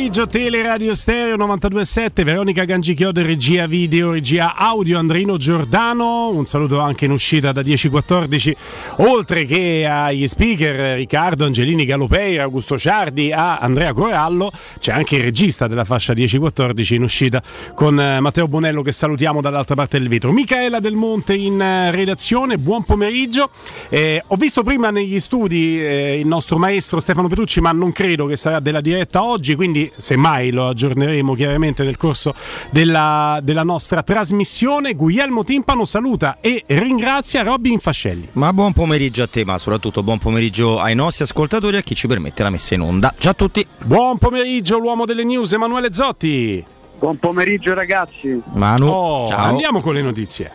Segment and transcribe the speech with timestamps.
[0.00, 7.04] pomeriggio, Teleradio Stereo 92.7, Veronica Gangichiodo, regia video, regia audio, Andrino Giordano, un saluto anche
[7.04, 8.52] in uscita da 10.14,
[8.98, 15.22] oltre che agli speaker Riccardo Angelini Galopeira, Augusto Ciardi, a Andrea Corallo, c'è anche il
[15.22, 17.42] regista della fascia 10.14 in uscita
[17.74, 20.32] con eh, Matteo Bonello che salutiamo dall'altra parte del vetro.
[20.32, 23.50] Micaela Del Monte in eh, redazione, buon pomeriggio.
[23.90, 28.24] Eh, ho visto prima negli studi eh, il nostro maestro Stefano Petrucci, ma non credo
[28.24, 32.32] che sarà della diretta oggi, quindi semmai lo aggiorneremo chiaramente nel corso
[32.70, 34.94] della, della nostra trasmissione.
[34.94, 38.28] Guglielmo Timpano saluta e ringrazia Robin Fascelli.
[38.32, 41.94] Ma buon pomeriggio a te, ma soprattutto buon pomeriggio ai nostri ascoltatori e a chi
[41.94, 43.14] ci permette la messa in onda.
[43.18, 43.66] Ciao a tutti.
[43.84, 46.64] Buon pomeriggio, l'uomo delle news, Emanuele Zotti.
[46.98, 48.40] Buon pomeriggio ragazzi.
[48.54, 49.38] Manu, Oh, ciao.
[49.46, 50.52] andiamo con le notizie.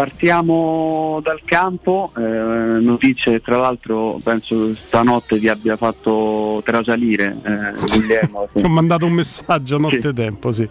[0.00, 8.48] Partiamo dal campo, eh, notizie tra l'altro penso stanotte vi abbia fatto trasalire eh, Guglielmo
[8.56, 10.12] Ti ho mandato un messaggio notte Sì.
[10.14, 10.66] tempo, sì.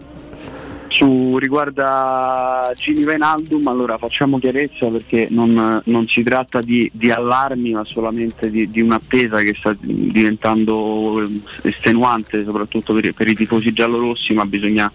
[0.88, 7.74] su riguarda Gini Venaldum, allora facciamo chiarezza perché non, non si tratta di, di allarmi
[7.74, 11.24] ma solamente di, di un'attesa che sta diventando
[11.62, 14.92] estenuante soprattutto per, per i tifosi giallorossi ma bisogna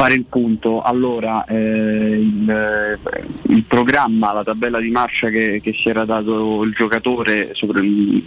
[0.00, 0.80] fare il punto.
[0.80, 2.98] Allora, eh, il, eh,
[3.52, 7.82] il programma, la tabella di marcia che, che si era dato il giocatore, sopra-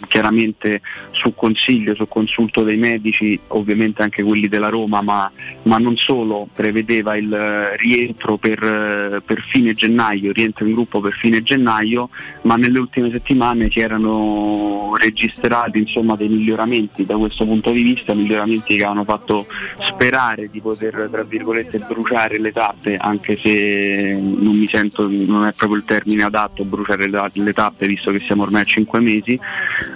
[0.08, 5.32] chiaramente su consiglio, su consulto dei medici, ovviamente anche quelli della Roma, ma,
[5.64, 11.00] ma non solo, prevedeva il eh, rientro per, eh, per fine gennaio, rientro in gruppo
[11.00, 12.10] per fine gennaio,
[12.44, 18.14] ma nelle ultime settimane si erano registrati insomma, dei miglioramenti da questo punto di vista,
[18.14, 19.48] miglioramenti che avevano fatto
[19.80, 25.54] sperare di poter tra virgolette bruciare le tappe, anche se non mi sento, non è
[25.54, 29.40] proprio il termine adatto bruciare le, tappe visto che siamo ormai a 5 mesi,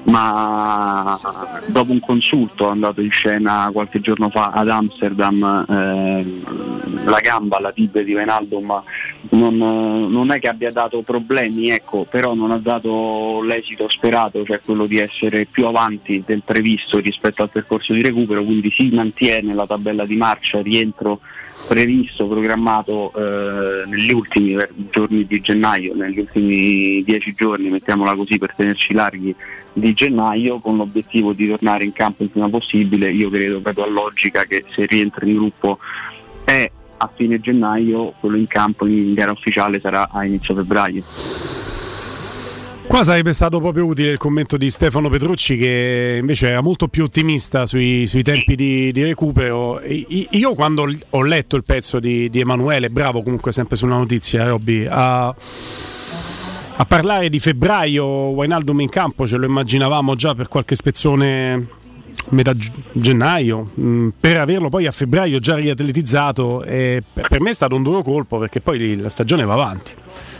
[0.03, 1.19] ma
[1.67, 7.71] dopo un consulto andato in scena qualche giorno fa ad Amsterdam ehm, la gamba, la
[7.71, 8.83] tibia di Venaldum
[9.29, 14.61] non, non è che abbia dato problemi, ecco, però non ha dato l'esito sperato, cioè
[14.63, 19.53] quello di essere più avanti del previsto rispetto al percorso di recupero, quindi si mantiene
[19.53, 21.19] la tabella di marcia, rientro
[21.67, 24.57] previsto, programmato eh, negli ultimi
[24.89, 29.35] giorni di gennaio, negli ultimi dieci giorni, mettiamola così per tenerci larghi,
[29.73, 33.11] di gennaio, con l'obiettivo di tornare in campo il prima possibile.
[33.11, 35.77] Io credo proprio a logica che se rientra in gruppo
[36.45, 41.03] è a fine gennaio, quello in campo in gara ufficiale sarà a inizio febbraio.
[42.87, 47.03] Qua sarebbe stato proprio utile il commento di Stefano Petrucci che invece era molto più
[47.03, 49.81] ottimista sui, sui tempi di, di recupero.
[49.81, 54.87] Io quando ho letto il pezzo di, di Emanuele, bravo comunque sempre sulla notizia, Robby,
[54.89, 61.67] a, a parlare di febbraio, Wijnaldum in campo ce lo immaginavamo già per qualche spezzone
[62.29, 62.53] metà
[62.93, 68.01] gennaio, mh, per averlo poi a febbraio già riatletizzato, per me è stato un duro
[68.01, 69.91] colpo perché poi la stagione va avanti.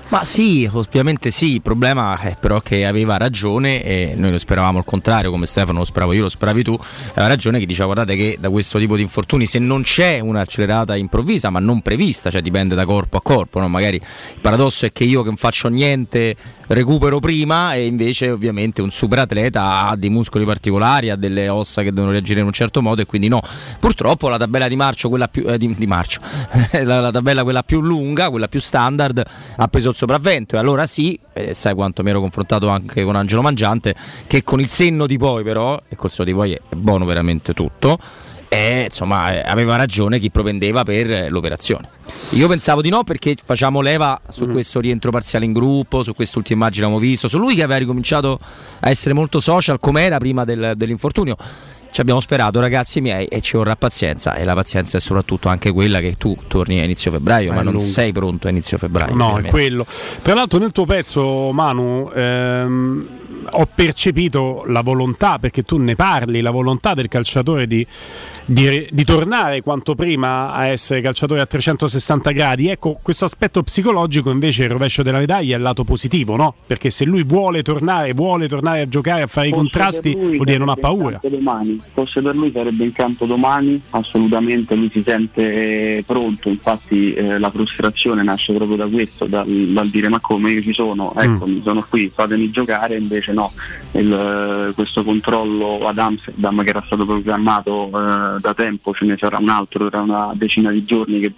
[0.10, 4.78] Ma sì, ovviamente sì, il problema è però che aveva ragione e noi lo speravamo
[4.78, 6.80] al contrario, come Stefano lo speravo io, lo speravi tu,
[7.12, 10.96] aveva ragione che diceva guardate che da questo tipo di infortuni se non c'è un'accelerata
[10.96, 13.68] improvvisa ma non prevista, cioè dipende da corpo a corpo, no?
[13.68, 16.36] magari il paradosso è che io che non faccio niente
[16.68, 21.84] recupero prima e invece ovviamente un super atleta ha dei muscoli particolari, ha delle ossa
[21.84, 23.42] che devono reagire in un certo modo e quindi no.
[23.80, 26.20] Purtroppo la tabella di marcio, quella più eh, di, di marcio,
[26.84, 29.24] la, la tabella quella più lunga, quella più standard
[29.56, 33.16] ha preso il sopravvento e allora sì, eh, sai quanto mi ero confrontato anche con
[33.16, 33.96] Angelo Mangiante
[34.28, 37.54] che con il senno di poi però, e col senno di poi è buono veramente
[37.54, 37.98] tutto.
[38.50, 41.90] E insomma eh, aveva ragione chi propendeva per eh, l'operazione.
[42.32, 46.62] Io pensavo di no perché facciamo leva su questo rientro parziale in gruppo, su quest'ultima
[46.64, 48.40] immagine abbiamo visto, su lui che aveva ricominciato
[48.82, 51.36] a essere molto social come era prima del- dell'infortunio.
[51.90, 55.72] Ci abbiamo sperato ragazzi miei e ci vorrà pazienza e la pazienza è soprattutto anche
[55.72, 57.88] quella che tu torni a inizio febbraio, È ma non lungo.
[57.88, 59.16] sei pronto a inizio febbraio.
[59.16, 59.86] No, è quello.
[60.22, 63.08] Tra l'altro nel tuo pezzo, Manu, ehm,
[63.52, 67.86] ho percepito la volontà, perché tu ne parli, la volontà del calciatore di,
[68.46, 72.68] di- di tornare quanto prima a essere calciatore a 360 gradi.
[72.70, 76.54] Ecco, questo aspetto psicologico invece il rovescio della medaglia è il lato positivo, no?
[76.66, 80.46] Perché se lui vuole tornare, vuole tornare a giocare, a fare i Fosse contrasti, vuol
[80.46, 81.20] dire non ha paura.
[81.28, 81.82] Domani.
[81.94, 87.50] Fosse per lui sarebbe in campo domani, assolutamente lui si sente pronto, infatti eh, la
[87.52, 91.52] frustrazione nasce proprio da questo, dal, dal dire ma come io ci sono, ecco Mm.
[91.52, 93.52] mi sono qui, fatemi giocare, invece no,
[93.94, 99.18] Il, eh, questo controllo ad Amsterdam che era stato programmato eh, da tempo, ce ne
[99.18, 101.34] sarà un altro tra una decina di giorni che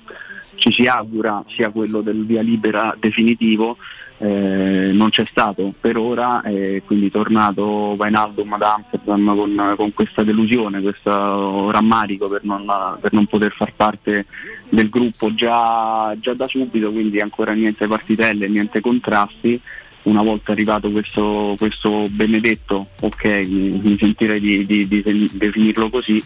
[0.56, 3.77] ci si augura sia quello del via libera definitivo
[4.21, 10.24] eh, non c'è stato per ora e quindi tornato Vainaldum ad Amsterdam con, con, questa
[10.24, 12.69] delusione, questo rammarico per non,
[13.00, 14.25] per non, poter far parte
[14.68, 19.59] del gruppo già, già da subito, quindi ancora niente partitelle, niente contrasti
[20.03, 26.23] una volta arrivato questo, questo benedetto, ok, mi, sentirei di, di, di, definirlo così,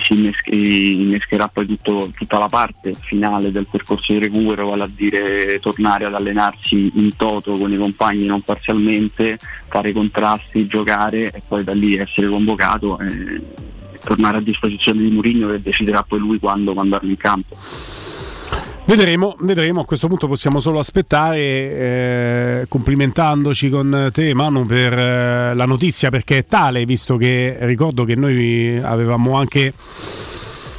[0.00, 5.58] si innescherà poi tutto, tutta la parte finale del percorso di recupero, vale a dire
[5.60, 11.62] tornare ad allenarsi in toto con i compagni non parzialmente, fare contrasti, giocare e poi
[11.62, 13.40] da lì essere convocato e
[14.02, 17.56] tornare a disposizione di Mourinho che deciderà poi lui quando mandarlo in campo.
[18.86, 25.54] Vedremo, vedremo, a questo punto possiamo solo aspettare, eh, complimentandoci con te Manu per eh,
[25.54, 29.72] la notizia perché è tale, visto che ricordo che noi avevamo anche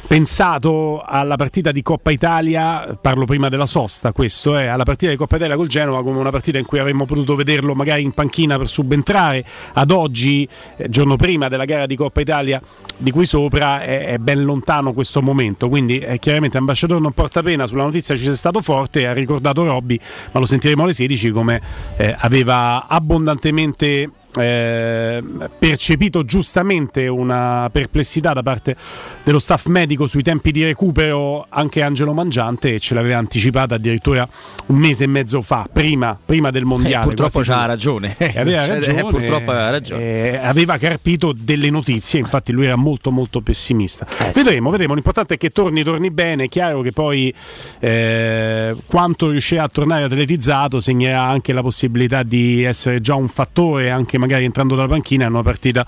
[0.06, 5.10] pensato alla partita di Coppa Italia, parlo prima della sosta, questo è, eh, alla partita
[5.10, 8.12] di Coppa Italia col Genova come una partita in cui avremmo potuto vederlo magari in
[8.12, 9.44] panchina per subentrare,
[9.74, 12.60] ad oggi, eh, giorno prima della gara di Coppa Italia
[12.96, 17.42] di qui sopra, è, è ben lontano questo momento, quindi eh, chiaramente Ambasciatore non porta
[17.42, 19.98] pena, sulla notizia ci sei stato forte, ha ricordato Robby,
[20.32, 21.60] ma lo sentiremo alle 16 come
[21.96, 25.22] eh, aveva abbondantemente eh,
[25.58, 28.76] percepito giustamente una perplessità da parte
[29.22, 34.28] dello staff medico sui tempi di recupero anche Angelo Mangiante e ce l'aveva anticipata addirittura
[34.66, 37.04] un mese e mezzo fa, prima, prima del mondiale.
[37.04, 38.14] Eh, purtroppo c'ha ragione.
[38.18, 40.02] Eh, aveva cioè, ragione, purtroppo aveva ragione.
[40.02, 44.06] Eh, aveva carpito delle notizie, infatti lui era molto molto pessimista.
[44.18, 47.32] Eh, vedremo, vedremo, l'importante è che torni, torni bene, è chiaro che poi
[47.80, 53.90] eh, quanto riuscirà a tornare atletizzato segnerà anche la possibilità di essere già un fattore
[53.90, 55.84] anche magari entrando dalla panchina in una partita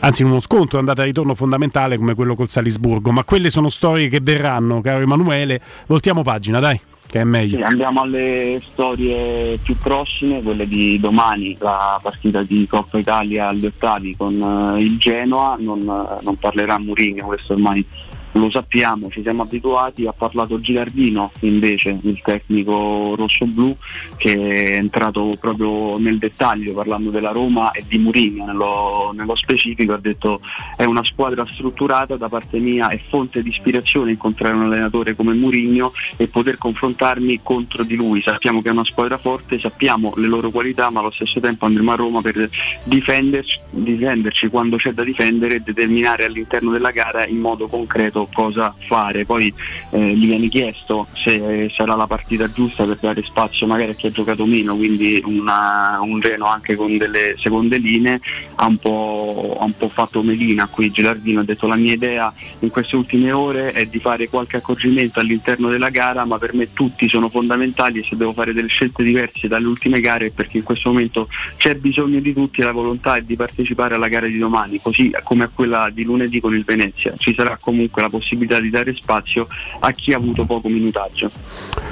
[0.00, 3.10] anzi in uno scontro andata e ritorno fondamentale come quello col Salisburgo.
[3.10, 5.60] Ma quelle sono storie che verranno caro Emanuele.
[5.86, 7.58] Voltiamo pagina dai che è meglio.
[7.58, 13.66] Sì, andiamo alle storie più prossime quelle di domani la partita di Coppa Italia agli
[13.66, 15.56] ottavi con uh, il Genoa.
[15.58, 17.86] Non, uh, non parlerà Mourinho questo ormai
[18.34, 23.76] lo sappiamo, ci siamo abituati, ha parlato Gilardino invece, il tecnico rosso-blu,
[24.16, 28.44] che è entrato proprio nel dettaglio parlando della Roma e di Mourinho.
[28.44, 30.40] Nello, nello specifico, ha detto
[30.76, 35.34] è una squadra strutturata, da parte mia è fonte di ispirazione incontrare un allenatore come
[35.34, 40.26] Mourinho e poter confrontarmi contro di lui, sappiamo che è una squadra forte, sappiamo le
[40.26, 42.48] loro qualità, ma allo stesso tempo andremo a Roma per
[42.84, 48.74] difenderci, difenderci quando c'è da difendere e determinare all'interno della gara in modo concreto cosa
[48.76, 49.52] fare, poi
[49.90, 54.06] eh, gli viene chiesto se sarà la partita giusta per dare spazio magari a chi
[54.06, 58.20] ha giocato meno, quindi una, un Reno anche con delle seconde linee
[58.56, 62.32] ha un po', ha un po fatto melina qui Gilardino, ha detto la mia idea
[62.60, 66.72] in queste ultime ore è di fare qualche accorgimento all'interno della gara, ma per me
[66.72, 70.58] tutti sono fondamentali e se devo fare delle scelte diverse dalle ultime gare è perché
[70.58, 74.38] in questo momento c'è bisogno di tutti la volontà è di partecipare alla gara di
[74.38, 77.14] domani, così come a quella di lunedì con il Venezia.
[77.16, 79.46] Ci sarà comunque la possibilità di dare spazio
[79.80, 81.30] a chi ha avuto poco minutaggio.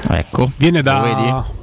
[0.09, 1.61] Ecco, viene da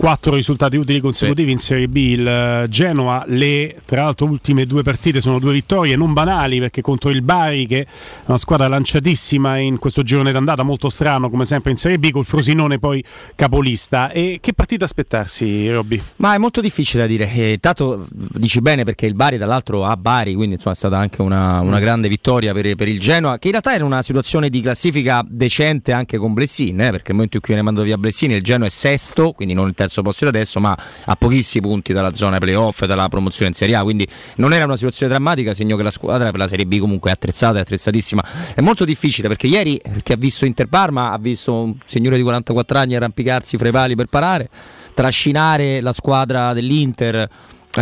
[0.00, 1.52] quattro risultati utili consecutivi sì.
[1.52, 1.96] in Serie B.
[1.96, 6.80] Il eh, Genoa, le tra l'altro ultime due partite sono due vittorie non banali perché
[6.80, 7.86] contro il Bari, che è
[8.24, 12.24] una squadra lanciatissima in questo girone d'andata, molto strano come sempre in Serie B, col
[12.24, 13.04] Frosinone poi
[13.34, 14.10] capolista.
[14.10, 16.00] E che partita aspettarsi, Robby?
[16.16, 17.30] Ma è molto difficile da dire.
[17.30, 21.20] Eh, tanto dici bene perché il Bari, dall'altro, ha Bari, quindi insomma, è stata anche
[21.20, 24.62] una, una grande vittoria per, per, il Genoa, che in realtà era una situazione di
[24.62, 28.32] classifica decente anche con Blessini, eh, perché nel momento in cui viene mandato via Blessini,
[28.32, 31.66] il Genoa è sesto, quindi non il terzo terzo posto da adesso, ma a pochissimi
[31.66, 33.82] punti dalla zona playoff dalla promozione in Serie A.
[33.82, 34.06] Quindi
[34.36, 37.12] non era una situazione drammatica, segno che la squadra per la Serie B comunque è
[37.12, 38.24] attrezzata, è attrezzatissima.
[38.54, 42.22] È molto difficile perché ieri chi ha visto Inter Parma ha visto un signore di
[42.22, 44.48] 44 anni arrampicarsi fra i pali per parare,
[44.94, 47.28] trascinare la squadra dell'Inter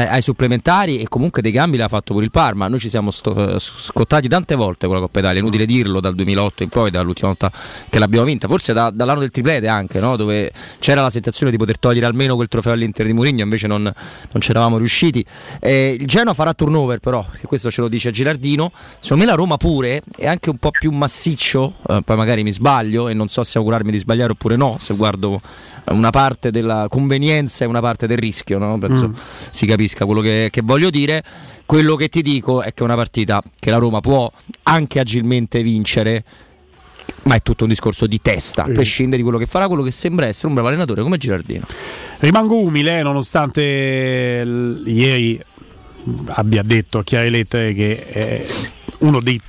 [0.06, 2.68] ai supplementari e comunque dei cambi l'ha fatto pure il Parma.
[2.68, 6.14] Noi ci siamo sto, eh, scottati tante volte con la Coppa Italia, inutile dirlo dal
[6.14, 7.50] 2008 in poi, dall'ultima volta
[7.88, 10.16] che l'abbiamo vinta, forse da, dall'anno del triplete anche, no?
[10.16, 13.82] dove c'era la sensazione di poter togliere almeno quel trofeo all'Inter di Mourinho, invece non,
[13.82, 15.24] non c'eravamo riusciti.
[15.60, 18.70] Eh, il Genoa farà turnover però, perché questo ce lo dice Girardino.
[19.00, 22.52] Secondo me la Roma pure è anche un po' più massiccio, eh, poi magari mi
[22.52, 25.40] sbaglio e non so se augurarmi di sbagliare oppure no, se guardo
[25.90, 28.78] una parte della convenienza e una parte del rischio, no?
[28.78, 29.14] penso mm.
[29.50, 31.22] si capisca quello che, che, voglio dire.
[31.66, 34.30] Quello che ti dico è che è una partita che la Roma può
[34.64, 36.24] anche agilmente vincere.
[37.24, 39.90] Ma è tutto un discorso di testa, a prescindere di quello che farà, quello che
[39.90, 41.64] sembra essere un bravo allenatore come Girardino.
[42.18, 45.42] Rimango umile, nonostante l- ieri
[46.26, 48.46] abbia detto a chiare lettere che è
[49.00, 49.40] uno dei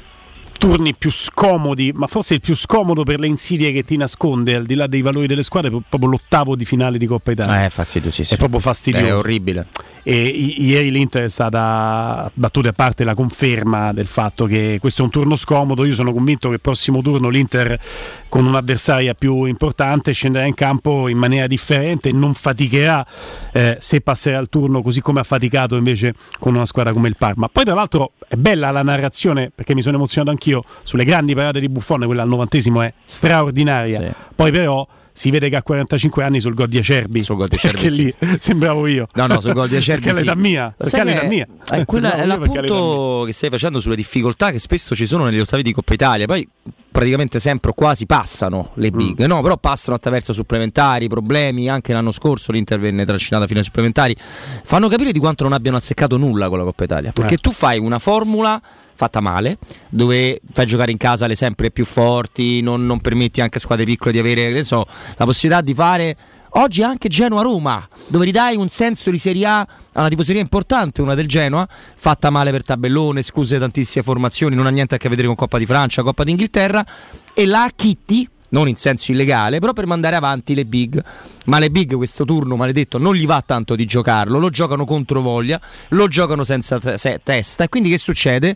[0.60, 4.66] turni più scomodi, ma forse il più scomodo per le insidie che ti nasconde, al
[4.66, 7.64] di là dei valori delle squadre, proprio l'ottavo di finale di Coppa Italia.
[7.66, 8.36] È fastidiosissimo.
[8.36, 9.06] È proprio fastidioso.
[9.06, 9.68] È orribile.
[10.04, 15.02] E i- ieri l'Inter è stata battuta a parte la conferma del fatto che questo
[15.02, 15.86] è un turno scomodo.
[15.86, 17.80] Io sono convinto che il prossimo turno l'Inter
[18.28, 23.06] con un'avversaria più importante scenderà in campo in maniera differente e non faticherà
[23.54, 27.16] eh, se passerà il turno così come ha faticato invece con una squadra come il
[27.16, 27.48] Parma.
[27.48, 30.49] Poi tra l'altro è bella la narrazione perché mi sono emozionato anch'io
[30.84, 34.00] sulle grandi parate di Buffon, quella al novantesimo è straordinaria.
[34.00, 34.12] Sì.
[34.36, 37.22] Poi però si vede che ha 45 anni sul gol di Acerbi.
[37.22, 39.08] Sul gol di Acerbi, lì sembravo io.
[39.16, 40.24] No, no, sul gol di Acerbi perché sì.
[40.26, 40.74] l'età mia.
[40.78, 41.46] Perché Sai l'età mia.
[41.74, 45.62] eh, quella è l'appunto che stai facendo sulle difficoltà che spesso ci sono negli ottavi
[45.62, 46.26] di Coppa Italia.
[46.26, 46.48] Poi
[46.92, 49.42] praticamente sempre o quasi passano le big, no?
[49.42, 51.68] Però passano attraverso supplementari, problemi.
[51.70, 54.16] Anche l'anno scorso l'Inter venne trascinata fino ai supplementari.
[54.64, 57.12] Fanno capire di quanto non abbiano azzeccato nulla con la Coppa Italia.
[57.12, 57.40] Perché Eh.
[57.40, 58.62] tu fai una formula
[59.00, 63.58] fatta male, dove fai giocare in casa le sempre più forti, non, non permetti anche
[63.58, 66.18] a squadre piccole di avere so, la possibilità di fare
[66.54, 71.16] oggi anche Genoa-Roma, dove ridai un senso di Serie A a una tifoseria importante, una
[71.16, 75.28] del Genoa, fatta male per tabellone, scuse tantissime formazioni, non ha niente a che vedere
[75.28, 76.86] con Coppa di Francia, Coppa d'Inghilterra,
[77.34, 81.02] e la acchitti, non in senso illegale, però per mandare avanti le big.
[81.46, 85.22] Ma le big questo turno maledetto non gli va tanto di giocarlo, lo giocano contro
[85.22, 87.64] voglia, lo giocano senza te- se- testa.
[87.64, 88.56] E quindi che succede?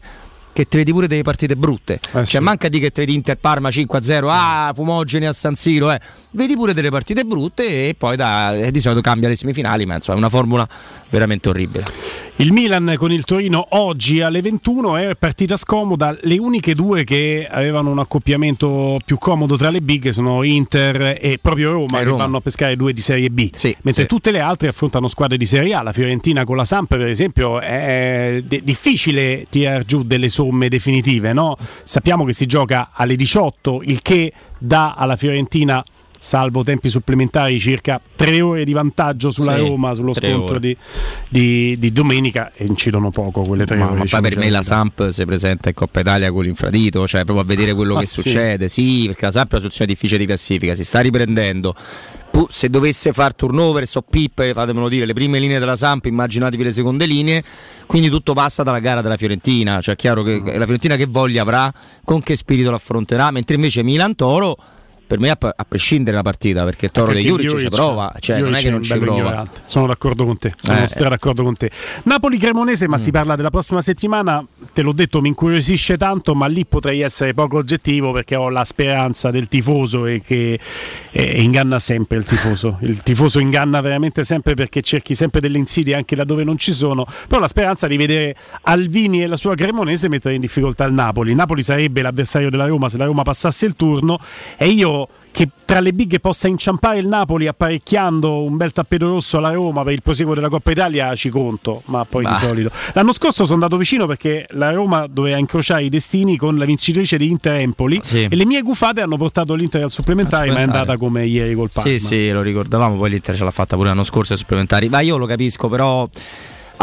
[0.53, 1.95] Che ti vedi pure delle partite brutte.
[1.95, 2.39] Eh cioè, sì.
[2.39, 5.99] manca di che ti vedi Inter Parma 5-0, ah, fumogeni a San Siro, eh.
[6.31, 9.95] Vedi pure delle partite brutte e poi da, e di solito cambia le semifinali, ma
[9.95, 10.67] insomma è una formula
[11.09, 11.85] veramente orribile.
[12.37, 16.17] Il Milan con il Torino oggi alle 21 è partita scomoda.
[16.21, 21.37] Le uniche due che avevano un accoppiamento più comodo tra le big sono Inter e
[21.39, 22.23] proprio Roma, E che Roma.
[22.23, 23.49] vanno a pescare due di Serie B.
[23.53, 24.07] Sì, mentre sì.
[24.07, 25.83] tutte le altre affrontano squadre di Serie A.
[25.83, 31.33] La Fiorentina con la Samp, per esempio, è difficile tirar giù delle somme definitive.
[31.33, 31.57] No?
[31.83, 35.83] Sappiamo che si gioca alle 18, il che dà alla Fiorentina.
[36.23, 40.73] Salvo tempi supplementari, circa tre ore di vantaggio sulla Sì, Roma, sullo scontro di,
[41.27, 43.97] di- di domenica e incidono poco quelle tre Ma, ore.
[43.97, 47.43] ma poi per me la Samp si presenta in Coppa Italia con l'infradito, cioè proprio
[47.43, 48.21] a vedere quello Ah, che sì?
[48.21, 48.69] succede.
[48.69, 51.75] Sì, perché la Samp è una situazione difficile di classifica, si sta riprendendo.
[52.49, 56.71] Se dovesse far turnover, so pippe, fatemelo dire, le prime linee della Samp, immaginatevi le
[56.71, 57.43] seconde linee,
[57.85, 61.41] quindi tutto passa dalla gara della Fiorentina, cioè è chiaro che la Fiorentina che voglia
[61.41, 61.71] avrà,
[62.03, 64.57] con che spirito l'affronterà, mentre invece Milan Toro
[65.05, 68.39] per me a, a prescindere la partita, perché Toro Perché di Juric ci prova, cioè
[68.39, 69.19] non è che non ci prova.
[69.19, 69.61] ignorante.
[69.65, 70.87] Sono d'accordo con te, sono Eh.
[70.87, 71.69] stra d'accordo con te.
[72.03, 74.43] Napoli Cremonese, ma si parla della prossima settimana.
[74.73, 78.63] Te l'ho detto, mi incuriosisce tanto, ma lì potrei essere poco oggettivo perché ho la
[78.63, 80.59] speranza del tifoso e che
[81.11, 82.77] eh, inganna sempre il tifoso.
[82.81, 87.05] Il tifoso inganna veramente sempre perché cerchi sempre delle insidie anche laddove non ci sono.
[87.27, 91.31] Però la speranza di vedere Alvini e la sua Cremonese mettere in difficoltà il Napoli.
[91.31, 94.19] Il Napoli sarebbe l'avversario della Roma se la Roma passasse il turno
[94.57, 99.37] e io che tra le big possa inciampare il Napoli apparecchiando un bel tappeto rosso
[99.39, 102.29] alla Roma per il proseguo della Coppa Italia ci conto, ma poi Bah.
[102.31, 102.71] di solito.
[102.93, 107.17] L'anno scorso sono andato vicino perché la Roma doveva incrociare i destini con la vincitrice
[107.17, 108.27] di Inter Empoli Sì.
[108.29, 110.91] e le mie gufate hanno portato l'Inter al supplementare, Al ma è supplementare.
[110.91, 111.89] andata come ieri col Parma.
[111.89, 114.89] Sì, sì, lo ricordavamo, poi l'Inter ce l'ha fatta pure l'anno scorso ai supplementari.
[114.89, 116.07] Ma io lo capisco, però.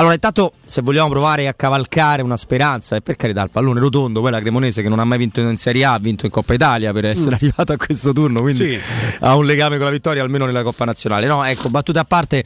[0.01, 4.23] Allora, intanto, se vogliamo provare a cavalcare una speranza, e per carità, il pallone rotondo,
[4.23, 6.55] poi la Cremonese che non ha mai vinto in Serie A, ha vinto in Coppa
[6.55, 8.71] Italia per essere arrivato a questo turno, quindi Mm.
[8.73, 8.81] Sì.
[9.21, 11.27] ha un legame con la vittoria almeno nella Coppa Nazionale.
[11.27, 12.43] No, ecco, battute a parte.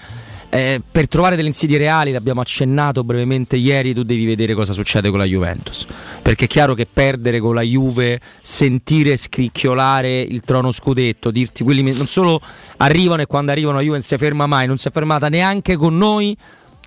[0.50, 5.10] eh, per trovare delle insidie reali, l'abbiamo accennato brevemente ieri, tu devi vedere cosa succede
[5.10, 5.84] con la Juventus.
[6.22, 11.82] Perché è chiaro che perdere con la Juve, sentire scricchiolare il trono scudetto, dirti quelli
[11.92, 12.40] non solo
[12.78, 15.74] arrivano e quando arrivano la Juve non si ferma mai, non si è fermata neanche
[15.76, 16.36] con noi,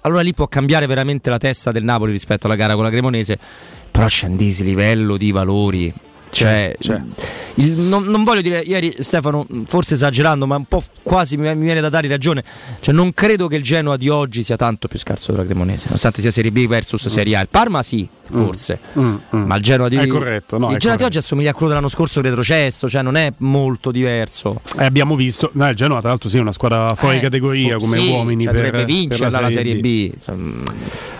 [0.07, 3.37] allora lì può cambiare veramente la testa del Napoli rispetto alla gara con la Cremonese,
[3.91, 5.93] però scendisi livello di valori.
[6.29, 7.01] Cioè, c'è.
[7.55, 11.63] il- non, non voglio dire, ieri Stefano, forse esagerando, ma un po' quasi mi, mi
[11.63, 12.43] viene da dare ragione.
[12.79, 16.21] Cioè, non credo che il Genoa di oggi sia tanto più scarso della Cremonese, nonostante
[16.21, 17.41] sia Serie B versus Serie A.
[17.41, 18.79] Il Parma sì, forse.
[18.99, 19.41] Mm, mm.
[19.45, 21.89] Ma il Genoa di, È corretto, no, il Genoa di oggi assomiglia a quello dell'anno
[21.89, 24.61] scorso retrocesso, cioè non è molto diverso.
[24.77, 27.77] Eh, abbiamo visto, no, il Genoa tra l'altro sì, è una squadra fuori Eh, categoria
[27.77, 30.11] come sì, uomini cioè, per, dovrebbe vincere la Serie B.
[30.13, 30.63] insomma.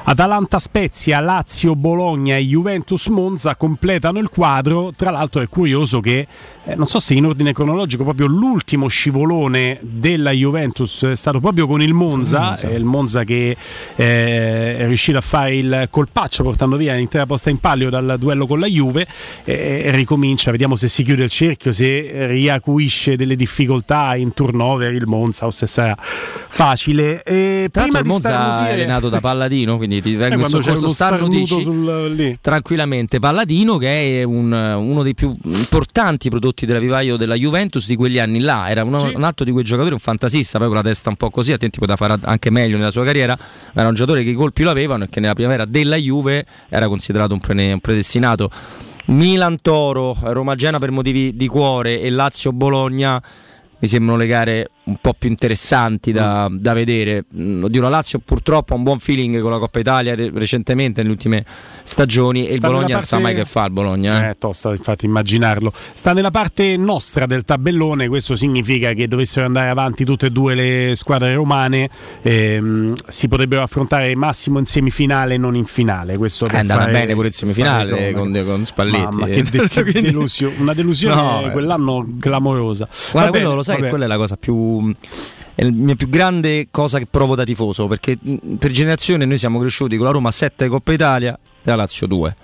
[0.09, 4.91] Atalanta Spezia, Lazio Bologna e Juventus Monza completano il quadro.
[4.97, 6.27] Tra l'altro è curioso che,
[6.65, 11.67] eh, non so se in ordine cronologico, proprio l'ultimo scivolone della Juventus è stato proprio
[11.67, 12.67] con il Monza, Monza.
[12.67, 13.55] eh, il Monza che
[13.95, 18.47] eh, è riuscito a fare il colpaccio portando via l'intera posta in palio dal duello
[18.47, 19.05] con la Juve
[19.43, 25.05] eh, ricomincia, vediamo se si chiude il cerchio, se riacuisce delle difficoltà in turnover il
[25.05, 27.21] Monza o se sarà facile.
[27.23, 31.27] E prima il Monza è starnutire- allenato da Palladino, quindi ti vengo in soccorso stanno
[31.27, 33.19] dici, sul, tranquillamente.
[33.19, 34.51] Palladino che è un,
[34.87, 38.97] uno dei più importanti prodotti della vivaio della Juventus di quegli anni là, era uno,
[38.99, 39.13] sì.
[39.13, 41.79] un altro di quei giocatori, un fantasista, poi con la testa un po' così, attenti
[41.79, 44.69] poteva fare anche meglio nella sua carriera, ma era un giocatore che i colpi lo
[44.69, 48.49] avevano e che nella primavera della Juve era considerato un, pre- un predestinato.
[49.07, 53.21] Milan Toro, Roma Gena per motivi di cuore e Lazio Bologna
[53.79, 57.25] mi sembrano le gare un po' più interessanti da, da vedere.
[57.35, 61.13] Mm, oddio, la Lazio purtroppo ha un buon feeling con la Coppa Italia recentemente, nelle
[61.13, 61.45] ultime
[61.83, 62.93] stagioni, sta e il Bologna parte...
[62.93, 64.27] non sa mai che fa il Bologna.
[64.27, 65.71] Eh, eh tosta infatti immaginarlo.
[65.93, 70.55] Sta nella parte nostra del tabellone, questo significa che dovessero andare avanti tutte e due
[70.55, 71.89] le squadre romane,
[72.21, 76.17] ehm, si potrebbero affrontare massimo in semifinale, non in finale.
[76.17, 79.03] Questo è andata fare, bene pure in semifinale con, con, Spalletti.
[79.03, 82.87] Mamma, che, de- che delusione, una delusione no, quell'anno clamorosa.
[83.11, 84.76] Guarda, quello lo sai, quella è la cosa più
[85.55, 88.17] è la mia più grande cosa che provo da tifoso perché
[88.57, 92.35] per generazione noi siamo cresciuti con la Roma 7 Coppa Italia e la Lazio 2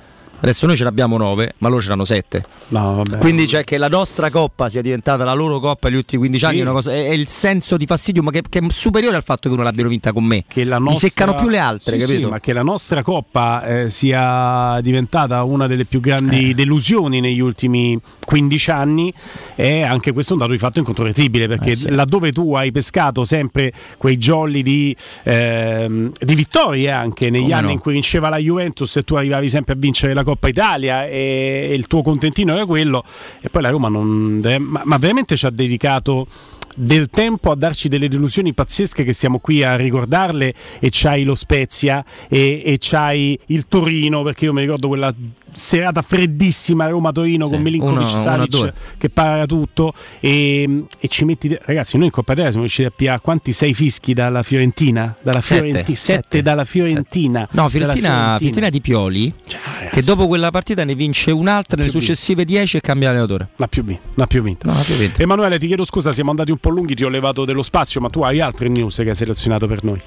[0.43, 2.43] Adesso noi ce l'abbiamo 9, ma loro ce l'hanno 7.
[2.67, 6.43] No, Quindi cioè che la nostra coppa sia diventata la loro coppa negli ultimi 15
[6.43, 6.51] sì.
[6.51, 9.23] anni è, cosa, è, è, il senso di fastidio, ma che, che, è superiore al
[9.23, 10.43] fatto che uno l'abbiano vinta con me.
[10.45, 10.95] Che la nostra...
[10.95, 12.25] Mi seccano più le altre, sì, capito?
[12.25, 16.53] Sì, ma che la nostra coppa eh, sia diventata una delle più grandi eh.
[16.53, 19.13] delusioni negli ultimi 15 anni
[19.55, 21.89] è anche questo un dato di fatto incontrovertibile, perché eh, sì.
[21.89, 27.65] laddove tu hai pescato sempre quei jolly di, eh, di vittorie anche negli Come anni
[27.67, 27.71] no?
[27.71, 31.05] in cui vinceva la Juventus e tu arrivavi sempre a vincere la Coppa Coppa Italia
[31.05, 33.03] e, e il tuo contentino era quello
[33.41, 34.41] e poi la Roma non...
[34.59, 36.27] ma, ma veramente ci ha dedicato
[36.75, 41.35] del tempo a darci delle delusioni pazzesche che stiamo qui a ricordarle e c'hai lo
[41.35, 45.13] Spezia e, e c'hai il Torino perché io mi ricordo quella
[45.53, 51.97] serata freddissima Roma-Torino sì, con Milinkovic Savic che para tutto e, e, ci metti ragazzi
[51.97, 55.83] noi in Coppa Italia siamo riusciti a pigliare quanti sei fischi dalla Fiorentina dalla Fiorentina
[55.83, 57.61] sette, sette, sette dalla Fiorentina sette.
[57.61, 58.37] no Fiorentina, Fiorentina.
[58.37, 62.81] Fiorentina di Pioli cioè, che dopo quella partita ne vince un'altra nelle successive 10 e
[62.81, 63.83] cambia allenatore l'ha più
[64.15, 64.67] l'ha più vinto.
[64.67, 65.21] No, più vinto.
[65.21, 68.09] Emanuele ti chiedo scusa siamo andati un po' lunghi ti ho levato dello spazio ma
[68.09, 70.01] tu hai altre news che hai selezionato per noi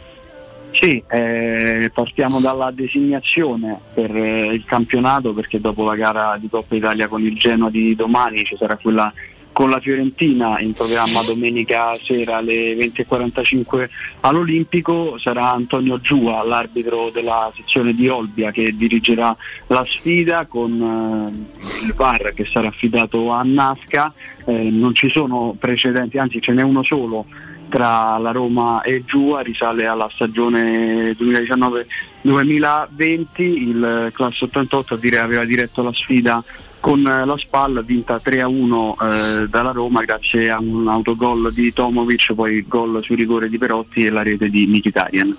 [0.78, 6.74] sì, eh, partiamo dalla designazione per eh, il campionato perché dopo la gara di Coppa
[6.74, 9.10] Italia con il Genoa di domani ci sarà quella
[9.52, 13.88] con la Fiorentina in programma domenica sera alle 20.45
[14.20, 15.16] all'Olimpico.
[15.16, 19.34] Sarà Antonio Giua, l'arbitro della sezione di Olbia che dirigerà
[19.68, 24.12] la sfida con eh, il VAR che sarà affidato a Nasca,
[24.44, 27.24] eh, non ci sono precedenti, anzi ce n'è uno solo
[27.68, 35.92] tra la Roma e Giua risale alla stagione 2019-2020, il classe 88 aveva diretto la
[35.92, 36.42] sfida
[36.86, 42.58] con la spalla vinta 3-1 eh, dalla Roma grazie a un autogol di Tomovic, poi
[42.58, 45.36] il gol sui rigore di Perotti e la rete di Mkhitaryan.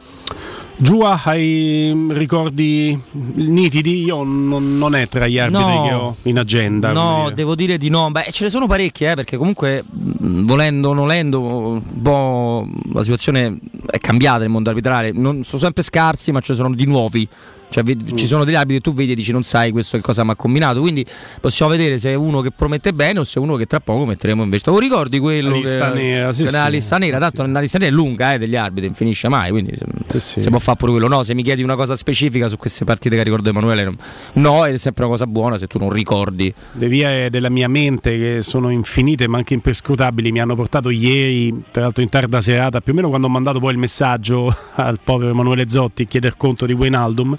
[0.75, 3.01] Giua, hai ricordi
[3.36, 4.03] nitidi?
[4.03, 6.91] Io non, non è tra gli arbitri no, che ho in agenda.
[6.91, 8.12] No, devo dire di no.
[8.12, 13.57] Beh, ce ne sono parecchie, eh, perché comunque volendo o nolendo, un po' la situazione
[13.86, 15.13] è cambiata nel mondo arbitrale.
[15.13, 17.27] Non, sono sempre scarsi, ma ce ne sono di nuovi
[17.69, 18.15] cioè, mm.
[18.15, 20.32] Ci sono degli arbitri che tu vedi e dici non sai questo che cosa mi
[20.32, 20.80] ha combinato.
[20.80, 21.06] Quindi
[21.41, 24.06] possiamo vedere se è uno che promette bene o se è uno che tra poco
[24.06, 24.63] metteremo invece.
[24.63, 25.49] Tu ricordi quello?
[25.49, 27.51] La lista che, nera, sì, che sì, lista nera, tanto sì.
[27.51, 29.51] la lista nera è lunga eh, degli arbitri, non finisce mai.
[29.51, 29.73] Quindi
[30.08, 30.41] sì, sì.
[30.41, 31.08] si può fare pure quello.
[31.08, 33.95] No, se mi chiedi una cosa specifica su queste partite che ricordo Emanuele,
[34.34, 36.53] no, è sempre una cosa buona se tu non ricordi.
[36.73, 41.53] Le vie della mia mente che sono infinite ma anche imperscrutabili mi hanno portato ieri,
[41.71, 44.99] tra l'altro in tarda serata, più o meno quando ho mandato poi il messaggio al
[45.03, 47.38] povero Emanuele Zotti a chieder conto di Wijnaldum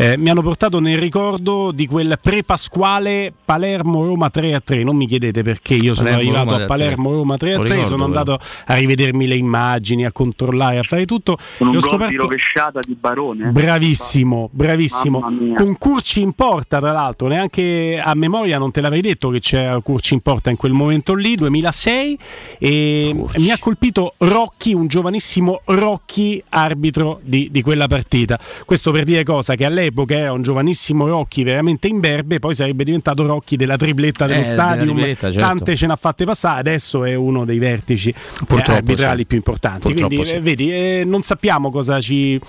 [0.00, 4.84] eh, mi hanno portato nel ricordo di quel pre-pasquale Palermo-Roma 3-3.
[4.84, 8.74] Non mi chiedete perché io sono Palermo, arrivato Roma a Palermo-Roma 3-3, sono andato a
[8.74, 11.36] rivedermi le immagini, a controllare, a fare tutto.
[11.58, 12.10] Con un ho scoperto...
[12.10, 13.50] di rovesciata di Barone.
[13.50, 15.20] Bravissimo, bravissimo.
[15.54, 19.80] Con Curci in porta, tra l'altro, neanche a memoria non te l'avrei detto che c'era
[19.80, 22.18] Curci in porta in quel momento lì, 2006.
[22.58, 23.40] E Curci.
[23.40, 28.38] mi ha colpito Rocchi, un giovanissimo Rocchi, arbitro di, di quella partita.
[28.64, 29.56] Questo per dire cosa?
[29.58, 34.38] Che all'epoca era un giovanissimo Rocchi veramente imberbe, poi sarebbe diventato Rocchi della tripletta dello
[34.40, 35.40] eh, tripletta, certo.
[35.40, 39.26] tante ce n'ha fatte passare, adesso è uno dei vertici eh, arbitrali sì.
[39.26, 39.80] più importanti.
[39.80, 40.34] Purtroppo Quindi sì.
[40.36, 42.40] eh, vedi, eh, non sappiamo cosa ci,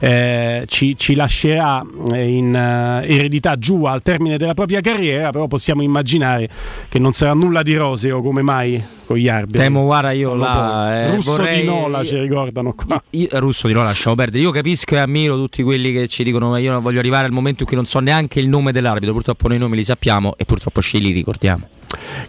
[0.00, 5.82] eh, ci, ci lascerà in uh, eredità giù al termine della propria carriera, però possiamo
[5.82, 6.48] immaginare
[6.88, 9.62] che non sarà nulla di roseo come mai con gli arbitri.
[9.62, 11.60] Temo, guarda, io là, eh, Russo vorrei...
[11.60, 13.02] di Nola ci ricordano qua.
[13.10, 14.42] Io, io, Russo di Nola lasciamo perdere.
[14.42, 17.32] Io capisco e ammiro tutti quelli che ci dicono ma io non voglio arrivare al
[17.32, 19.12] momento in cui non so neanche il nome dell'arbitro.
[19.12, 21.68] Purtroppo noi nomi li sappiamo e purtroppo ce li ricordiamo.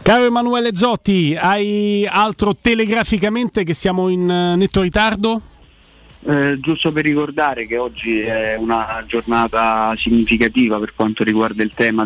[0.01, 5.41] Caro Emanuele Zotti, hai altro telegraficamente che siamo in netto ritardo?
[6.21, 12.05] Eh, giusto per ricordare che oggi è una giornata significativa per quanto riguarda il tema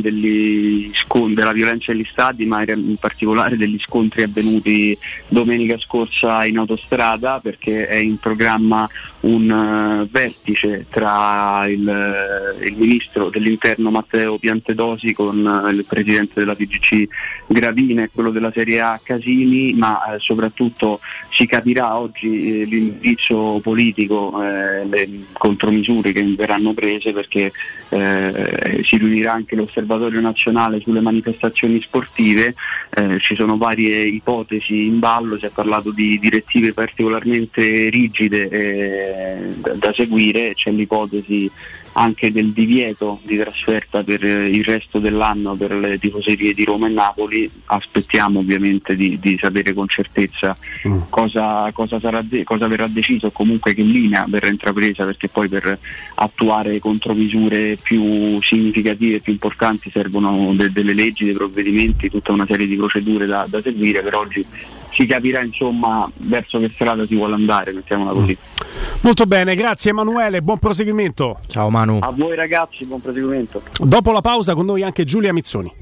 [0.93, 4.95] scon- della violenza negli stadi, ma in particolare degli scontri avvenuti
[5.27, 8.87] domenica scorsa in autostrada, perché è in programma
[9.21, 16.39] un uh, vertice tra il, uh, il, ministro dell'interno Matteo Piantedosi con uh, il presidente
[16.39, 17.07] della PGC
[17.47, 20.99] Gravina e quello della Serie A Casini, ma soprattutto
[21.31, 27.51] si capirà oggi l'indirizzo politico politico eh, le contromisure che verranno prese perché
[27.89, 32.53] eh, si riunirà anche l'osservatorio nazionale sulle manifestazioni sportive,
[32.91, 39.53] eh, ci sono varie ipotesi in ballo, si è parlato di direttive particolarmente rigide eh,
[39.75, 41.49] da seguire, c'è l'ipotesi
[41.93, 46.91] anche del divieto di trasferta per il resto dell'anno per le tifoserie di Roma e
[46.91, 47.49] Napoli.
[47.65, 50.55] Aspettiamo ovviamente di, di sapere con certezza
[50.87, 51.01] mm.
[51.09, 55.77] cosa, cosa, de- cosa, verrà deciso o comunque che linea verrà intrapresa perché poi per
[56.15, 62.67] attuare contromisure più significative, più importanti servono de- delle leggi, dei provvedimenti, tutta una serie
[62.67, 64.01] di procedure da, da seguire.
[64.01, 64.45] Per oggi
[64.93, 68.37] si capirà insomma verso che strada si vuole andare, mettiamola così.
[69.01, 71.39] Molto bene, grazie Emanuele, buon proseguimento.
[71.47, 71.99] Ciao Manu.
[72.01, 73.61] A voi ragazzi, buon proseguimento.
[73.77, 75.81] Dopo la pausa con noi anche Giulia Mizzoni.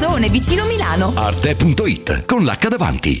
[0.00, 3.20] Lissone, vicino Milano arte.it con l'H davanti.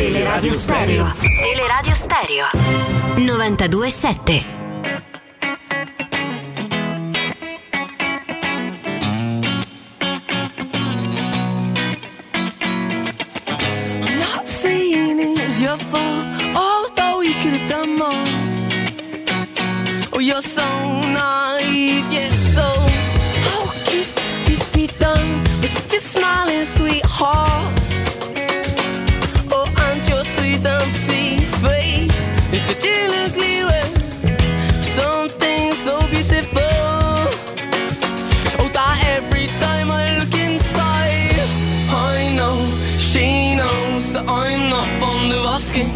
[0.00, 1.04] Teleradio Stereo.
[1.42, 2.46] Teleradio Stereo.
[3.16, 4.46] 92.7.
[14.00, 18.26] I'm not saying it's your fault, although you could have done more.
[20.14, 20.64] Oh, you're so
[21.12, 22.64] naive, yes, so
[23.44, 24.08] how could
[24.46, 27.49] this be done with such a smiling sweetheart?
[34.94, 36.60] Something so beautiful.
[38.58, 41.40] Oh, that every time I look inside,
[41.88, 42.66] I know
[42.98, 45.92] she knows that I'm not fond of asking.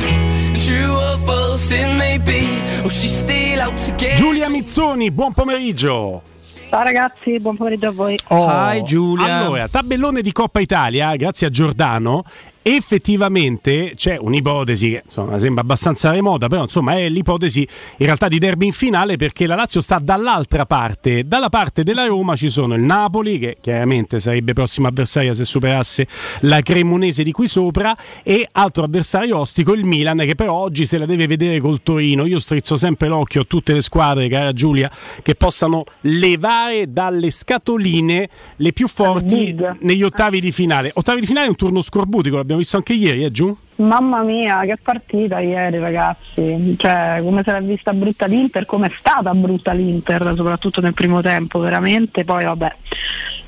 [0.64, 4.16] True or false it may be, oh, she's still out to get.
[4.16, 6.22] Giulia Mizzoni, buon pomeriggio.
[6.70, 8.18] Ciao ragazzi, buon pomeriggio a voi.
[8.28, 9.40] Hi, Giulia.
[9.40, 12.24] Allora, tabellone di Coppa Italia, grazie a Giordano.
[12.66, 17.60] Effettivamente c'è un'ipotesi che insomma, sembra abbastanza remota, però insomma è l'ipotesi
[17.98, 21.26] in realtà di derby in finale perché la Lazio sta dall'altra parte.
[21.26, 26.08] Dalla parte della Roma ci sono il Napoli, che chiaramente sarebbe prossima avversaria se superasse
[26.40, 30.96] la Cremonese di qui sopra, e altro avversario ostico il Milan, che però oggi se
[30.96, 32.24] la deve vedere col Torino.
[32.24, 34.90] Io strizzo sempre l'occhio a tutte le squadre, cara Giulia,
[35.22, 40.90] che possano levare dalle scatoline le più forti negli ottavi di finale.
[40.94, 43.56] Ottavi di finale è un turno scorbutico, l'abbiamo visto anche ieri, eh giù?
[43.76, 48.92] Mamma mia, che partita ieri ragazzi, cioè come se l'ha vista brutta l'Inter, come è
[48.96, 52.76] stata brutta l'Inter, soprattutto nel primo tempo, veramente, poi vabbè,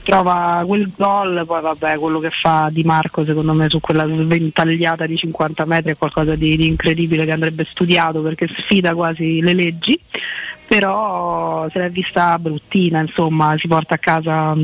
[0.03, 5.07] trova quel gol, poi vabbè, quello che fa Di Marco secondo me su quella sventagliata
[5.07, 9.53] di 50 metri è qualcosa di, di incredibile che andrebbe studiato perché sfida quasi le
[9.53, 9.99] leggi,
[10.67, 14.57] però se l'è vista bruttina, insomma, si porta a casa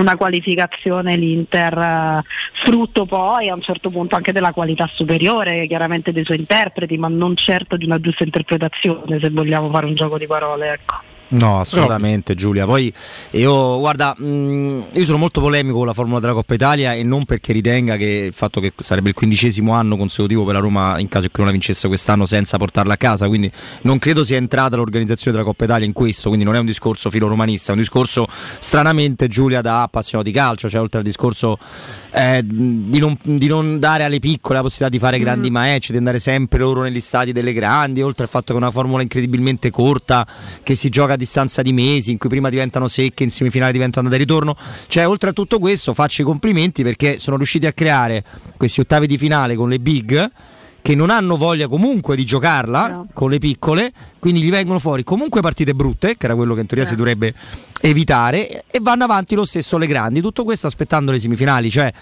[0.00, 6.12] una qualificazione l'Inter eh, frutto poi a un certo punto anche della qualità superiore chiaramente
[6.12, 10.18] dei suoi interpreti ma non certo di una giusta interpretazione se vogliamo fare un gioco
[10.18, 11.16] di parole ecco.
[11.30, 12.64] No, assolutamente Giulia.
[12.64, 12.92] Poi
[13.32, 17.24] io, guarda, mh, io sono molto polemico con la formula della Coppa Italia e non
[17.24, 21.08] perché ritenga che il fatto che sarebbe il quindicesimo anno consecutivo per la Roma in
[21.08, 23.50] caso in cui non la vincesse quest'anno senza portarla a casa, quindi
[23.82, 27.10] non credo sia entrata l'organizzazione della Coppa Italia in questo, quindi non è un discorso
[27.10, 28.26] filo-romanista, è un discorso
[28.58, 31.58] stranamente Giulia da appassionato di calcio, cioè oltre al discorso
[32.10, 35.98] eh, di, non, di non dare alle piccole la possibilità di fare grandi match, di
[35.98, 39.70] andare sempre loro negli stadi delle grandi, oltre al fatto che è una formula incredibilmente
[39.70, 40.26] corta
[40.62, 44.22] che si gioca distanza di mesi, in cui prima diventano secche, in semifinale diventano andata
[44.22, 44.56] e ritorno.
[44.86, 48.24] Cioè, oltre a tutto questo, faccio i complimenti perché sono riusciti a creare
[48.56, 50.30] questi ottavi di finale con le big
[50.80, 55.42] che non hanno voglia comunque di giocarla con le piccole, quindi gli vengono fuori comunque
[55.42, 57.34] partite brutte, che era quello che in teoria si dovrebbe
[57.82, 60.22] evitare, e vanno avanti lo stesso le grandi.
[60.22, 61.92] Tutto questo aspettando le semifinali, cioè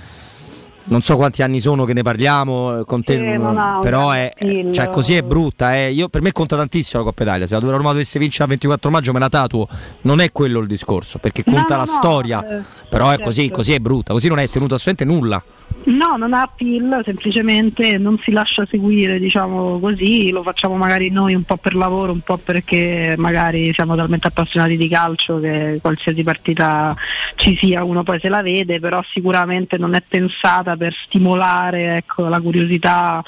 [0.86, 4.32] non so quanti anni sono che ne parliamo, eh, con te, ha un però è,
[4.72, 5.74] cioè, così è brutta.
[5.76, 5.90] eh.
[5.92, 7.46] Io- per me conta tantissimo la Coppa Italia.
[7.46, 9.66] Se la Roma dovesse vincere il 24 maggio me la tatuo.
[10.02, 12.58] Non è quello il discorso, perché conta No, la no, storia.
[12.58, 13.24] eh, però è certo.
[13.24, 15.42] così, così è brutta, così non è tenuto assolutamente nulla.
[15.86, 21.34] No, non ha appeal, semplicemente non si lascia seguire, diciamo così, lo facciamo magari noi
[21.34, 26.24] un po' per lavoro, un po' perché magari siamo talmente appassionati di calcio che qualsiasi
[26.24, 26.92] partita
[27.36, 32.26] ci sia uno poi se la vede, però sicuramente non è pensata per stimolare ecco,
[32.26, 33.22] la curiosità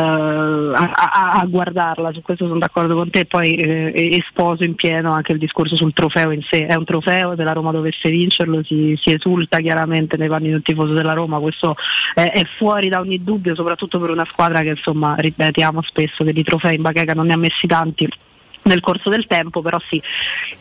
[0.00, 4.74] a, a- a guardarla, su questo sono d'accordo con te, poi eh, e sposo in
[4.74, 8.10] pieno anche il discorso sul trofeo in sé, è un trofeo, se la Roma dovesse
[8.10, 11.76] vincerlo si, si esulta chiaramente nei panni di un tifoso della Roma, questo
[12.14, 16.32] è, è fuori da ogni dubbio, soprattutto per una squadra che insomma ripetiamo spesso che
[16.32, 18.06] di trofei in bacheca non ne ha messi tanti
[18.64, 20.02] nel corso del tempo, però sì,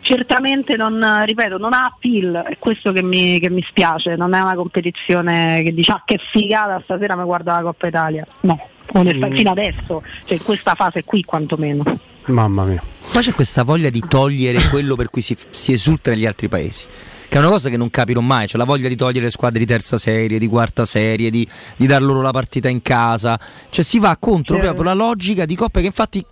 [0.01, 4.39] certamente non, ripeto, non ha appeal, è questo che mi, che mi spiace, non è
[4.39, 9.27] una competizione che dice ah che figata stasera mi guarda la Coppa Italia, no, onesta-
[9.27, 9.35] Mm.
[9.35, 11.83] fino adesso, cioè in questa fase qui quantomeno.
[12.27, 12.81] Mamma mia.
[13.11, 16.85] Poi c'è questa voglia di togliere quello per cui si, si esulta negli altri paesi.
[17.27, 19.59] Che è una cosa che non capirò mai, c'è la voglia di togliere le squadre
[19.59, 23.39] di terza serie, di quarta serie, di, di dar loro la partita in casa.
[23.69, 24.61] Cioè si va contro Sì.
[24.61, 26.23] proprio la logica di coppe che infatti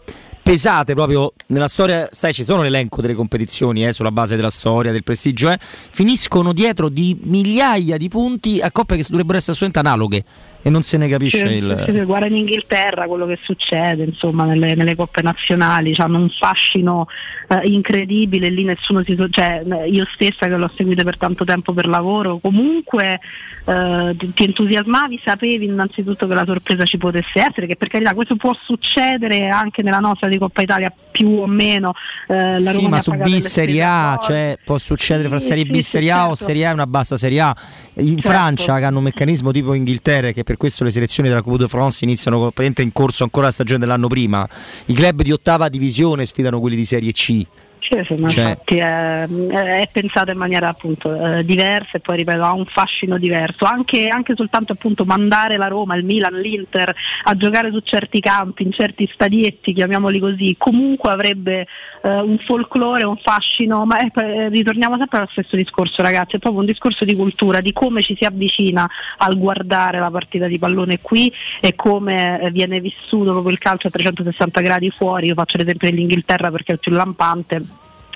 [0.41, 4.91] pesate proprio nella storia, sai ci sono l'elenco delle competizioni eh, sulla base della storia,
[4.91, 9.79] del prestigio, eh, finiscono dietro di migliaia di punti a coppe che dovrebbero essere assolutamente
[9.79, 10.23] analoghe
[10.65, 11.83] e non se ne capisce Sì, il...
[11.85, 17.07] sì, guarda in Inghilterra quello che succede insomma nelle, nelle coppe nazionali hanno un fascino
[17.49, 21.87] eh, incredibile lì nessuno si cioè io stessa che l'ho seguita per tanto tempo per
[21.87, 23.19] lavoro comunque
[23.65, 28.13] eh, ti, ti entusiasmavi sapevi innanzitutto che la sorpresa ci potesse essere che per carità
[28.13, 31.93] questo può succedere anche nella nostra di Coppa Italia più o meno
[32.27, 35.65] eh, la Sì, Roma ma su B Serie A, cioè, può succedere fra Sì, Serie
[35.65, 36.45] B sì, Serie A o certo.
[36.45, 37.55] Serie A e una bassa Serie A.
[37.95, 38.21] In Certo.
[38.29, 41.67] Francia che hanno un meccanismo tipo Inghilterra che per questo le selezioni della Coupe de
[41.67, 44.47] France iniziano praticamente in corso ancora la stagione dell'anno prima.
[44.87, 47.45] I club di ottava divisione sfidano quelli di Serie C.
[47.83, 52.15] Sì, sì, ma Cioè- infatti è, è pensata in maniera appunto eh, diversa e poi
[52.15, 53.65] ripeto ha un fascino diverso.
[53.65, 58.63] Anche, anche soltanto appunto mandare la Roma, il Milan, l'Inter a giocare su certi campi,
[58.63, 61.67] in certi stadietti chiamiamoli così comunque avrebbe
[62.03, 66.61] eh, un folklore, un fascino ma eh, ritorniamo sempre allo stesso discorso ragazzi è proprio
[66.61, 70.99] un discorso di cultura, di come ci si avvicina al guardare la partita di pallone
[71.01, 75.27] qui e come eh, viene vissuto proprio il calcio a 360 gradi fuori.
[75.27, 77.72] Io faccio l'esempio dell'Inghilterra perché è il più lampante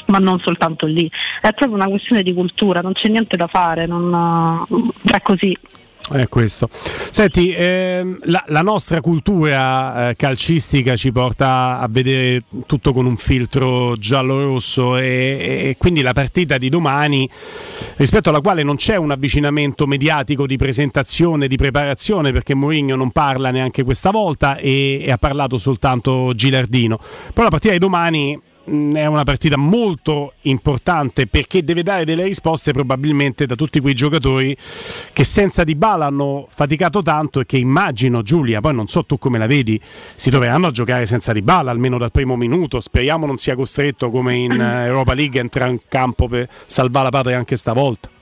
[0.08, 1.10] ma non soltanto lì,
[1.42, 4.66] è proprio una questione di cultura, non c'è niente da fare, non,
[5.06, 5.58] è così.
[6.10, 6.70] È questo.
[6.72, 13.18] Senti, ehm, la, la nostra cultura eh, calcistica ci porta a vedere tutto con un
[13.18, 17.30] filtro giallo-rosso e, e quindi la partita di domani,
[17.98, 23.12] rispetto alla quale non c'è un avvicinamento mediatico di presentazione, di preparazione, perché Mourinho non
[23.12, 27.00] parla neanche questa volta e, e ha parlato soltanto Gilardino.
[27.34, 32.74] Però la partita di domani è una partita molto importante perché deve dare delle risposte
[32.74, 34.56] probabilmente da tutti quei giocatori
[35.14, 39.18] che senza Di Bala hanno faticato tanto e che immagino Giulia, poi non so tu
[39.18, 39.80] come la vedi,
[40.16, 44.10] si troveranno a giocare senza Di Bala almeno dal primo minuto, speriamo non sia costretto
[44.10, 48.17] come in eh, Europa League a entrare in campo per salvare la patria anche stavolta.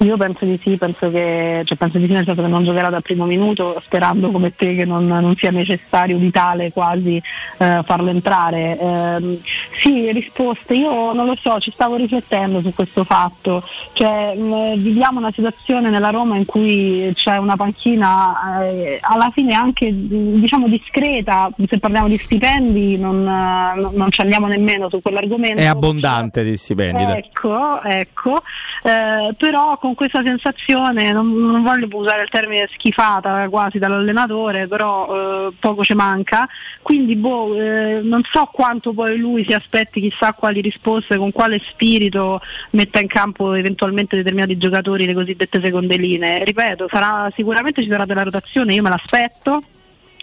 [0.00, 2.90] Io penso di sì, penso che, cioè penso di sì nel senso che non giocherà
[2.90, 8.10] dal primo minuto, sperando come te che non, non sia necessario, vitale quasi eh, farlo
[8.10, 8.78] entrare.
[8.78, 9.40] Ehm,
[9.80, 13.62] sì, risposte, io non lo so, ci stavo riflettendo su questo fatto,
[13.94, 19.54] cioè, mh, viviamo una situazione nella Roma in cui c'è una panchina eh, alla fine
[19.54, 24.90] anche mh, diciamo discreta, se parliamo di stipendi non, eh, non- non ci andiamo nemmeno
[24.90, 25.60] su quell'argomento.
[25.60, 27.02] È abbondante di stipendi.
[27.02, 28.42] Ecco, ecco,
[28.82, 35.46] eh, però con questa sensazione, non, non voglio usare il termine schifata quasi dall'allenatore, però
[35.48, 36.48] eh, poco ci manca,
[36.82, 41.60] quindi boh, eh, non so quanto poi lui si aspetti chissà quali risposte, con quale
[41.64, 46.44] spirito metta in campo eventualmente determinati giocatori, le cosiddette seconde linee.
[46.44, 49.62] Ripeto, sarà, sicuramente ci sarà della rotazione, io me l'aspetto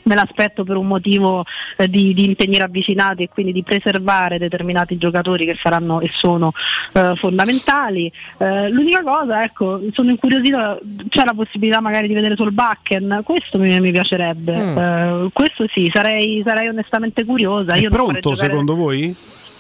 [0.04, 1.44] me l'aspetto per un motivo
[1.78, 6.52] eh, di, di impegni ravvicinati e quindi di preservare determinati giocatori che saranno e sono
[6.94, 8.12] eh, fondamentali.
[8.38, 10.78] Eh, l'unica cosa, ecco, sono incuriosita,
[11.10, 14.78] c'è la possibilità magari di vedere Solbakken, questo mi, mi piacerebbe, Mm.
[14.78, 17.74] Eh, questo sì, sarei, sarei onestamente curiosa.
[17.74, 19.16] È Io pronto giocare- secondo voi?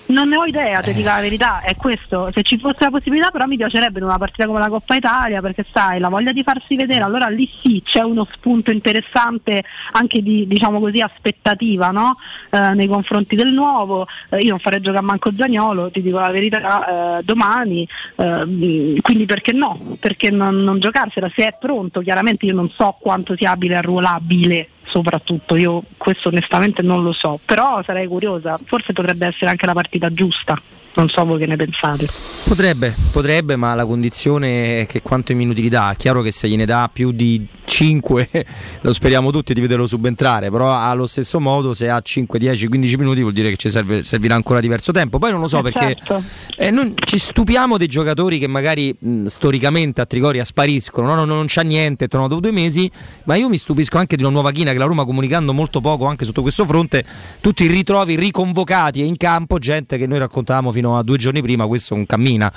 [0.07, 2.29] Non ne ho idea, ti dico la verità, è questo.
[2.33, 5.41] Se ci fosse la possibilità, però mi piacerebbe in una partita come la Coppa Italia,
[5.41, 9.63] perché sai, la voglia di farsi vedere, allora lì sì c'è uno spunto interessante
[9.93, 12.17] anche di diciamo così aspettativa no?
[12.49, 14.07] Eh, nei confronti del nuovo.
[14.29, 17.87] Eh, io non farei giocare manco Zagnolo, ti dico la verità, eh, domani,
[18.17, 19.79] eh, mh, quindi perché no?
[19.99, 21.31] Perché non, non giocarsela?
[21.33, 26.29] Se è pronto, chiaramente io non so quanto sia abile e arruolabile soprattutto, io questo
[26.29, 30.59] onestamente non lo so, però sarei curiosa, forse potrebbe essere anche la partita giusta,
[30.95, 32.07] non so voi che ne pensate.
[32.45, 35.95] Potrebbe, potrebbe, ma la condizione è che quanto minuti gli dà.
[35.97, 38.29] Chiaro che se gliene dà più di 5,
[38.81, 42.97] lo speriamo tutti di vederlo subentrare, però allo stesso modo se ha 5, 10, 15
[42.97, 45.17] minuti vuol dire che ci serve- servirà ancora diverso tempo.
[45.17, 46.23] Poi non lo so Eh, perché certo.
[46.57, 51.15] eh, noi ci stupiamo dei giocatori che magari mh, storicamente a Trigoria spariscono, no?
[51.15, 52.89] non, non c'ha niente, tornano dopo due mesi,
[53.23, 56.05] ma io mi stupisco anche di una nuova china che la Roma comunicando molto poco
[56.05, 57.03] anche sotto questo fronte,
[57.41, 61.65] tutti ritrovi riconvocati e in campo gente che noi raccontavamo fino a due giorni prima,
[61.67, 62.51] questo non cammina,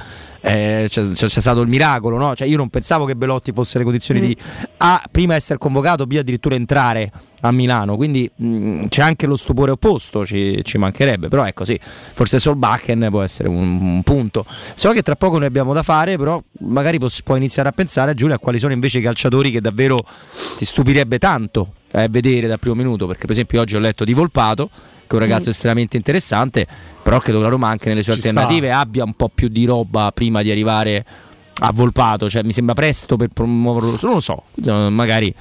[0.46, 2.36] Eh, c'è, c'è- stato il miracolo, no?
[2.36, 4.36] Cioè, io non pensavo che Belotti fosse le condizioni di
[4.76, 7.10] A, prima essere convocato, B, addirittura entrare
[7.40, 11.76] a Milano, quindi mh, c'è anche lo stupore opposto, ci, ci mancherebbe, però ecco sì,
[11.80, 14.46] forse Solbakken può essere un, un punto.
[14.76, 18.14] So che tra poco noi abbiamo da fare, però magari pos- puoi iniziare a pensare,
[18.14, 20.00] Giulia, a quali sono invece i calciatori che davvero
[20.58, 24.12] ti stupirebbe tanto eh, vedere dal primo minuto, perché per esempio oggi ho letto di
[24.12, 24.70] Volpato,
[25.07, 25.53] che è un ragazzo Mm.
[25.53, 26.66] estremamente interessante,
[27.03, 28.29] però credo che la Roma anche nelle sue Ci sta.
[28.29, 31.05] alternative abbia un po' più di roba prima di arrivare
[31.61, 34.42] a Volpato, cioè mi sembra presto per promuoverlo, non lo so,
[34.90, 35.33] magari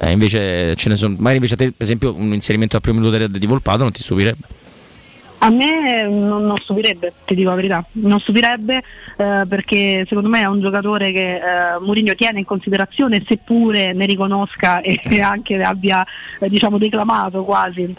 [0.00, 3.00] eh, invece ce ne sono, magari invece a te per esempio un inserimento al primo
[3.00, 4.46] minuto di- di Volpato non ti stupirebbe.
[5.40, 8.82] A me non, non stupirebbe, ti dico la verità, non stupirebbe
[9.18, 11.40] eh, perché secondo me è un giocatore che eh,
[11.80, 16.04] Mourinho tiene in considerazione seppure ne riconosca e, e anche abbia
[16.40, 17.94] eh, diciamo, declamato quasi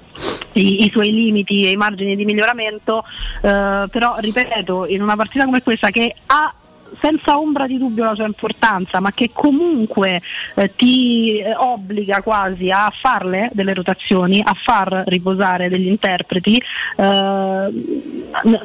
[0.59, 3.03] i, i suoi limiti e i margini di miglioramento,
[3.41, 6.53] eh, però ripeto, in una partita come questa che ha
[7.01, 10.21] senza ombra di dubbio la sua importanza, ma che comunque
[10.55, 16.63] eh, ti eh, obbliga quasi a farle delle rotazioni, a far riposare degli interpreti, eh,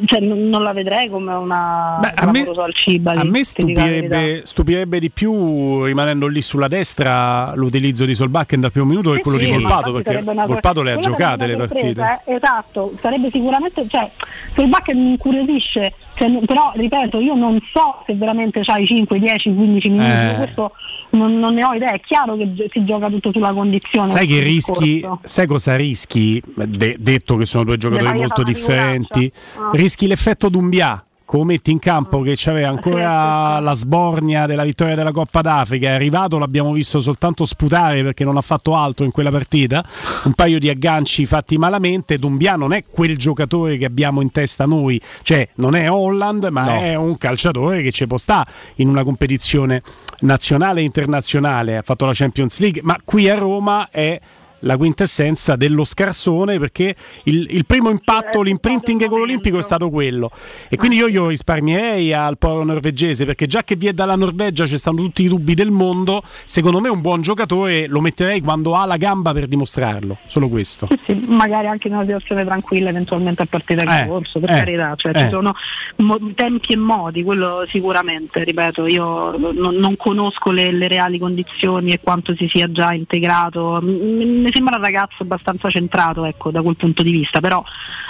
[0.05, 4.41] cioè, n- non la vedrei come una Beh, a, me, al Cibali, a me stupirebbe,
[4.45, 9.23] stupirebbe di più, rimanendo lì sulla destra, l'utilizzo di Solbakken dal primo minuto che Sì,
[9.23, 12.21] quello sì, di Volpato, perché una- Volpato le ha giocate le partite.
[12.25, 14.11] eh, Esatto, sarebbe sicuramente, cioè,
[14.55, 19.89] Solbakken mi incuriosisce, cioè, però ripeto, io non so se veramente c'hai 5, 10, 15
[19.91, 20.35] minuti, Eh.
[20.37, 20.73] questo
[21.11, 24.09] non, non ne ho idea, è chiaro che gi- si gioca tutto sulla condizione.
[24.09, 26.43] Sai che rischi, sai cosa rischi?
[26.55, 29.71] De- detto che sono due giocatori molto differenti, Ah.
[29.73, 31.05] rischi l'effetto Dumbia.
[31.27, 35.93] Come metti in campo che c'aveva ancora la sbornia della vittoria della Coppa d'Africa, è
[35.93, 39.83] arrivato, l'abbiamo visto soltanto sputare perché non ha fatto altro in quella partita,
[40.25, 44.67] un paio di agganci fatti malamente, Dumbia non è quel giocatore che abbiamo in testa
[44.67, 46.81] noi, cioè non è Holland ma No.
[46.81, 49.83] è un calciatore che ci può stare in una competizione
[50.21, 54.21] nazionale e internazionale, ha fatto la Champions League, ma qui a Roma è
[54.65, 56.95] la quintessenza dello scarsone perché
[57.25, 60.31] il, il primo impatto, l'imprinting con l'Olimpico è stato quello.
[60.69, 64.67] E quindi io, io risparmierei al povero norvegese perché già che vi è dalla Norvegia
[64.67, 68.75] ci stanno tutti i dubbi del mondo secondo me un buon giocatore lo metterei quando
[68.75, 70.89] ha la gamba per dimostrarlo solo questo.
[71.05, 74.55] Sì, magari anche in una situazione tranquilla eventualmente a partita in Eh, corso, per eh,
[74.55, 75.19] carità, cioè, eh.
[75.21, 75.55] ci sono
[75.97, 81.93] mo- tempi e modi, quello sicuramente, ripeto, io non, non conosco le, le reali condizioni
[81.93, 86.77] e quanto si sia già integrato, M- sembra un ragazzo abbastanza centrato ecco, da quel
[86.77, 87.63] punto di vista, però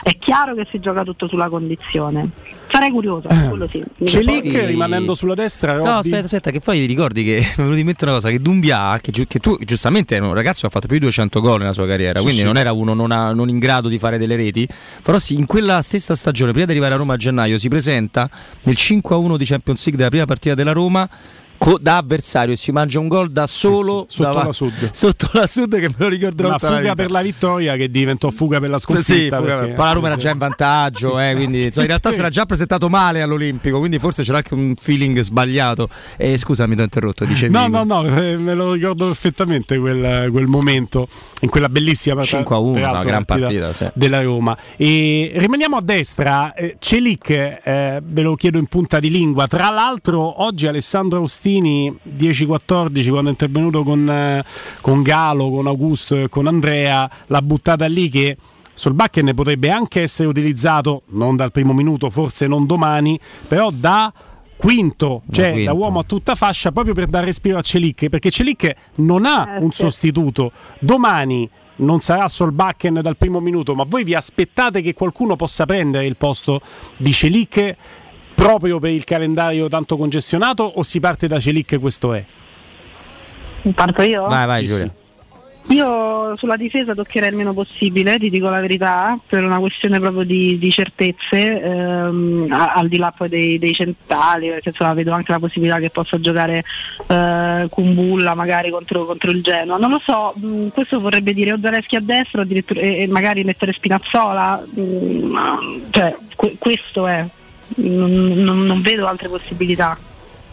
[0.02, 2.28] è chiaro che si gioca tutto sulla condizione.
[2.70, 3.82] Sarei curioso, quello sì.
[4.04, 5.98] Celic Poi- rimanendo sulla destra No, Robby?
[5.98, 8.40] aspetta, aspetta, che poi ti ricordi che mi è venuto in mente una cosa: che
[8.40, 11.40] Dumbia, che, giu- che tu giustamente è un ragazzo che ha fatto più di 200
[11.40, 12.46] gol nella sua carriera, Sì, quindi sì.
[12.46, 14.66] non era uno non, ha- non in grado di fare delle reti.
[15.02, 18.28] Però sì, in quella stessa stagione, prima di arrivare a Roma a gennaio, si presenta
[18.62, 21.08] nel 5-1 di Champions League della prima partita della Roma.
[21.64, 24.90] Co- Da avversario e si mangia un gol da solo sì, sotto dava- la Sud.
[24.92, 26.94] sotto la Sud che me lo ricorderò una la fuga vita.
[26.94, 30.16] per la vittoria che diventò fuga per la Sì, sconfitta fuga- perché- la Roma era
[30.16, 31.34] già in vantaggio, Sì, eh, sì.
[31.36, 34.74] quindi insomma, in realtà si era già presentato male all'Olimpico, quindi forse c'era anche un
[34.78, 35.88] feeling sbagliato.
[36.16, 37.52] Eh, scusami, ti ho interrotto, dicevi.
[37.52, 41.08] No, no, no, eh, me lo ricordo perfettamente quel, quel momento,
[41.40, 43.86] in quella bellissima partita, 5 a 1, peraltro, una gran partita, sì.
[43.94, 44.56] della Roma.
[44.76, 49.46] E rimaniamo a destra, eh, Celic, eh, ve lo chiedo in punta di lingua.
[49.46, 54.44] Tra l'altro, oggi Alessandro Austini, 10-14, quando è intervenuto con, eh,
[54.80, 58.36] con Galo, con Augusto e con Andrea, l'ha buttata lì che.
[58.76, 64.12] Solbakken potrebbe anche essere utilizzato, non dal primo minuto, forse non domani, però da
[64.56, 65.70] quinto, cioè quinto.
[65.70, 69.58] da uomo a tutta fascia, proprio per dare respiro a Celic, perché Celic non ha
[69.60, 70.50] un sostituto.
[70.80, 76.06] Domani non sarà Solbakken dal primo minuto, ma voi vi aspettate che qualcuno possa prendere
[76.06, 76.60] il posto
[76.96, 77.76] di Celic
[78.34, 82.24] proprio per il calendario tanto congestionato o si parte da Celic questo è?
[83.74, 84.26] Parto io?
[84.26, 84.86] Vai, vai, Sì, Giulia.
[84.86, 85.02] sì.
[85.68, 90.22] Io sulla difesa toccherei il meno possibile, ti dico la verità, per una questione proprio
[90.24, 95.32] di, di certezze, ehm, al di là poi dei, dei centrali, perché insomma vedo anche
[95.32, 96.64] la possibilità che possa giocare
[97.08, 99.78] eh, Kumbulla magari contro, contro il Genoa.
[99.78, 103.06] Non lo so, mh, questo vorrebbe dire o Zaleschi a destra o addirittura- e, e
[103.06, 104.80] magari mettere Spinazzola, mh,
[105.30, 105.58] ma-
[105.88, 107.24] cioè que- questo è,
[107.76, 109.98] non, non- non vedo altre possibilità.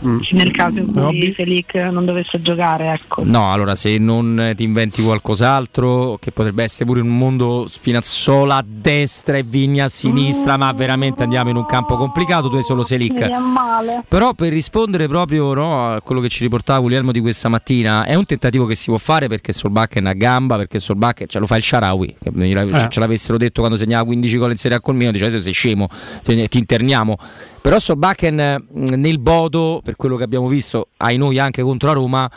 [0.01, 1.33] Nel caso in cui Robby?
[1.35, 3.21] Selic non dovesse giocare, ecco.
[3.25, 8.65] No, allora se non ti inventi qualcos'altro, che potrebbe essere pure un mondo Spinazzola a
[8.65, 12.81] destra e Vigna a sinistra, ma veramente andiamo in un campo complicato, tu hai solo
[12.81, 13.13] Mi Selic.
[13.13, 14.03] viene male.
[14.07, 18.15] Però per rispondere proprio no, a quello che ci riportava Guglielmo di questa mattina, è
[18.15, 21.57] un tentativo che si può fare perché Solbakken a gamba, perché Solbakken ce lo fa
[21.57, 22.87] il Sharawi, che Eh.
[22.89, 25.87] ce l'avessero detto quando segnava 15 gol in Serie A col Milan, diceva sei scemo,
[26.21, 27.17] se- ti interniamo.
[27.61, 31.93] Però Solbakken mh, nel Bodo, per quello che abbiamo visto, ai noi anche contro la
[31.93, 32.31] Roma,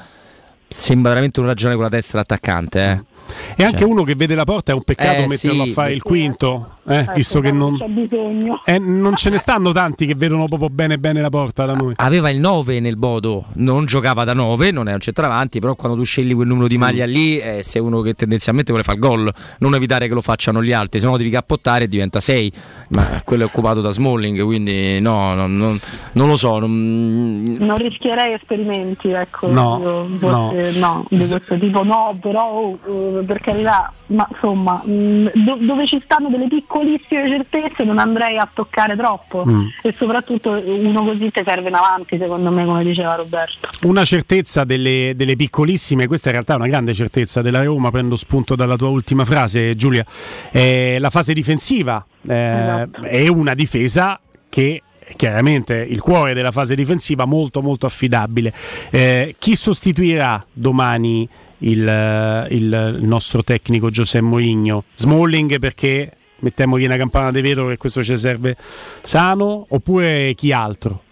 [0.68, 2.90] sembra veramente un ragione con la testa d'attaccante.
[2.90, 3.12] Eh.
[3.56, 5.70] E anche uno che vede la porta è un peccato Eh, metterlo sì.
[5.70, 8.60] a fare il quinto, eh, Ecco, visto che non, c'è bisogno.
[8.64, 11.94] eh, non ce ne stanno tanti che vedono proprio bene bene la porta da noi.
[11.96, 15.96] Aveva il 9 nel Bodo, non giocava da 9, non è un centravanti, però quando
[15.96, 19.04] tu scegli quel numero di maglia lì, eh, sei uno che tendenzialmente vuole fare il
[19.04, 22.52] gol, non evitare che lo facciano gli altri, se no devi cappottare e diventa 6,
[22.88, 25.78] ma quello è occupato da Smalling, quindi no, non, non-
[26.12, 26.58] non lo so.
[26.58, 33.40] non- Non rischierei esperimenti, ecco, No, forse no, di questo tipo no, però oh, per
[33.40, 38.96] carità, ma insomma, mh, do- dove ci stanno delle piccolissime certezze non andrei a toccare
[38.96, 39.66] troppo Mm.
[39.82, 43.68] e soprattutto uno così ti serve in avanti, secondo me, come diceva Roberto.
[43.82, 48.16] Una certezza delle, delle piccolissime, questa in realtà è una grande certezza della Roma, prendo
[48.16, 50.04] spunto dalla tua ultima frase Giulia,
[50.50, 54.18] è la fase difensiva eh, è una difesa
[54.48, 54.82] che
[55.16, 58.52] chiaramente il cuore della fase difensiva molto molto affidabile.
[58.90, 64.84] Eh, chi sostituirà domani il, eh, il nostro tecnico Giuseppe Mourinho?
[64.94, 66.10] Smalling perché
[66.40, 68.56] mettiamogli una campana di vetro che questo ci serve
[69.02, 71.02] sano oppure chi altro?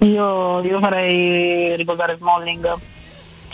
[0.00, 2.76] Io, io farei riposare Smalling,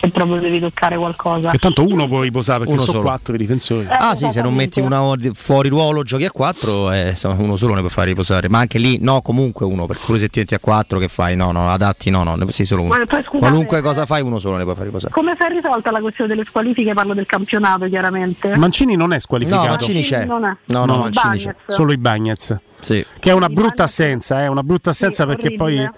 [0.05, 1.49] se proprio devi toccare qualcosa.
[1.49, 3.09] Che tanto uno può riposare perché Uno sono solo.
[3.09, 3.87] quattro i difensori.
[3.89, 5.01] Ah sì, se non metti una
[5.33, 6.89] fuori ruolo, giochi a 4,
[7.37, 8.49] uno solo ne può fare riposare.
[8.49, 11.35] Ma anche lì, no, comunque uno, per cui se ti metti a 4 che fai?
[11.35, 12.95] No, no, adatti, no, no, ne sì, solo uno.
[12.95, 15.13] Ma poi, scusate, Qualunque cosa fai, uno solo ne puoi fare riposare.
[15.13, 16.93] Come si è risolta la questione delle squalifiche?
[16.93, 18.55] Parlo del campionato, chiaramente.
[18.55, 19.63] Mancini non è squalificato.
[19.63, 20.25] No, Mancini c'è.
[20.25, 20.55] Non è.
[20.65, 21.45] No, no, Mancini c'è.
[21.45, 21.75] Bagnez.
[21.75, 22.55] Solo i Bagnez.
[22.79, 23.05] Sì.
[23.19, 25.89] Che è una brutta assenza, è una brutta assenza perché poi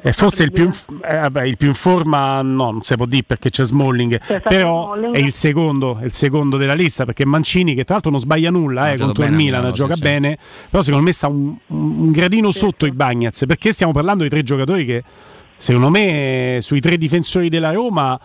[0.00, 0.72] è forse il più, in,
[1.02, 4.40] eh, vabbè, il più in forma, no, non si può dire perché c'è Smalling, C'è
[4.40, 5.14] però Smalling.
[5.16, 8.50] è il secondo, è il secondo della lista perché Mancini che tra l'altro non sbaglia
[8.50, 10.04] nulla eh, contro il Milan, Milano, gioca sì, sì.
[10.04, 10.38] bene,
[10.70, 14.42] però secondo me sta un, un gradino sotto i Bagnez perché stiamo parlando di tre
[14.42, 15.02] giocatori che
[15.56, 18.18] secondo me sui tre difensori della Roma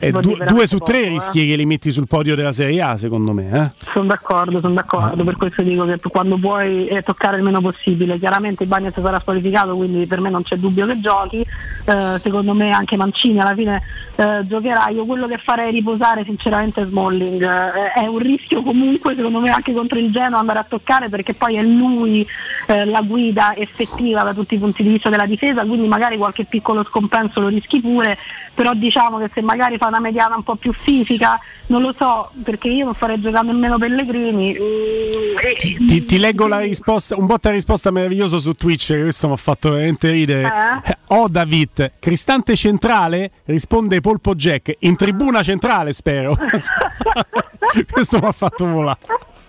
[0.00, 1.08] eh, du- due su tre poco, eh.
[1.10, 3.50] rischi che li metti sul podio della Serie A secondo me.
[3.52, 3.84] Eh?
[3.92, 8.18] Sono d'accordo, sono d'accordo, per questo dico che quando puoi eh, toccare il meno possibile,
[8.18, 11.46] chiaramente il Bagnets sarà squalificato, quindi per me non c'è dubbio che giochi,
[11.88, 13.82] Eh, secondo me anche Mancini alla fine
[14.16, 19.40] eh, giocherà, io quello che farei riposare sinceramente Smalling, Eh, è un rischio comunque secondo
[19.40, 22.26] me anche contro il Genoa andare a toccare perché poi è lui
[22.66, 26.44] eh, la guida effettiva da tutti i punti di vista della difesa, quindi magari qualche
[26.44, 28.16] piccolo scompenso lo rischi pure,
[28.58, 32.28] però diciamo che se magari fa una mediana un po' più fisica, non lo so,
[32.42, 34.52] perché io non farei giocare nemmeno Pellegrini.
[34.52, 39.34] mm, e- Ti, ti leggo la risposta, un botta risposta meraviglioso su Twitch, questo mi
[39.34, 40.82] ha fatto veramente ridere.
[40.84, 40.96] Eh?
[41.06, 43.30] Oh David, Cristante centrale?
[43.44, 44.74] Risponde Polpo Jack.
[44.80, 46.34] In tribuna centrale, spero.
[47.88, 48.98] questo mi ha fatto volare.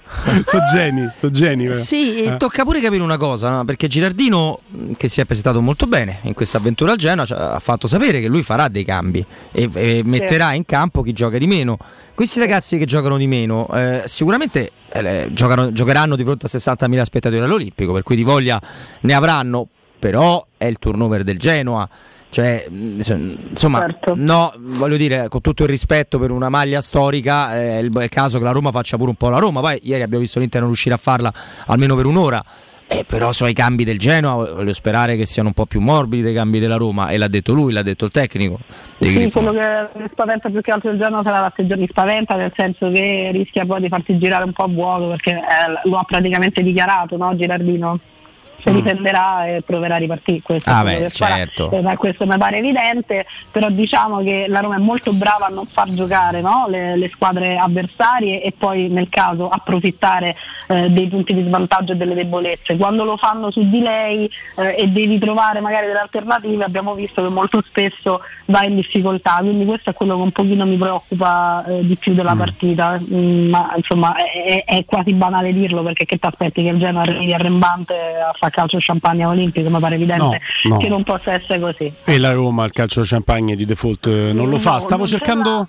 [0.46, 1.74] Sono geni, sono geni.
[1.76, 2.38] Sì, e Eh.
[2.38, 3.66] tocca pure capire una cosa, no?
[3.66, 4.60] perché Girardino,
[4.98, 8.28] che si è presentato molto bene in questa avventura al Genoa, ha fatto sapere che
[8.28, 11.78] lui farà dei cambi e, e metterà in campo chi gioca di meno.
[12.16, 17.02] Questi ragazzi che giocano di meno, eh, sicuramente eh, giocano- giocheranno di fronte a 60.000
[17.04, 18.60] spettatori all'Olimpico, per cui di voglia
[19.02, 19.68] ne avranno,
[20.00, 21.88] però è il turnover del Genoa.
[22.32, 27.82] Cioè, insomma, no, voglio dire, con tutto il rispetto per una maglia storica, eh, è
[27.82, 29.62] il, caso che la Roma faccia pure un po' la Roma.
[29.62, 31.34] Poi ieri abbiamo visto l'Inter non riuscire a farla
[31.66, 32.44] almeno per un'ora.
[32.92, 36.24] Eh, però so i cambi del Genoa, voglio sperare che siano un po' più morbidi
[36.24, 37.10] dei cambi della Roma.
[37.10, 38.60] E l'ha detto lui, l'ha detto il tecnico.
[39.00, 42.52] Sì, quello che mi spaventa più che altro il giorno sarà l'atteggiamento, mi spaventa nel
[42.56, 46.04] senso che rischia poi di farsi girare un po' a vuoto perché eh, lo ha
[46.04, 48.00] praticamente dichiarato, no Girardino?
[48.62, 48.74] Si Mm.
[48.76, 50.42] difenderà e proverà a ripartire.
[50.42, 51.36] Questo, Ah, beh, che farà.
[51.36, 51.72] certo.
[51.72, 55.66] Eh, questo mi pare evidente, però diciamo che la Roma è molto brava a non
[55.66, 56.66] far giocare no?
[56.68, 60.36] le, le squadre avversarie e poi nel caso approfittare
[60.68, 62.76] eh, dei punti di svantaggio e delle debolezze.
[62.78, 67.22] Quando lo fanno su di lei eh, e devi trovare magari delle alternative, abbiamo visto
[67.22, 71.64] che molto spesso va in difficoltà, quindi questo è quello che un pochino mi preoccupa
[71.66, 76.18] eh, di più della partita, Mm, ma insomma è, è quasi banale dirlo perché che
[76.18, 80.18] ti aspetti che il Genoa arrivi arrembante a fare calcio champagne olimpico, mi pare evidente
[80.64, 80.78] No, no.
[80.78, 81.92] che non possa essere così.
[82.04, 84.80] E la Roma il calcio champagne di default eh, non lo fa.
[84.80, 85.68] Stavo cercando.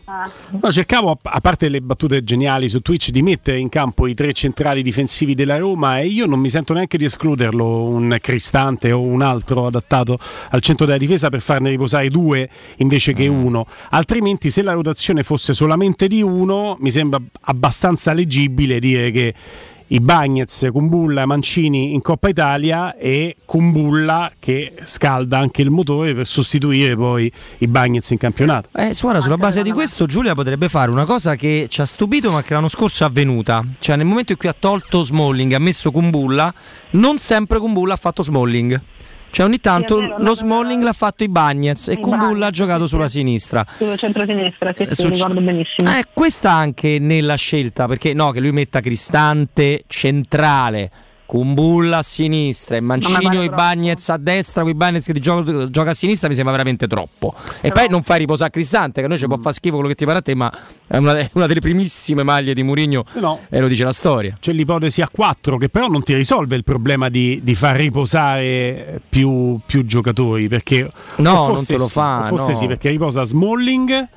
[0.60, 4.14] No, cercavo, a- a parte le battute geniali su Twitch, di mettere in campo i
[4.14, 8.92] tre centrali difensivi della Roma e io non mi sento neanche di escluderlo un Cristante
[8.92, 10.18] o un altro adattato
[10.50, 13.66] al centro della difesa per farne riposare due invece che uno.
[13.90, 19.34] Altrimenti, se la rotazione fosse solamente di uno, mi sembra abbastanza leggibile dire che
[19.92, 26.26] i Bagnets, Kumbulla, Mancini in Coppa Italia e Kumbulla che scalda anche il motore per
[26.26, 28.68] sostituire poi i Bagnets in campionato.
[28.74, 32.30] Eh, suona, sulla base di questo Giulia potrebbe fare una cosa che ci ha stupito
[32.30, 33.64] ma che l'anno scorso è avvenuta.
[33.78, 36.52] Cioè nel momento in cui ha tolto Smalling, ha messo Kumbulla,
[36.90, 38.80] non sempre Kumbulla ha fatto Smalling.
[39.30, 42.86] Cioè ogni tanto Sì, vero, lo Smalling l'ha fatto i Bagnets e Kumbulla ha giocato
[42.86, 43.64] sulla sinistra.
[43.76, 45.88] Sullo centro-sinistra, sì, Eh, sì, sul- ricordo benissimo.
[45.90, 50.90] Eh, questa anche nella scelta, perché no, che lui metta Cristante centrale,
[51.30, 53.62] Kumbulla a sinistra e Mancini pare o i troppo.
[53.62, 57.32] Bagnets a destra, con i Bagnets che gioca, gioca a sinistra, mi sembra veramente troppo.
[57.60, 59.42] E poi non fai riposare Cristante, che a noi ci può Mm.
[59.42, 60.52] fare schifo quello che ti pare a te, ma
[60.88, 63.38] è una, è una delle primissime maglie di Mourinho no.
[63.48, 64.36] e lo dice la storia.
[64.40, 69.00] C'è l'ipotesi a 4 che però non ti risolve il problema di, di far riposare
[69.08, 72.56] più, più giocatori perché No, non forse te lo sì, fa, forse no.
[72.56, 74.08] sì perché riposa Smalling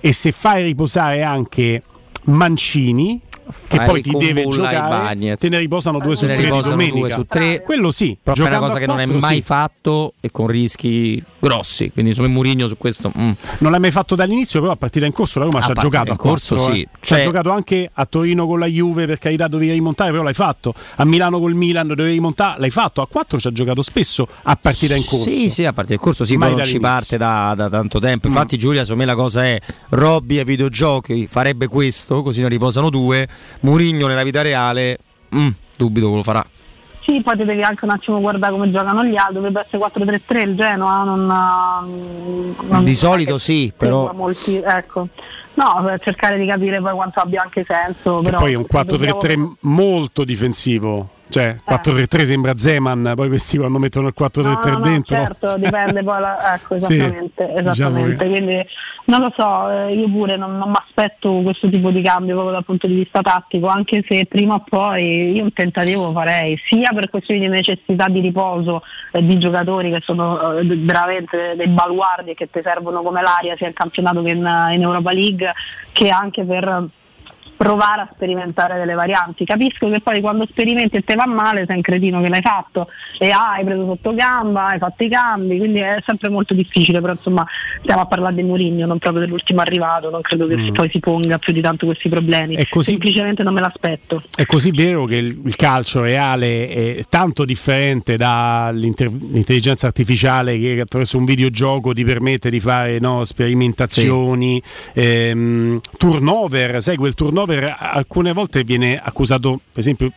[0.00, 1.82] e se fai riposare anche
[2.24, 3.20] Mancini
[3.68, 6.90] che poi ti deve e giocare, te ne riposano due su Se ne tre di
[6.90, 7.62] due su tre.
[7.62, 9.42] Quello sì, Però fai una cosa che non quattro, mai sì.
[9.42, 11.90] fatto e con rischi grossi.
[11.92, 13.12] Quindi insomma Mourinho su questo.
[13.16, 13.30] mm.
[13.58, 15.74] Non l'hai mai fatto dall'inizio, però a partita in corso la Roma A ci ha
[15.74, 16.80] partita giocato in corso, quattro, sì.
[16.82, 16.88] eh.
[17.00, 20.22] Ci ha Cioè- giocato anche a Torino con la Juve, per carità dovevi rimontare, però
[20.22, 20.74] l'hai fatto.
[20.96, 23.02] A Milano col Milan dovevi rimontare, l'hai fatto.
[23.02, 25.28] A 4 ci ha giocato spesso a partita in corso.
[25.30, 28.26] Sì, sì, a parte il corso, sì, Mai non ci parte da, da tanto tempo.
[28.26, 28.58] Infatti, Mm.
[28.58, 29.58] Giulia, secondo me la cosa è
[29.90, 33.28] Robby ai videogiochi farebbe questo, così ne riposano due.
[33.60, 34.98] Murigno nella vita reale,
[35.34, 36.44] mm, dubito che lo farà.
[37.02, 40.40] Sì, poi ti devi anche un attimo guardare come giocano gli altri, dovrebbe essere 4-3-3
[40.42, 45.08] il Genoa, non, non Di solito sì, però molti- ecco.
[45.54, 48.18] No, per cercare di capire poi quanto abbia anche senso.
[48.20, 48.86] Che Però poi è un 4-3-3
[49.34, 51.08] dobbiamo- molto difensivo.
[51.30, 55.16] Cioè, 4-3-3 sembra Zeman, poi questi quando mettono il 4-3-3 No, no, dentro.
[55.16, 58.16] certo, dipende poi, la- ecco, Sì, esattamente, diciamo esattamente.
[58.16, 58.66] che- Quindi
[59.04, 62.54] non lo so, eh, io pure non, non mi aspetto questo tipo di cambio proprio
[62.54, 66.90] dal punto di vista tattico, anche se prima o poi io un tentativo farei, sia
[66.94, 72.30] per questioni di necessità di riposo eh, di giocatori che sono eh, veramente dei baluardi
[72.30, 75.52] e che ti servono come l'aria sia in campionato che in, in Europa League,
[75.92, 76.84] che anche per
[77.58, 79.44] provare a sperimentare delle varianti.
[79.44, 82.88] Capisco che poi quando sperimenti e te va male sei un cretino che l'hai fatto
[83.18, 87.00] e ah, hai preso sotto gamba, hai fatto i cambi, quindi è sempre molto difficile,
[87.00, 87.44] però insomma
[87.82, 90.64] stiamo a parlare di Mourinho, non proprio dell'ultimo arrivato, non credo che Mm.
[90.66, 92.54] si- poi si ponga più di tanto questi problemi.
[92.54, 94.22] È così- Semplicemente non me l'aspetto.
[94.34, 101.18] È così vero che il, il calcio reale è tanto differente dall'intelligenza artificiale che attraverso
[101.18, 104.62] un videogioco ti permette di fare no, sperimentazioni,
[104.94, 110.12] ehm, turnover, sai quel turnover alcune volte viene accusato per esempio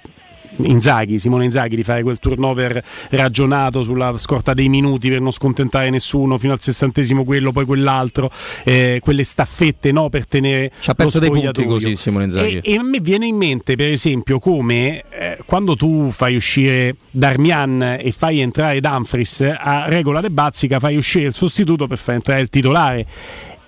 [0.58, 5.90] Inzaghi, Simone Inzaghi di fare quel turnover ragionato sulla scorta dei minuti per non scontentare
[5.90, 8.30] nessuno fino al sessantesimo quello, poi quell'altro,
[8.64, 12.58] eh, quelle staffette no, per tenere Ci ha perso dei punti così Simone Inzaghi.
[12.58, 16.96] E, e a me viene in mente, per esempio, come eh, quando tu fai uscire
[17.12, 22.16] Darmian e fai entrare Dumfries, a regola de Bazzica fai uscire il sostituto per far
[22.16, 23.06] entrare il titolare.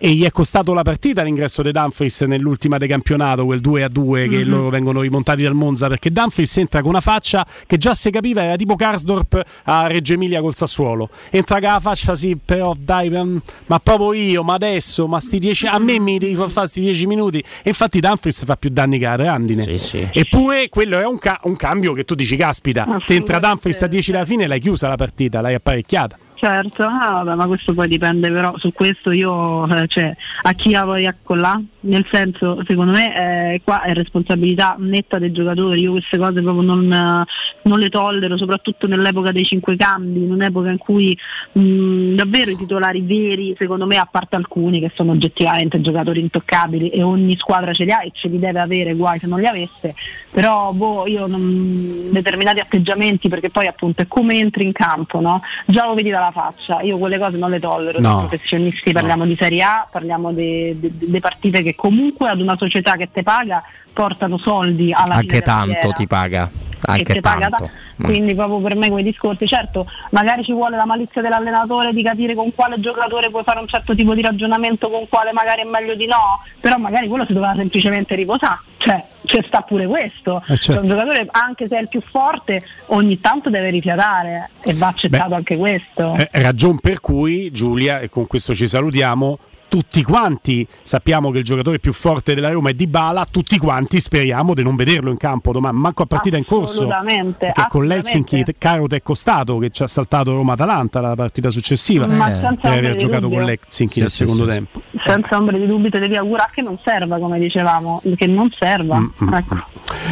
[0.05, 3.87] E gli è costato la partita l'ingresso di Dumfries nell'ultima del campionato, quel 2 a
[3.87, 4.49] 2 che Mhm.
[4.49, 8.43] loro vengono rimontati dal Monza, perché Dumfries entra con una faccia che già si capiva
[8.43, 11.07] era tipo Karsdorp a Reggio Emilia col Sassuolo.
[11.29, 13.37] Entra con la faccia sì, però dai, mm,
[13.67, 16.81] ma proprio io, ma adesso, ma sti dieci, a me mi devi far fare sti
[16.81, 17.37] 10 minuti.
[17.39, 19.63] E infatti Dumfries fa più danni che la Trandine.
[20.11, 23.87] Eppure quello è un, ca- un cambio che tu dici, caspita, ti entra Dumfries a
[23.87, 26.17] 10 alla fine, l'hai chiusa la partita, l'hai apparecchiata.
[26.43, 30.71] Certo, ah, vabbè, ma questo poi dipende però su questo io eh, cioè, a chi
[30.71, 31.63] la vuoi accollare?
[31.85, 36.61] Nel senso, secondo me eh, qua è responsabilità netta dei giocatori, io queste cose proprio
[36.63, 37.25] non, eh,
[37.63, 41.17] non le tollero, soprattutto nell'epoca dei cinque cambi, in un'epoca in cui
[41.51, 46.87] mh, davvero i titolari veri, secondo me, a parte alcuni che sono oggettivamente giocatori intoccabili
[46.89, 49.45] e ogni squadra ce li ha e ce li deve avere, guai se non li
[49.45, 49.93] avesse,
[50.31, 55.41] però boh, io non, determinati atteggiamenti perché poi appunto è come entri in campo, no?
[55.65, 58.19] Già lo vedi dalla faccia, io quelle cose non le tollero No.
[58.19, 63.23] professionisti, parliamo di Serie A, parliamo di partite che comunque ad una società che te
[63.23, 63.61] paga
[63.93, 66.49] portano soldi alla fine Anche tanto ti paga.
[66.49, 67.65] che Anche ti paga tanto.
[67.65, 67.71] ta-
[68.03, 72.33] quindi proprio per me quei discorsi certo magari ci vuole la malizia dell'allenatore di capire
[72.35, 75.95] con quale giocatore puoi fare un certo tipo di ragionamento con quale magari è meglio
[75.95, 80.57] di no però magari quello si doveva semplicemente riposare cioè c'è sta pure questo Eh,
[80.57, 80.61] certo.
[80.73, 84.87] Cioè, un giocatore anche se è il più forte ogni tanto deve rifiatare e va
[84.87, 89.37] accettato anche questo Eh, ragion per cui Giulia, e con questo ci salutiamo,
[89.73, 94.53] tutti quanti sappiamo che il giocatore più forte della Roma è Dybala, tutti quanti speriamo
[94.53, 96.73] di non vederlo in campo domani, manco a partita in corso.
[96.83, 102.05] Assolutamente, Perché con l'Helsinki Caro è costato che ci ha saltato Roma-Atalanta la partita successiva
[102.05, 102.25] Ma
[102.61, 103.37] per aver di giocato dubbio.
[103.39, 104.81] con l'Helsinki Sì, nel sì, secondo sì, tempo.
[105.03, 108.99] senza ombra di dubbio te devi augurare che non serva come dicevamo che non serva
[108.99, 109.55] Mm, ecco.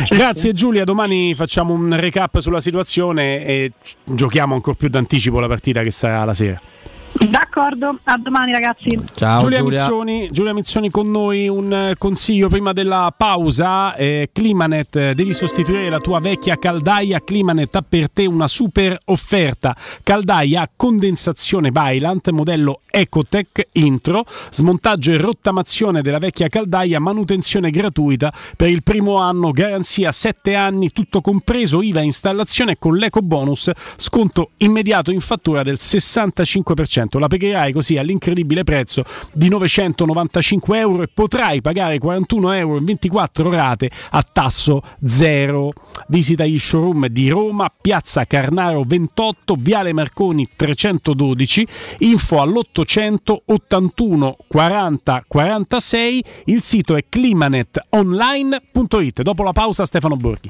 [0.09, 3.71] Grazie Giulia, domani facciamo un recap sulla situazione e
[4.05, 6.59] giochiamo ancora più d'anticipo la partita che sarà la sera.
[7.13, 7.50] d'accordo
[8.03, 13.95] a domani ragazzi Giulia, Mizzoni, Giulia Mizzoni con noi, un eh, consiglio prima della pausa.
[13.95, 17.21] Eh, Climanet, eh, devi sostituire la tua vecchia caldaia.
[17.23, 19.75] Climanet ha per te una super offerta.
[20.01, 28.33] Caldaia a condensazione Bylant, modello Ecotech Intro, smontaggio e rottamazione della vecchia caldaia, manutenzione gratuita
[28.55, 34.51] per il primo anno, garanzia 7 anni, tutto compreso, IVA installazione con l'eco bonus, sconto
[34.57, 37.19] immediato in fattura del 65%.
[37.19, 42.85] La pregherei accederai così all'incredibile prezzo di 995 euro e potrai pagare 41 euro in
[42.85, 45.71] 24 rate a tasso zero.
[46.07, 51.67] Visita gli showroom di Roma, Piazza Carnaro 28, Viale Marconi 312,
[51.99, 59.21] info all'800 81 40 46, il sito è climanetonline.it.
[59.21, 60.49] Dopo la pausa Stefano Borghi.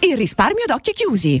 [0.00, 1.40] Il risparmio ad occhi chiusi.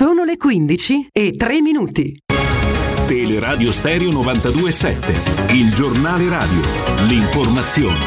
[0.00, 2.22] Sono le 15 e 3 minuti.
[3.06, 6.60] Teleradio Stereo 92.7, il giornale radio,
[7.06, 7.98] l'informazione.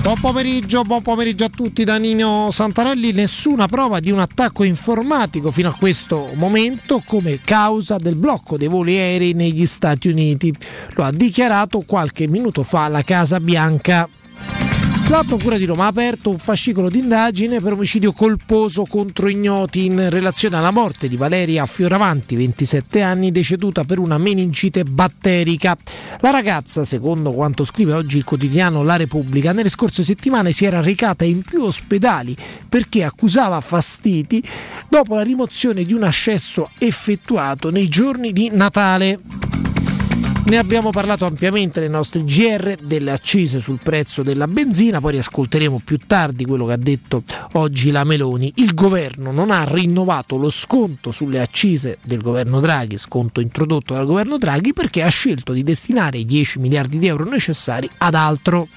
[0.00, 3.10] Buon pomeriggio, buon pomeriggio a tutti da Nino Santarelli.
[3.10, 8.68] Nessuna prova di un attacco informatico fino a questo momento come causa del blocco dei
[8.68, 10.54] voli aerei negli Stati Uniti.
[10.90, 14.08] Lo ha dichiarato qualche minuto fa la Casa Bianca.
[15.08, 20.08] La Procura di Roma ha aperto un fascicolo d'indagine per omicidio colposo contro ignoti in
[20.08, 25.76] relazione alla morte di Valeria Fioravanti, 27 anni, deceduta per una meningite batterica.
[26.20, 30.80] La ragazza, secondo quanto scrive oggi il quotidiano La Repubblica, nelle scorse settimane si era
[30.80, 32.34] recata in più ospedali
[32.66, 34.42] perché accusava fastidi
[34.88, 39.63] dopo la rimozione di un ascesso effettuato nei giorni di Natale.
[40.46, 45.80] Ne abbiamo parlato ampiamente nei nostri GR delle accise sul prezzo della benzina, poi riascolteremo
[45.82, 47.22] più tardi quello che ha detto
[47.52, 48.52] oggi la Meloni.
[48.56, 54.04] Il governo non ha rinnovato lo sconto sulle accise del governo Draghi, sconto introdotto dal
[54.04, 58.68] governo Draghi, perché ha scelto di destinare i 10 miliardi di euro necessari ad altro.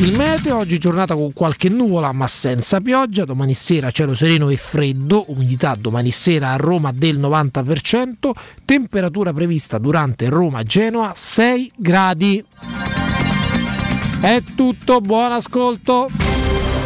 [0.00, 4.56] Il meteo, oggi giornata con qualche nuvola ma senza pioggia, domani sera cielo sereno e
[4.56, 8.30] freddo, umidità domani sera a Roma del 90%,
[8.64, 12.42] temperatura prevista durante Roma-Genoa 6 gradi.
[14.22, 16.08] È tutto, buon ascolto!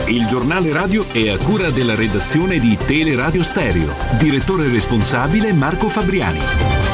[0.06, 3.94] Il giornale radio è a cura della redazione di Teleradio Stereo.
[4.18, 6.93] Direttore responsabile Marco Fabriani.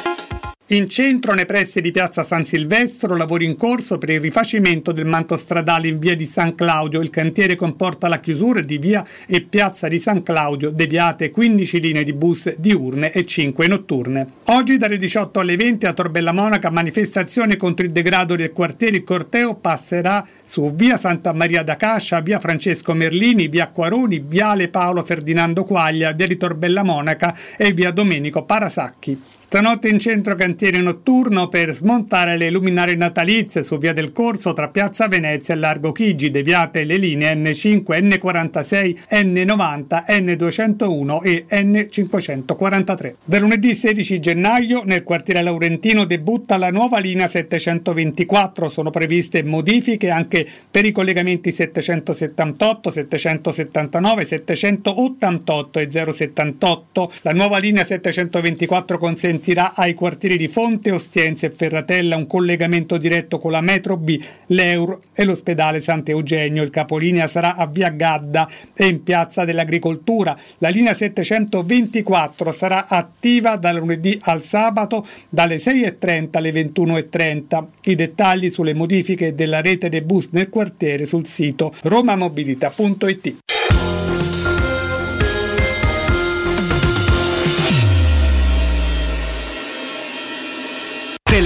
[0.71, 5.05] In centro, nei pressi di piazza San Silvestro, lavori in corso per il rifacimento del
[5.05, 7.01] manto stradale in via di San Claudio.
[7.01, 12.05] Il cantiere comporta la chiusura di via e piazza di San Claudio, deviate 15 linee
[12.05, 14.27] di bus diurne e 5 notturne.
[14.45, 18.95] Oggi dalle 18 alle 20 a Torbella Monaca manifestazione contro il degrado del quartiere.
[18.95, 24.69] Il corteo passerà su via Santa Maria da Cascia, via Francesco Merlini, via Quaroni, viale
[24.69, 29.39] Paolo Ferdinando Quaglia, via di Torbella Monaca e via Domenico Parasacchi.
[29.51, 34.69] Stanotte in centro cantiere notturno per smontare le luminarie natalizie su via del Corso tra
[34.69, 43.13] Piazza Venezia e Largo Chigi, deviate le linee N5, N46, N90, N201 e N543.
[43.25, 50.09] Da lunedì 16 gennaio nel quartiere Laurentino debutta la nuova linea 724, sono previste modifiche
[50.11, 57.11] anche per i collegamenti 778, 779, 788 e 078.
[57.23, 62.97] La nuova linea 724 consente consentirà ai quartieri di Fonte, Ostiense e Ferratella un collegamento
[62.97, 66.61] diretto con la metro B, l'Euro e l'ospedale Sant'Eugenio.
[66.61, 70.37] Il capolinea sarà a Via Gadda e in Piazza dell'Agricoltura.
[70.59, 77.65] La linea 724 sarà attiva dal lunedì al sabato dalle 6.30 alle 21.30.
[77.85, 83.60] I dettagli sulle modifiche della rete dei bus nel quartiere sul sito romamobilita.it.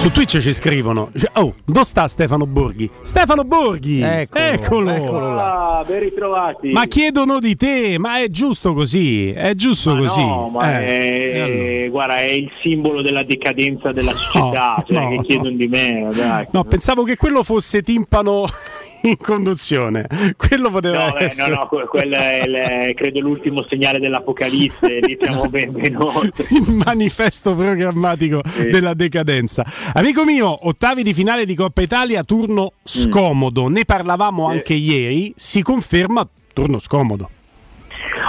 [0.00, 2.88] Su Twitch ci scrivono: Oh, dove sta Stefano Borghi?
[3.02, 4.00] Stefano Borghi!
[4.00, 4.90] Eccolo, Eccolo!
[4.92, 6.70] eccolo Ah, ben ritrovati.
[6.70, 10.24] Ma chiedono di te, ma è giusto così, è giusto Ma così.
[10.24, 11.88] No, ma Eh, è, e allora?
[11.90, 16.08] guarda, è il simbolo della decadenza della società, No, cioè no, che chiedono di me.
[16.14, 16.46] Dai.
[16.52, 18.46] No, pensavo che quello fosse timpano
[19.02, 20.06] in conduzione.
[20.36, 21.54] Quello poteva No, no, essere.
[21.54, 26.46] no, que- quello è il- credo l'ultimo segnale dell'Apocalisse, lì siamo ben, ben oltre.
[26.50, 28.40] il manifesto programmatico
[28.70, 29.64] della decadenza.
[29.92, 33.66] Amico mio, ottavi di finale di Coppa Italia, turno scomodo.
[33.66, 37.28] Ne parlavamo anche ieri, si conferma turno scomodo.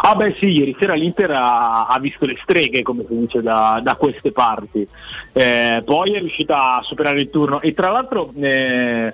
[0.01, 3.79] Ah beh sì, ieri sera l'Inter ha, ha visto le streghe, come si dice da,
[3.83, 4.87] da queste parti.
[5.33, 9.13] Eh, poi è riuscita a superare il turno e tra l'altro eh,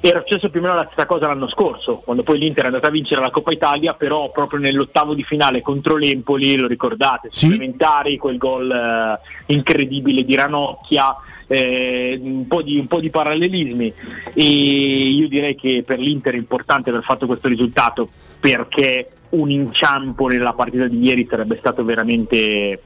[0.00, 2.86] era successo più o meno la stessa cosa l'anno scorso, quando poi l'Inter è andata
[2.86, 8.16] a vincere la Coppa Italia, però proprio nell'ottavo di finale contro l'Empoli, lo ricordate, supplementari,
[8.16, 11.14] quel gol eh, incredibile di Ranocchia.
[11.46, 13.92] Eh, un, po di, un po' di parallelismi.
[14.34, 18.08] E io direi che per l'Inter è importante aver fatto questo risultato
[18.40, 22.82] perché un inciampo nella partita di ieri sarebbe stato veramente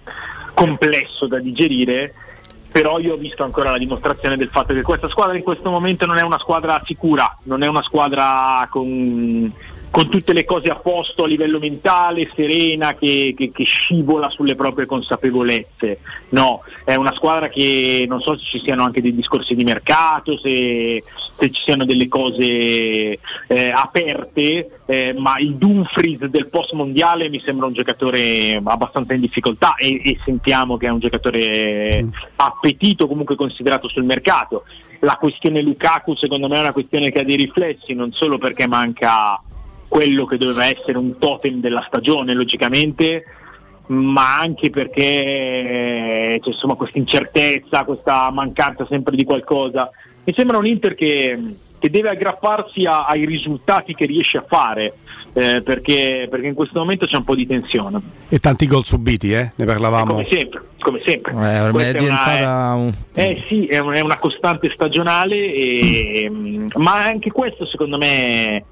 [0.55, 2.15] complesso da digerire
[2.71, 6.05] però io ho visto ancora la dimostrazione del fatto che questa squadra in questo momento
[6.05, 9.51] non è una squadra sicura, non è una squadra con,
[9.91, 14.55] con tutte le cose a posto a livello mentale, serena, che, che- che scivola sulle
[14.55, 15.99] proprie consapevolezze.
[16.31, 20.39] No, è una squadra che non so se ci siano anche dei discorsi di mercato,
[20.39, 21.03] se,
[21.39, 22.43] se ci siano delle cose
[23.47, 29.21] eh, aperte, eh, ma il Dumfries del post mondiale mi sembra un giocatore abbastanza in
[29.21, 34.65] difficoltà e, e sentiamo che è un giocatore appetito comunque considerato sul mercato.
[35.01, 38.67] La questione Lukaku secondo me è una questione che ha dei riflessi, non solo perché
[38.67, 39.41] manca
[39.89, 43.25] quello che doveva essere un totem della stagione, logicamente,
[43.87, 45.03] ma anche perché
[46.35, 49.91] eh, c'è insomma questa incertezza, questa mancanza sempre di qualcosa.
[50.25, 51.39] Mi sembra un Inter che,
[51.79, 54.93] che deve aggrapparsi a- ai risultati che riesce a fare,
[55.33, 57.99] eh, perché, perché in questo momento c'è un po' di tensione.
[58.29, 59.53] E tanti gol subiti, eh?
[59.55, 60.13] Ne parlavamo.
[60.17, 61.33] Come sempre, come sempre.
[61.33, 62.93] Eh, ormai Questa è una- diventata un...
[63.15, 66.31] eh sì, è un- è una costante stagionale, e-
[66.75, 68.65] ma anche questo secondo me.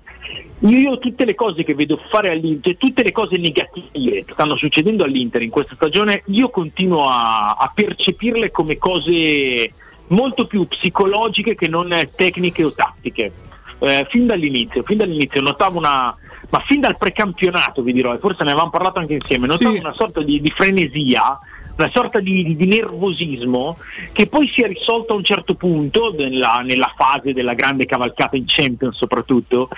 [0.60, 5.04] Io tutte le cose che vedo fare all'Inter, tutte le cose negative che stanno succedendo
[5.04, 9.70] all'Inter in questa stagione, io continuo a, a percepirle come cose
[10.08, 13.32] molto più psicologiche che non tecniche o tattiche.
[13.78, 16.16] Eh, fin dall'inizio, fin dall'inizio notavo una,
[16.48, 19.92] ma fin dal precampionato vi dirò, e forse ne avevamo parlato anche insieme, notavo una
[19.92, 21.38] sorta di, di frenesia,
[21.76, 23.76] una sorta di, di- nervosismo
[24.12, 28.36] che poi si è risolto a un certo punto nella, nella fase della grande cavalcata
[28.36, 29.68] in Champions soprattutto,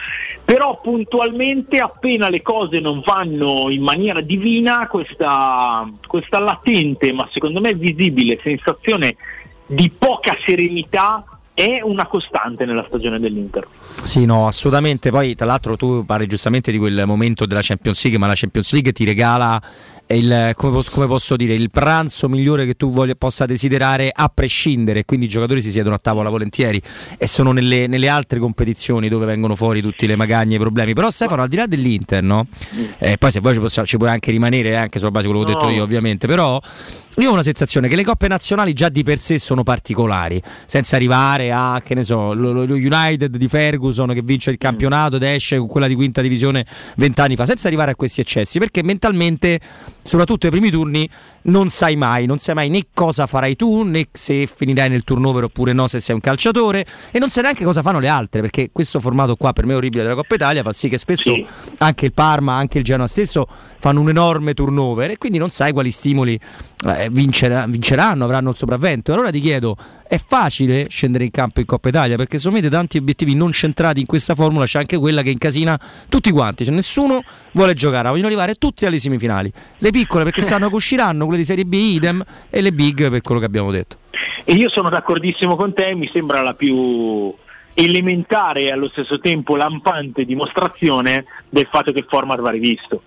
[0.45, 7.61] però puntualmente appena le cose non vanno in maniera divina questa, questa latente ma secondo
[7.61, 9.17] me visibile sensazione
[9.67, 11.25] di poca serenità
[11.59, 13.67] è una costante nella stagione dell'Inter.
[14.05, 15.11] Sì, no, assolutamente.
[15.11, 18.73] Poi, tra l'altro, tu parli giustamente di quel momento della Champions League, ma la Champions
[18.73, 19.61] League ti regala
[20.17, 24.31] il, come, posso, come posso dire, il pranzo migliore che tu voglia, possa desiderare a
[24.33, 25.05] prescindere.
[25.05, 26.81] Quindi i giocatori si siedono a tavola volentieri
[27.17, 30.95] e sono nelle, nelle altre competizioni dove vengono fuori tutte le magagne e i problemi.
[30.95, 32.47] Però, Stefano, al di là dell'Inter, no?
[32.99, 35.33] Eh, poi se vuoi ci, possiamo- ci puoi anche rimanere, eh, anche sulla base di
[35.33, 35.77] quello che ho detto No.
[35.77, 36.27] io, ovviamente.
[36.27, 36.61] Però
[37.19, 40.95] io ho una sensazione che le coppe nazionali già di per sé sono particolari, senza
[40.95, 45.25] arrivare a, che ne so, lo, lo- United di Ferguson che vince il campionato ed
[45.25, 46.65] esce con quella di quinta divisione
[46.97, 49.59] vent'anni fa, senza arrivare a questi eccessi, perché mentalmente,
[50.05, 51.09] soprattutto ai primi turni,
[51.43, 55.45] non sai mai, non sai mai né cosa farai tu, né se finirai nel turnover
[55.45, 58.71] oppure no se sei un calciatore, e non sai neanche cosa fanno le altre, perché
[58.71, 61.35] questo formato qua per me orribile della Coppa Italia fa sì che spesso
[61.79, 63.49] anche il Parma, anche il Genoa stesso
[63.81, 66.39] fanno un enorme turnover e quindi non sai quali stimoli
[66.87, 69.13] eh, vincera- vinceranno, avranno il sopravvento.
[69.13, 69.77] Allora ti chiedo,
[70.07, 72.17] è facile scendere in campo in Coppa Italia?
[72.17, 76.31] Perché secondo tanti obiettivi non centrati in questa formula c'è anche quella che incasina tutti
[76.31, 77.23] quanti, cioè nessuno
[77.53, 79.51] vuole giocare, vogliono arrivare tutti alle semifinali.
[79.79, 83.21] Le piccole perché sanno che usciranno, quelle di Serie B idem e le big per
[83.21, 83.97] quello che abbiamo detto.
[84.45, 87.35] E io sono d'accordissimo con te, mi sembra la più
[87.75, 93.03] elementare e allo stesso tempo lampante dimostrazione del fatto che il format va rivisto.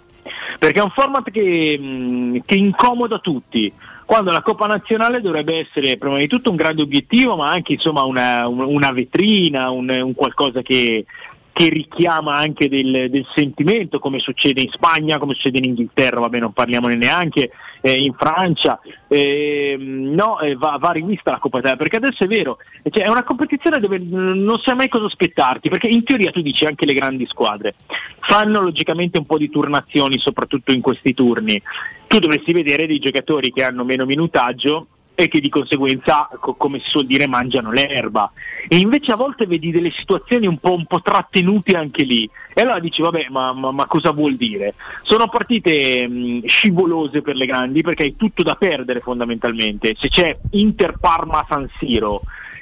[0.60, 3.72] Perché è un format che, che incomoda tutti,
[4.06, 8.04] quando la Coppa Nazionale dovrebbe essere prima di tutto un grande obiettivo, ma anche insomma,
[8.04, 11.06] una, un- una vetrina, un, un qualcosa che,
[11.54, 16.40] che richiama anche del, del sentimento, come succede in Spagna, come succede in Inghilterra, vabbè
[16.40, 18.80] non parliamone neanche, eh, in Francia,
[19.14, 23.10] Ehm, no, eh, va, va rivista la Coppa Italia, perché adesso è vero, cioè, è
[23.10, 26.94] una competizione dove non sai mai cosa aspettarti, perché in teoria tu dici anche le
[26.94, 27.76] grandi squadre
[28.22, 31.62] fanno logicamente un po' di turnazioni, soprattutto in questi turni.
[32.08, 34.88] Tu dovresti vedere dei giocatori che hanno meno minutaggio
[35.24, 38.32] e che di conseguenza, co- come si suol dire, mangiano l'erba.
[38.68, 42.30] E invece a volte vedi delle situazioni un po', un po' trattenute anche lì.
[42.54, 44.76] E allora dici, vabbè, ma, ma- ma cosa vuol dire?
[45.04, 49.96] Sono partite mh, scivolose per le grandi perché hai tutto da perdere fondamentalmente.
[50.00, 52.22] Se c'è Inter-Parma San Siro,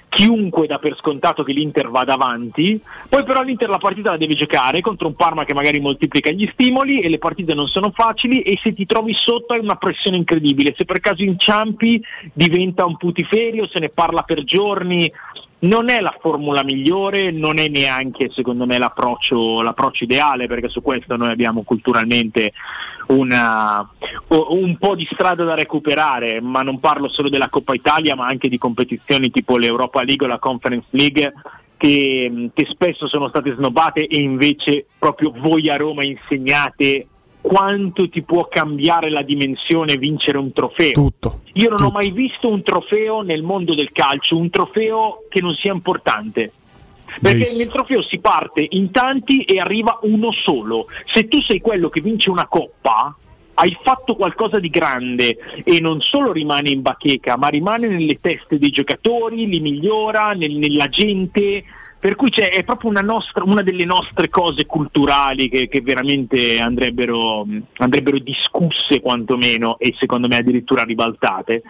[0.09, 4.33] chiunque dà per scontato che l'Inter vada avanti, poi però l'Inter la partita la deve
[4.33, 8.41] giocare contro un Parma che magari moltiplica gli stimoli e le partite non sono facili
[8.41, 12.01] e se ti trovi sotto hai una pressione incredibile, se per caso inciampi
[12.33, 15.11] diventa un putiferio, se ne parla per giorni,
[15.59, 20.81] non è la formula migliore, non è neanche secondo me l'approccio, l'approccio ideale perché su
[20.81, 22.53] questo noi abbiamo culturalmente
[23.07, 23.87] una,
[24.27, 28.47] un po' di strada da recuperare, ma non parlo solo della Coppa Italia ma anche
[28.47, 31.33] di competizioni tipo l'Europa League o la Conference League
[31.75, 37.07] che, che spesso sono state snobbate e invece proprio voi a Roma insegnate
[37.41, 40.91] quanto ti può cambiare la dimensione vincere un trofeo.
[40.91, 41.41] Tutto.
[41.53, 45.55] Io non ho mai visto un trofeo nel mondo del calcio, un trofeo che non
[45.55, 46.51] sia importante.
[47.05, 47.57] Perché Bravissimo.
[47.59, 50.87] nel trofeo si parte in tanti e arriva uno solo.
[51.11, 53.15] Se tu sei quello che vince una coppa,
[53.55, 58.59] hai fatto qualcosa di grande e non solo rimane in bacheca, ma rimane nelle teste
[58.59, 61.63] dei giocatori, li migliora, nel- nella gente.
[61.99, 67.45] Per cui è proprio una, nostra, una delle nostre cose culturali che, che veramente andrebbero,
[67.77, 71.61] andrebbero discusse quantomeno e secondo me addirittura ribaltate.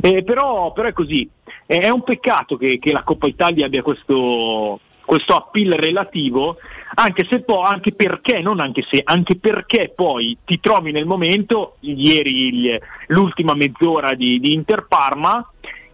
[0.00, 1.28] Eh, però, però è così,
[1.66, 6.56] è, è un peccato che, che la Coppa Italia abbia questo, questo appeal relativo,
[6.94, 12.46] anche poi, anche perché, non anche se, anche perché poi ti trovi nel momento, ieri
[12.48, 15.48] il- l'ultima mezz'ora di, di Inter Parma,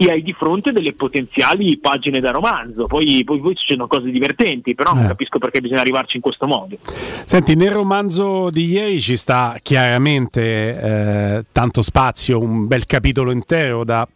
[0.07, 2.86] e hai di fronte delle potenziali pagine da romanzo.
[2.86, 5.09] Poi, poi, poi succedono cose divertenti, però non Eh.
[5.09, 6.76] capisco perché bisogna arrivarci in questo modo.
[7.24, 13.84] Senti, nel romanzo di ieri ci sta chiaramente eh, tanto spazio, un bel capitolo intero
[13.84, 14.07] da,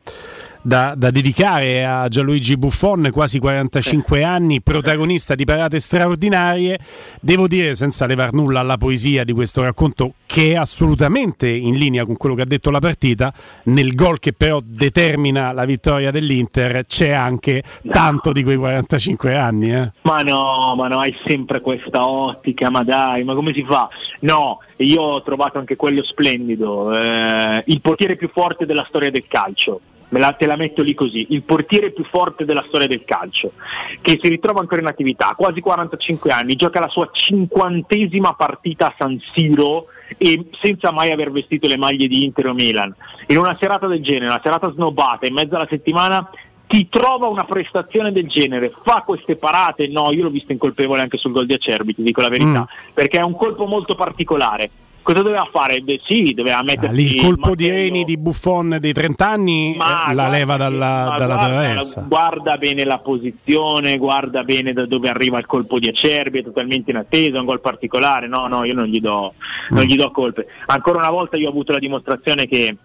[0.67, 6.79] da- da dedicare a Gianluigi Buffon, quasi 45 anni, protagonista di parate straordinarie.
[7.21, 12.05] Devo dire, senza levar nulla alla poesia di questo racconto, che è assolutamente in linea
[12.05, 13.33] con quello che ha detto la partita,
[13.65, 19.73] nel gol che però determina la vittoria dell'Inter c'è anche tanto di quei 45 anni.
[19.73, 19.93] eh.
[20.03, 23.89] Ma no, ma no, hai sempre questa ottica, ma dai, ma come si fa?
[24.21, 29.27] No, io ho trovato anche quello splendido, eh, il portiere più forte della storia del
[29.29, 29.81] calcio.
[30.09, 33.53] Me la, te la metto lì così, il portiere più forte della storia del calcio,
[34.01, 38.95] che si ritrova ancora in attività, quasi 45 anni, gioca la sua cinquantesima partita a
[38.97, 39.87] San Siro
[40.17, 42.95] e senza mai aver vestito le maglie di Inter o Milan.
[43.27, 46.31] In una serata del genere, una serata snobbata, in mezzo alla settimana,
[46.69, 51.17] ti trova una prestazione del genere, fa queste parate, no, io l'ho visto incolpevole anche
[51.19, 52.93] sul gol di Acerbi, ti dico la verità, Mm.
[52.95, 54.71] perché è un colpo molto particolare.
[55.07, 55.83] Cosa doveva fare?
[55.83, 57.71] Beh, sì, doveva Ah, mettersi lì il colpo di.
[57.71, 62.05] Reni di Buffon dei 30 anni Ma eh, la leva dalla, dalla guarda, traversa.
[62.09, 66.91] Guarda bene la posizione, guarda bene da dove arriva il colpo di Acerbi, è totalmente
[66.91, 68.27] in attesa, è un gol particolare.
[68.27, 69.33] No, no, io non gli do,
[69.71, 70.49] non gli do colpe.
[70.67, 72.77] Ancora una volta io ho avuto la dimostrazione che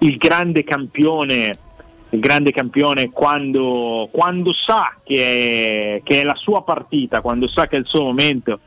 [0.00, 1.54] il grande campione,
[2.10, 7.66] il grande campione quando, quando sa che è, che è la sua partita, quando sa
[7.66, 8.60] che è il suo momento,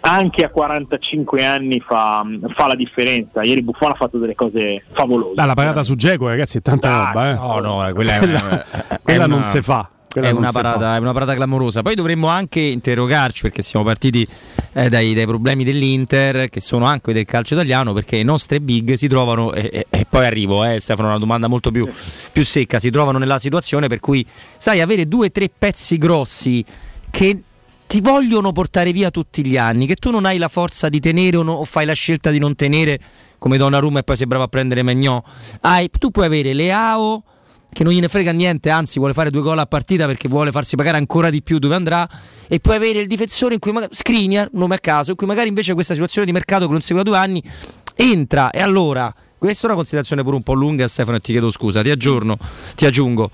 [0.00, 2.24] anche a 45 anni fa,
[2.54, 3.42] fa la differenza.
[3.42, 5.40] Ieri Buffon ha fatto delle cose favolose.
[5.40, 7.30] Ah, la parata su Geco, ragazzi, è tanta Dai, roba.
[7.30, 7.34] Eh.
[7.34, 8.64] No, no, quella è Quella- una-
[9.02, 9.90] quella non si fa.
[10.10, 11.82] È una, parata, è una parata clamorosa.
[11.82, 14.26] Poi dovremmo anche interrogarci perché siamo partiti
[14.72, 18.94] eh, dai, dai problemi dell'Inter, che sono anche del calcio italiano, perché i nostri big
[18.94, 21.86] si trovano, e, e- e poi arrivo, eh, Stefano, una domanda molto più,
[22.32, 24.26] più secca, si trovano nella situazione per cui,
[24.56, 26.64] sai, avere due o tre pezzi grossi
[27.10, 27.42] che
[27.88, 31.38] ti vogliono portare via tutti gli anni, che tu non hai la forza di tenere
[31.38, 33.00] o, no- o fai la scelta di non tenere
[33.38, 35.22] come Donnarumma e poi sei bravo a prendere Magnò.
[35.98, 37.24] Tu puoi avere Leao
[37.70, 40.76] che non gliene frega niente, anzi vuole fare due gol a partita perché vuole farsi
[40.76, 42.06] pagare ancora di più dove andrà.
[42.46, 45.48] E puoi avere il difensore in cui magari Skriniar, nome a caso, in cui magari
[45.48, 47.42] invece questa situazione di mercato che non segue da due anni
[47.94, 48.50] entra.
[48.50, 51.80] E allora questa è una considerazione pure un po' lunga Stefano e ti chiedo scusa,
[51.80, 52.36] ti aggiorno,
[52.74, 53.30] ti aggiungo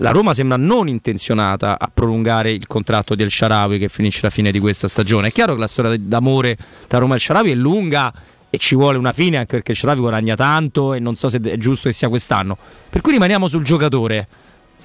[0.00, 4.30] la Roma sembra non intenzionata a prolungare il contratto di El Sharawi che finisce la
[4.30, 5.28] fine di questa stagione.
[5.28, 8.12] È chiaro che la storia d'amore tra Roma e El Sharawi è lunga
[8.50, 11.40] e ci vuole una fine anche perché il Sharawi guadagna tanto e non so se
[11.40, 12.56] è giusto che sia quest'anno.
[12.88, 14.28] Per cui rimaniamo sul giocatore.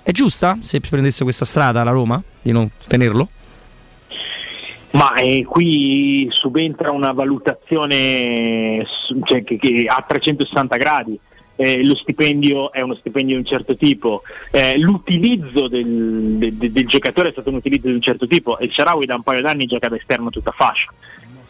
[0.01, 3.29] È giusta se prendesse questa strada la Roma di non tenerlo?
[4.91, 8.85] Ma eh, qui subentra una valutazione
[9.23, 11.19] cioè, che, che a 360 gradi.
[11.55, 16.71] Eh, lo stipendio è uno stipendio di un certo tipo, eh, l'utilizzo del, de- de-
[16.71, 19.21] del giocatore è stato un utilizzo di un certo tipo e il Sharawi da un
[19.21, 20.91] paio d'anni gioca da esterno tutta fascia.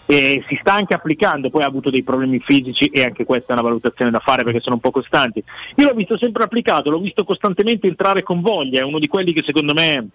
[0.05, 3.53] E si sta anche applicando, poi ha avuto dei problemi fisici e anche questa è
[3.53, 5.41] una valutazione da fare perché sono un po' costanti.
[5.75, 9.31] Io l'ho visto sempre applicato, l'ho visto costantemente entrare con voglia, è uno di quelli
[9.31, 10.09] che secondo me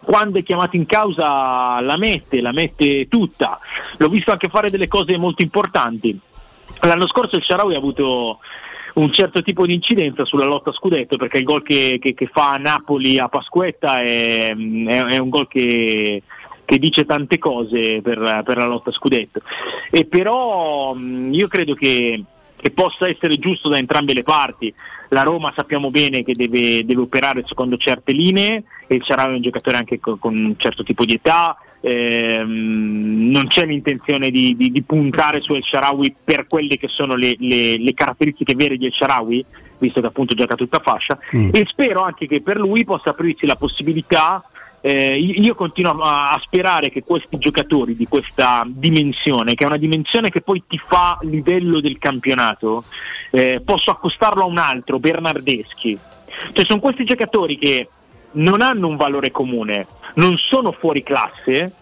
[0.00, 3.60] quando è chiamato in causa la mette, la mette tutta.
[3.98, 6.18] L'ho visto anche fare delle cose molto importanti.
[6.80, 8.38] L'anno scorso il Sharawi ha avuto
[9.00, 12.26] un certo tipo di incidenza sulla lotta a scudetto perché il gol che, che- che
[12.32, 16.22] fa Napoli a Pasquetta è, è- è un gol che,
[16.64, 19.40] che dice tante cose per, per la lotta a scudetto.
[19.90, 22.22] E però io credo che,
[22.74, 24.74] possa essere giusto da entrambe le parti.
[25.10, 29.36] La Roma sappiamo bene che deve, deve operare secondo certe linee e il Sharawi è
[29.36, 31.56] un giocatore anche co- con, un certo tipo di età.
[31.80, 37.14] Ehm, non c'è l'intenzione di, di- di puntare su El Sharawi per quelle che sono
[37.14, 39.44] le, le- le caratteristiche vere di El Sharawi,
[39.78, 41.50] visto che appunto gioca tutta fascia, Mm.
[41.52, 44.42] e spero anche che per lui possa aprirsi la possibilità
[44.80, 49.76] eh, io continuo a, a sperare che questi giocatori di questa dimensione, che è una
[49.76, 52.84] dimensione che poi ti fa livello del campionato,
[53.32, 55.98] eh, posso accostarlo a un altro, Bernardeschi.
[56.52, 57.88] Cioè sono questi giocatori che
[58.32, 61.72] non hanno un valore comune, non sono fuori classe,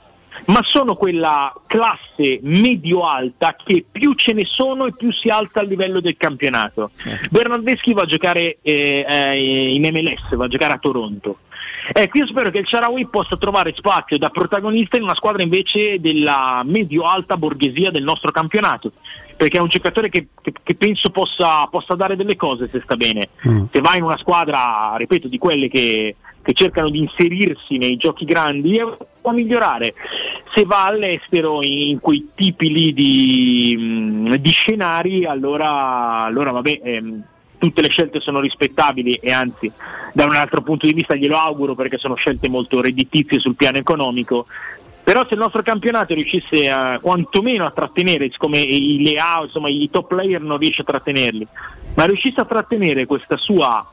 [0.46, 5.66] ma sono quella classe medio-alta che più ce ne sono e più si alza al
[5.66, 6.90] livello del campionato.
[7.30, 11.38] Bernardeschi va a giocare eh, eh, in MLS, va a giocare a Toronto.
[11.92, 16.00] Ecco, io spero che il Sharawi possa trovare spazio da protagonista in una squadra invece
[16.00, 18.90] della medio-alta borghesia del nostro campionato,
[19.36, 22.96] perché è un giocatore che, che- che penso possa, possa dare delle cose se sta
[22.96, 23.28] bene.
[23.72, 26.16] Se va in una squadra, ripeto, di quelle che,
[26.46, 29.94] che cercano di inserirsi nei giochi grandi, eh, può migliorare.
[30.54, 37.22] Se va all'estero in quei tipi lì di, mh, di scenari, allora, allora vabbè, ehm,
[37.58, 39.72] tutte le scelte sono rispettabili e anzi
[40.12, 43.78] da un altro punto di vista glielo auguro perché sono scelte molto redditizie sul piano
[43.78, 44.46] economico.
[45.02, 49.88] Però se il nostro campionato riuscisse a, quantomeno a trattenere, siccome i Leao, insomma i
[49.90, 51.44] top player non riesce a trattenerli,
[51.94, 53.84] ma riuscisse a trattenere questa sua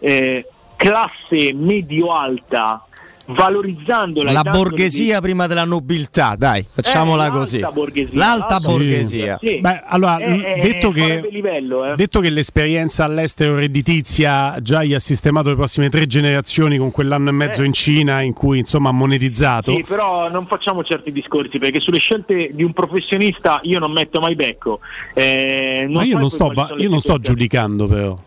[0.00, 0.48] eh,
[0.88, 2.84] classe medio-alta
[3.26, 7.58] valorizzandola La borghesia prima della nobiltà, dai, facciamola Eh, così.
[7.58, 9.38] l'alta borghesia, L'alta l'alta borghesia.
[9.42, 9.60] Sì.
[9.60, 11.94] Beh, allora, Eh, mh, eh, detto, che, farebbe livello, eh.
[11.96, 17.30] detto che l'esperienza all'estero redditizia già gli ha sistemato le prossime tre generazioni con quell'anno
[17.30, 17.64] e mezzo Eh.
[17.64, 19.72] in Cina in cui insomma ha monetizzato.
[19.72, 24.20] Sì, però non facciamo certi discorsi perché sulle scelte di un professionista io non metto
[24.20, 24.80] mai becco.
[25.14, 28.18] Eh, Ma io non sto, io non sto giudicando però.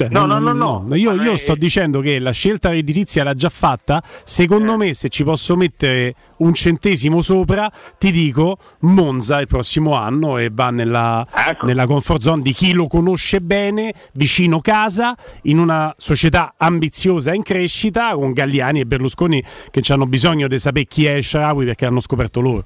[0.00, 0.94] Cioè, No, non- no, no, no.
[0.94, 4.02] Io, io sto dicendo che la scelta redditizia l'ha già fatta.
[4.24, 10.38] Secondo me, se ci posso mettere un centesimo sopra, ti dico Monza il prossimo anno
[10.38, 11.66] e va nella, Ecco.
[11.66, 17.42] nella comfort zone di chi lo conosce bene, vicino casa, in una società ambiziosa in
[17.42, 22.00] crescita, con Galliani e Berlusconi che hanno bisogno di sapere chi è Sharawi perché l'hanno
[22.00, 22.64] scoperto loro.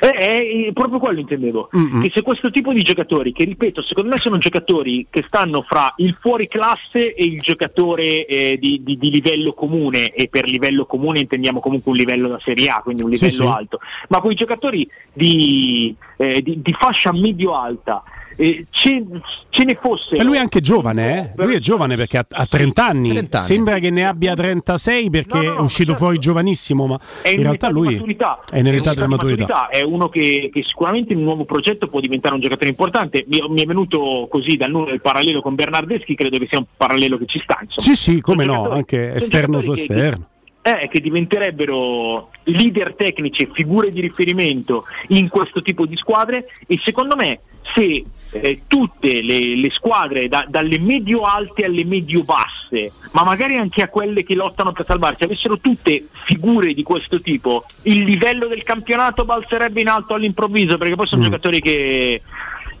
[0.00, 1.68] Eh, eh, proprio quello intendevo.
[2.02, 5.92] Che se questo tipo di giocatori, che ripeto, secondo me sono giocatori che stanno fra
[5.98, 10.86] il fuori classe e il giocatore eh, di, di- di livello comune, e per livello
[10.86, 13.56] comune intendiamo comunque un livello da Serie A, quindi un Sì, livello sì.
[13.56, 13.78] alto,
[14.08, 18.02] ma quei giocatori di, eh, di- di fascia medio-alta.
[18.40, 19.04] Eh, ce,
[19.50, 20.14] ce ne fosse.
[20.14, 21.42] E lui è anche giovane, eh?
[21.44, 23.08] Lui è giovane perché ha, ha 30, anni.
[23.10, 23.46] 30 anni.
[23.46, 27.94] Sembra che ne abbia 36 perché è uscito fuori giovanissimo, ma È in realtà lui
[27.94, 28.42] maturità.
[28.50, 29.68] è nell'età È della maturità.
[29.68, 33.24] È uno che, che sicuramente in un nuovo progetto può diventare un giocatore importante.
[33.28, 36.66] Mi, mi è venuto così dal nulla il parallelo con Bernardeschi, credo che sia un
[36.76, 37.58] parallelo che ci sta.
[37.60, 37.86] insomma.
[37.94, 40.26] Sì, sì, come Sono no, anche esterno su giocatori che- esterno.
[40.62, 46.78] Eh, che diventerebbero leader tecnici e figure di riferimento in questo tipo di squadre e
[46.82, 47.40] secondo me
[47.74, 48.02] se
[48.32, 53.82] eh, tutte le, le squadre da- dalle medio alte alle medio basse ma magari anche
[53.82, 58.62] a quelle che lottano per salvarsi avessero tutte figure di questo tipo il livello del
[58.62, 62.20] campionato balzerebbe in alto all'improvviso perché poi sono giocatori che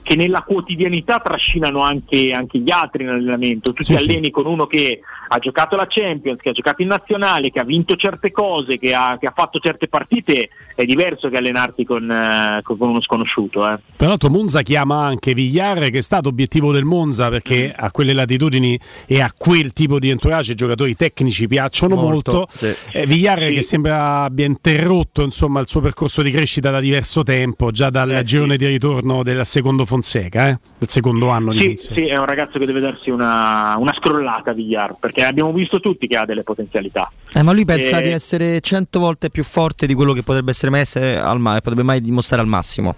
[0.00, 3.74] che nella quotidianità trascinano anche, anche gli altri in allenamento.
[3.74, 4.08] Tu Sì, ti sì.
[4.10, 7.64] alleni con uno che ha giocato la Champions, che ha giocato in nazionale, che ha
[7.64, 12.10] vinto certe cose, che ha, che ha fatto certe partite, è diverso che allenarti con,
[12.10, 13.68] eh, con uno sconosciuto.
[13.68, 13.78] Eh.
[13.96, 18.12] Tra l'altro Monza chiama anche Vigliar che è stato obiettivo del Monza perché a quelle
[18.12, 22.32] latitudini e a quel tipo di entourage i giocatori tecnici piacciono molto.
[22.32, 22.74] Molto, sì.
[22.92, 27.70] Eh, Vigliar che sembra abbia interrotto insomma, il suo percorso di crescita da diverso tempo,
[27.70, 31.94] già dal girone di ritorno del secondo Fonseca, eh, del secondo anno di Sì, Fonseca.
[31.94, 35.80] sì, è un ragazzo che deve darsi una, una scrollata a Villar, perché abbiamo visto
[35.80, 37.10] tutti che ha delle potenzialità.
[37.34, 40.50] Eh, ma lui pensa Eh, di essere cento volte più forte di quello che potrebbe
[40.52, 42.94] essere mai, essere al ma- potrebbe mai dimostrare al massimo.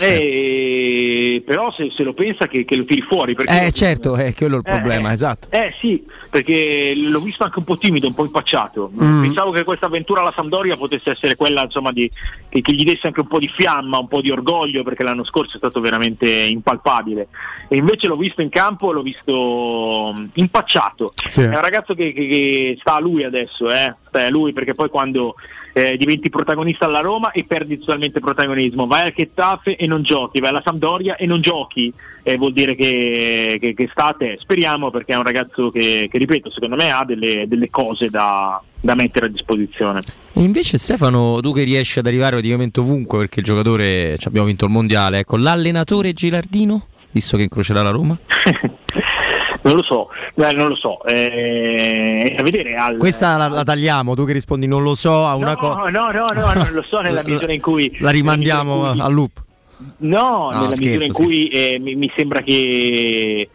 [0.00, 3.34] Eh, però se, se lo pensa che, che lo tiri fuori.
[3.34, 5.12] Perché Eh certo, è quello il Eh, problema, eh.
[5.12, 5.48] esatto.
[5.50, 8.90] Eh sì, perché l'ho visto anche un po' timido, un po' impacciato.
[9.02, 9.22] Mm.
[9.22, 12.10] Pensavo che questa avventura alla Sampdoria potesse essere quella insomma, di,
[12.48, 15.24] che, che gli desse anche un po' di fiamma, un po' di orgoglio, perché l'anno
[15.24, 17.28] scorso è stato veramente impalpabile.
[17.68, 21.12] E invece l'ho visto in campo, l'ho visto mm, impacciato.
[21.28, 21.40] Sì.
[21.42, 23.94] È un ragazzo che, che- che sta a lui adesso, eh?
[24.08, 25.34] sta a lui perché poi quando
[25.78, 30.40] eh, diventi protagonista alla Roma e perdi totalmente protagonismo, vai al Getafe e non giochi,
[30.40, 31.92] vai alla Sampdoria e non giochi,
[32.24, 34.38] eh, vuol dire che, che- che sta a te.
[34.40, 38.60] Speriamo perché è un ragazzo che, che, ripeto, secondo me ha delle, delle cose da,
[38.80, 40.00] da mettere a disposizione.
[40.32, 44.48] E invece Stefano, tu che riesci ad arrivare praticamente ovunque perché il giocatore, ci abbiamo
[44.48, 48.18] vinto il mondiale, ecco, l'allenatore Gilardino, visto che incrocerà la Roma?
[49.60, 54.14] Non lo so, eh, non lo so, eh, a vedere al, Questa la, la tagliamo,
[54.14, 55.90] tu che rispondi non lo so a una no, cosa.
[55.90, 59.42] no, no, no, non lo so nella misura in cui La rimandiamo cui- al loop.
[59.98, 63.48] No, No, nella scherzo, misura in cui eh, mi, mi sembra che,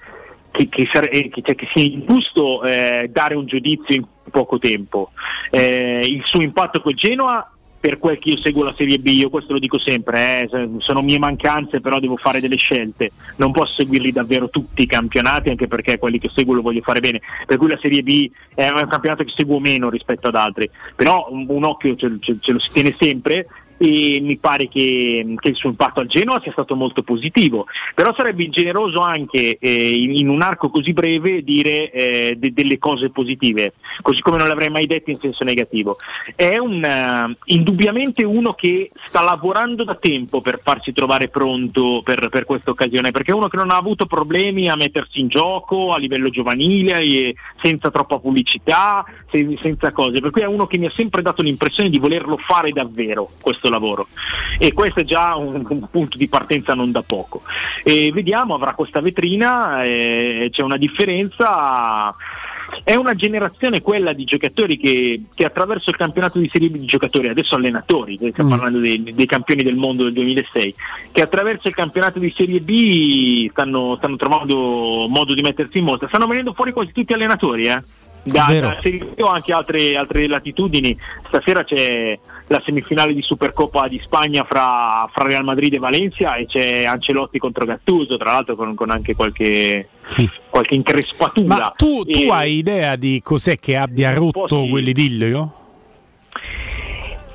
[0.51, 4.57] che, che, sare- eh, che- cioè, che sia ingiusto eh, dare un giudizio in poco
[4.59, 5.11] tempo.
[5.51, 7.49] Eh, il suo impatto col Genoa,
[7.83, 11.01] per quel che io seguo la Serie B, io questo lo dico sempre, eh, sono
[11.01, 13.11] mie mancanze, però devo fare delle scelte.
[13.35, 17.01] Non posso seguirli davvero tutti i campionati, anche perché quelli che seguo lo voglio fare
[17.01, 17.19] bene.
[17.45, 20.69] Per cui la Serie B è un campionato che seguo meno rispetto ad altri.
[20.95, 23.47] Però un, un occhio ce, ce- ce lo si tiene sempre
[23.85, 28.13] e mi pare che, che il suo impatto al Genoa sia stato molto positivo, però
[28.15, 33.09] sarebbe ingeneroso anche eh, in, in un arco così breve dire eh, de- delle cose
[33.09, 35.97] positive, così come non l'avrei mai detto in senso negativo.
[36.33, 42.29] È un, eh, indubbiamente uno che sta lavorando da tempo per farsi trovare pronto per,
[42.29, 45.91] per questa occasione, perché è uno che non ha avuto problemi a mettersi in gioco
[45.91, 50.85] a livello giovanile, senza troppa pubblicità, se- senza cose, per cui è uno che mi
[50.85, 54.07] ha sempre dato l'impressione di volerlo fare davvero questo lavoro
[54.57, 57.41] e questo è già un, un punto di partenza non da poco.
[57.83, 62.15] E vediamo, avrà questa vetrina, eh, c'è una differenza
[62.83, 66.85] è una generazione quella di giocatori che, che, attraverso il campionato di Serie B di
[66.85, 68.49] giocatori, adesso allenatori, stiamo mm.
[68.49, 70.75] parlando dei, dei, campioni del mondo del 2006,
[71.11, 76.07] che attraverso il campionato di Serie B stanno, stanno trovando modo di mettersi in mostra,
[76.07, 77.81] stanno venendo fuori quasi tutti allenatori, eh?
[78.23, 82.17] da, da Serie B o anche altre, altre latitudini, stasera c'è
[82.53, 87.39] la semifinale di Supercoppa di Spagna fra, fra, Real Madrid e Valencia e c'è Ancelotti
[87.39, 89.89] contro Gattuso, tra l'altro con, con anche qualche,
[90.49, 91.55] qualche increspatura.
[91.55, 94.69] Ma tu, tu hai idea di cos'è che abbia rotto sì.
[94.69, 95.53] quell'idillio?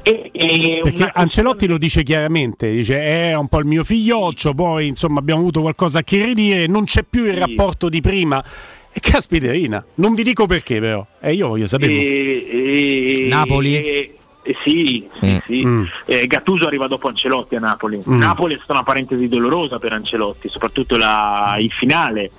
[0.02, 4.86] E, e Perché Ancelotti lo dice chiaramente, dice è un po' il mio figlioccio, poi
[4.86, 7.38] insomma abbiamo avuto qualcosa a che ridire, non c'è più il sì.
[7.40, 8.42] rapporto di prima.
[8.90, 11.92] E caspiterina, non vi dico perché però, e eh, io voglio sapere.
[11.92, 14.16] E, Napoli?
[14.48, 15.38] Eh, sì, sì, mm.
[15.44, 15.66] sì.
[15.66, 15.84] Mm.
[16.06, 18.00] Eh, Gattuso arriva dopo Ancelotti a Napoli.
[18.08, 18.18] Mm.
[18.18, 22.30] Napoli è stata una parentesi dolorosa per Ancelotti, soprattutto la, il finale.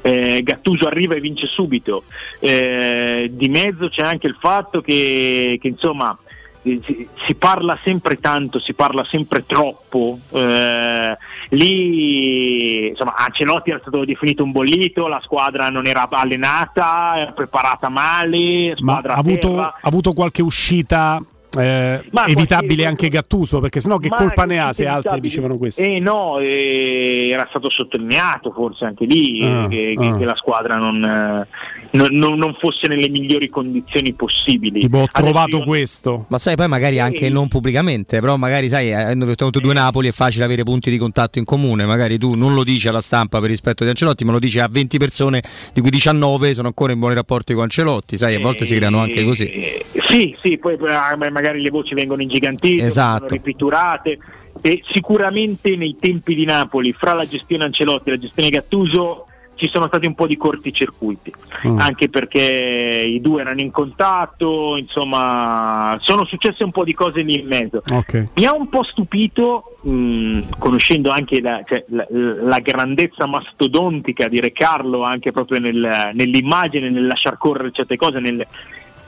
[0.00, 2.04] Eh, Gattuso arriva e vince subito.
[2.38, 6.16] Eh, di mezzo c'è anche il fatto che, che insomma
[6.62, 10.18] si, si, parla sempre tanto, si parla sempre troppo.
[10.32, 11.16] Eh,
[11.50, 17.90] lì insomma, Ancelotti era stato definito un bollito, la squadra non era allenata, era preparata
[17.90, 18.74] male.
[18.78, 21.22] Ma ha avuto, ha avuto qualche uscita
[21.58, 25.82] eh, evitabile anche Gattuso perché sennò che colpa ne ha se altri dicevano questo?
[25.82, 30.16] Eh no eh, era stato sottolineato forse anche lì ah, che, ah.
[30.16, 31.46] che, la squadra non,
[31.92, 34.80] non, non, fosse nelle migliori condizioni possibili.
[34.80, 35.64] Tipo ho trovato io...
[35.64, 36.26] questo.
[36.28, 40.12] Ma sai poi magari anche non pubblicamente però magari sai avendo avuto due Napoli è
[40.12, 41.84] facile avere punti di contatto in comune.
[41.84, 44.68] Magari tu non lo dici alla stampa per rispetto di Ancelotti ma lo dici a
[44.70, 48.64] 20 persone di cui 19 sono ancora in buoni rapporti con Ancelotti sai a volte
[48.64, 49.46] si creano anche così.
[49.46, 53.26] Eh, sì sì poi magari le voci vengono ingigantite, esatto.
[53.28, 54.18] ripitturate
[54.60, 59.26] e sicuramente nei tempi di Napoli fra la gestione Ancelotti e la gestione Gattuso
[59.60, 61.34] ci sono stati un po' di corticircuiti,
[61.66, 61.78] mm.
[61.78, 67.40] anche perché i due erano in contatto, insomma, sono successe un po' di cose lì
[67.40, 67.82] in mezzo.
[67.86, 68.28] Okay.
[68.36, 74.40] Mi ha un po' stupito, mh, conoscendo anche la, cioè, la, la, grandezza mastodontica di
[74.40, 78.46] Re Carlo, anche proprio nel, nell'immagine, nel lasciar correre certe cose, nel,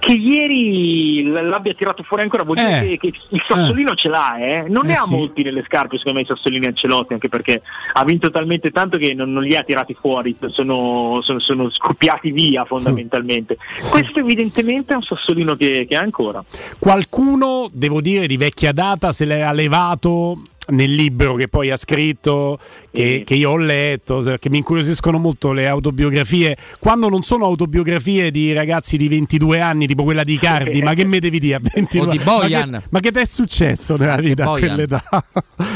[0.02, 3.94] che ieri l'abbia tirato fuori ancora vuol dire eh, che, il Sassolino eh.
[3.94, 4.64] ce l'ha eh?
[4.66, 5.14] non eh ne ha sì.
[5.14, 7.62] molti nelle scarpe secondo me i Sassolini Ancelotti anche perché
[7.92, 12.32] ha vinto talmente tanto che non, non li ha tirati fuori sono, sono, sono scoppiati
[12.32, 13.90] via fondamentalmente sì.
[13.90, 16.42] questo evidentemente è un Sassolino che, che ha ancora
[16.80, 20.36] qualcuno devo dire di vecchia data se l'era levato
[20.68, 22.58] nel libro che poi ha scritto,
[22.90, 23.24] che, mm.
[23.24, 28.52] che, io ho letto, che mi incuriosiscono molto le autobiografie, quando non sono autobiografie di
[28.52, 32.54] ragazzi di 22 anni, tipo quella di Cardi, ma che me devi dire a 22
[32.54, 32.70] anni?
[32.70, 35.02] Ma che, ma che ti è successo nella vita a quell'età?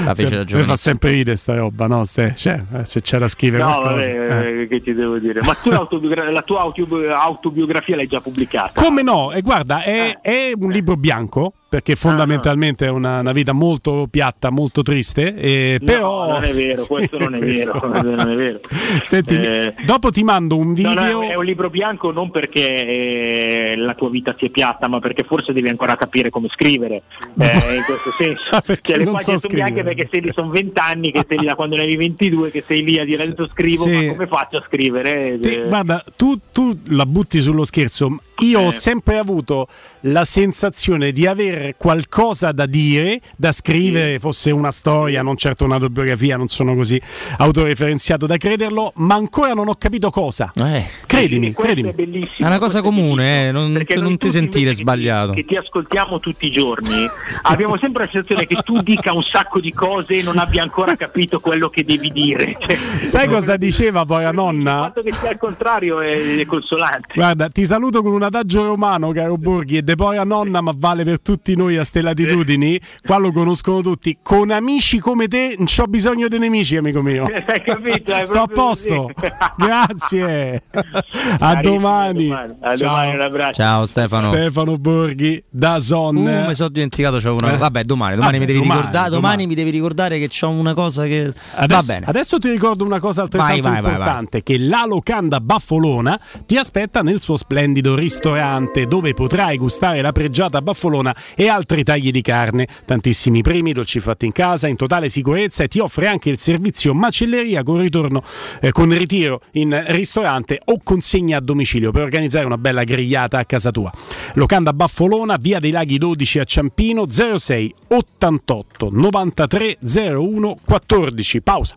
[0.05, 2.05] La cioè, mi fa sempre ridere sta roba, no?
[2.05, 4.13] Ste, cioè, eh, se c'è da scrivere no, qualcosa.
[4.13, 4.69] Vabbè, eh.
[4.69, 5.43] che ti devo dire?
[5.43, 8.81] Ma tu la tua autobiografia l'hai già pubblicata?
[8.81, 9.33] Come no?
[9.33, 14.07] E guarda, è, è un libro bianco perché ah, fondamentalmente è una, una, vita molto
[14.09, 15.35] piatta, molto triste.
[15.35, 17.73] Eh, no, però, non è vero, sì, questo non è questo.
[17.73, 18.03] vero.
[18.03, 18.61] Non è vero.
[19.03, 20.95] Senti, eh, dopo ti mando un video.
[20.95, 25.01] No, no, è un libro bianco non perché eh, la tua vita sia piatta, ma
[25.01, 27.03] perché forse devi ancora capire come scrivere.
[27.47, 30.49] Eh, in questo senso, ah, cioè, le pagine so sono bianche perché sei lì, sono
[30.49, 33.49] vent'anni che sei lì da quando ne avevi 22, che sei lì a dire adesso
[33.53, 33.93] scrivo, sì.
[33.93, 35.39] ma come faccio a scrivere?
[35.39, 38.17] Ti, guarda, tu, tu la butti sullo scherzo.
[38.39, 39.69] Io ho sempre avuto
[40.07, 44.19] la sensazione di avere qualcosa da dire, da scrivere, sì.
[44.19, 47.01] fosse una storia, non certo un'autobiografia, non sono così
[47.39, 50.53] autoreferenziato da crederlo, ma ancora non ho capito cosa.
[50.55, 50.85] Eh.
[51.07, 51.91] Credimi, credimi.
[51.91, 55.33] È, è una cosa comune, eh, non, non ti sentire sbagliato.
[55.33, 57.07] Che ti ascoltiamo tutti i giorni,
[57.43, 60.95] abbiamo sempre la sensazione che tu dica un sacco di cose e non abbia ancora
[60.97, 62.57] capito quello che devi dire.
[62.67, 64.73] Cioè, Sai cosa diceva poi la nonna?
[64.73, 67.15] Il fatto che sia al contrario è, è consolante.
[67.15, 70.73] Guarda, ti saluto con un adagio romano, caro Borghi, e de poi a nonna, ma
[70.77, 72.81] vale per tutti noi a ste latitudini.
[73.05, 74.19] Qua lo conoscono tutti.
[74.23, 77.25] Con amici come te non ho bisogno di nemici, amico mio.
[77.25, 78.13] Hai capito?
[78.25, 79.11] Sto a posto.
[79.57, 80.63] Grazie.
[81.41, 82.31] a domani.
[82.31, 83.63] A domani, un abbraccio.
[83.63, 84.31] Ciao Stefano.
[84.33, 86.17] Stefano Borghi da Son.
[86.17, 87.55] Uh, mi sono dimenticato, c'ho una...
[87.55, 87.57] Eh.
[87.57, 89.23] Vabbè, domani, domani, ah, mi devi domani, ricordare, domani.
[89.23, 92.07] domani mi devi ricordare che c'ho una cosa che adesso, va bene.
[92.07, 96.57] Adesso ti ricordo una cosa altrettanto vai, vai, importante vai, che la locanda Baffolona ti
[96.57, 102.23] aspetta nel suo splendido ristorante dove potrai gustare la pregiata baffolona e altri tagli di
[102.23, 102.67] carne.
[102.85, 106.95] Tantissimi premi, dolci fatti in casa, in totale sicurezza e ti offre anche il servizio
[106.95, 108.23] macelleria con ritorno
[108.61, 113.45] eh, con ritiro in ristorante o consegna a domicilio per organizzare una bella grigliata a
[113.45, 113.93] casa tua.
[114.35, 121.43] Locanda Baffolona, via dei Laghi 12 a Ciampino 06 88 93 01 14.
[121.43, 121.77] Pausa.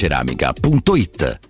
[0.00, 1.49] risparmioceramica.it.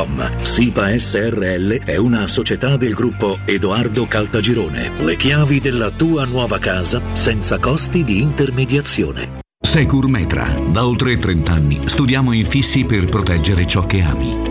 [0.01, 0.43] www.keicalt.com.
[0.43, 4.91] SIPA SRL è una società del gruppo Edoardo Caltagirone.
[5.03, 9.39] Le chiavi della tua nuova casa senza costi di intermediazione.
[9.59, 10.59] Secur Metra.
[10.71, 14.50] Da oltre 30 anni studiamo infissi per proteggere ciò che ami.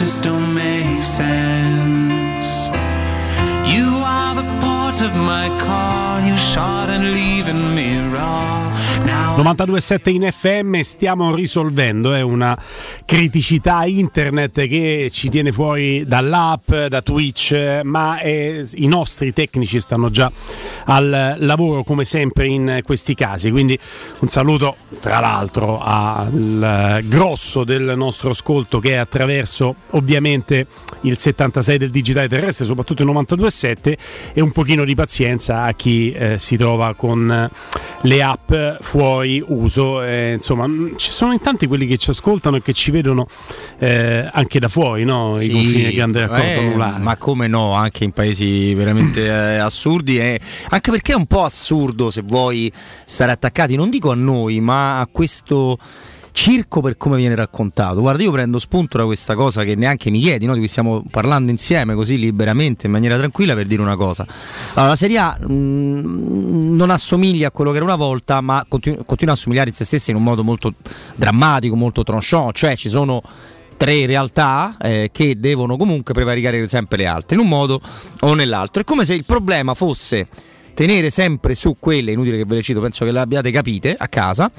[0.00, 2.68] just don't make sense.
[3.70, 8.59] You are the port of my call, you shot and leaving me raw.
[9.30, 12.58] Now 92.7 in FM stiamo risolvendo è una
[13.04, 20.10] criticità internet che ci tiene fuori dall'app, da Twitch, ma è- i nostri tecnici stanno
[20.10, 20.30] già
[20.86, 23.50] al lavoro come sempre in questi casi.
[23.50, 23.78] Quindi
[24.18, 30.66] un saluto tra l'altro al grosso del nostro ascolto che è attraverso ovviamente
[31.02, 33.96] il 76 del digitale terrestre, soprattutto il 92.7
[34.34, 37.50] e un pochino di pazienza a chi eh, si trova con eh,
[38.02, 40.02] le app fuori uso.
[40.02, 43.26] Eh, insomma, mh, ci sono in tanti quelli che ci ascoltano e che ci vedono
[43.78, 45.36] eh, anche da fuori, no?
[45.40, 46.98] i Sì, confini grande raccordo eh, anulare.
[47.00, 50.18] Ma come no, anche in paesi veramente eh, assurdi.
[50.20, 52.72] anche perché è un po' assurdo se vuoi
[53.04, 55.78] stare attaccati, non dico a noi, ma a questo
[56.32, 58.00] circo per come viene raccontato.
[58.00, 60.52] Guarda, io prendo spunto da questa cosa che neanche mi chiedi, no?
[60.52, 64.26] di cui stiamo parlando insieme così liberamente, in maniera tranquilla, per dire una cosa.
[64.74, 69.04] Allora, la Serie A mh, non assomiglia a quello che era una volta, ma continu-
[69.04, 70.72] continua a assomigliare in se stessa in un modo molto
[71.14, 73.22] drammatico, molto tranchant, cioè ci sono
[73.76, 77.80] tre realtà eh, che devono comunque prevaricare sempre le altre, in un modo
[78.20, 78.82] o nell'altro.
[78.82, 80.28] È come se il problema fosse
[80.80, 84.08] tenere sempre su quelle, inutile che ve le cito, penso che le abbiate capite a
[84.08, 84.50] casa,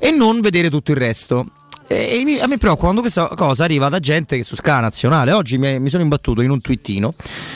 [0.00, 1.50] e non vedere tutto il resto.
[1.90, 5.32] E a me preoccupa quando questa cosa arriva da gente che su scala nazionale.
[5.32, 7.14] Oggi mi, sono imbattuto in un twittino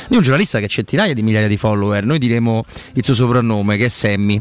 [0.08, 2.04] di un giornalista che ha centinaia di migliaia di follower.
[2.06, 2.64] Noi diremo
[2.94, 4.40] il suo soprannome, che è Sammy.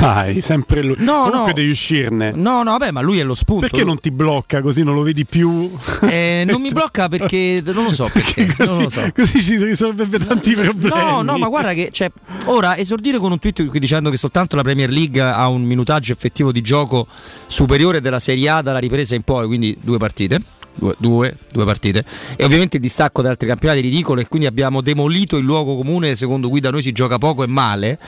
[0.00, 0.96] Dai, sempre lui.
[0.98, 1.52] No, Comunque no.
[1.52, 2.32] devi uscirne.
[2.32, 3.68] No, no, vabbè, ma lui è lo spunto.
[3.68, 5.70] Perché non ti blocca così non lo vedi più?
[6.02, 8.46] Eh, non mi blocca perché non lo so perché.
[8.46, 9.10] non così, lo so.
[9.14, 10.88] così ci si risolverebbe tanti problemi.
[10.88, 12.10] No, no, ma guarda che cioè,
[12.46, 16.12] ora esordire con un tweet qui dicendo che soltanto la Premier League ha un minutaggio
[16.12, 17.06] effettivo di gioco
[17.46, 20.40] superiore della Serie A dalla ripresa in poi, quindi due partite.
[20.72, 22.04] Due, due, due partite
[22.36, 26.14] e ovviamente il distacco da altri campionati ridicolo e quindi abbiamo demolito il luogo comune
[26.14, 27.98] secondo cui da noi si gioca poco e male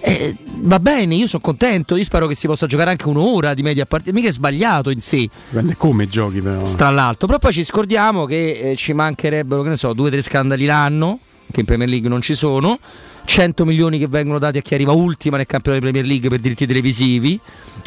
[0.00, 3.62] eh, va bene, io sono contento, io spero che si possa giocare anche un'ora di
[3.62, 5.28] media partita, mica è sbagliato in sé.
[5.48, 6.62] Dipende come giochi però.
[6.62, 10.10] Tra l'altro, però poi ci scordiamo che eh, ci mancherebbero, che ne so, due o
[10.10, 11.18] tre scandali l'anno,
[11.50, 12.78] che in Premier League non ci sono,
[13.24, 16.40] 100 milioni che vengono dati a chi arriva ultima nel campionato di Premier League per
[16.40, 17.38] diritti televisivi,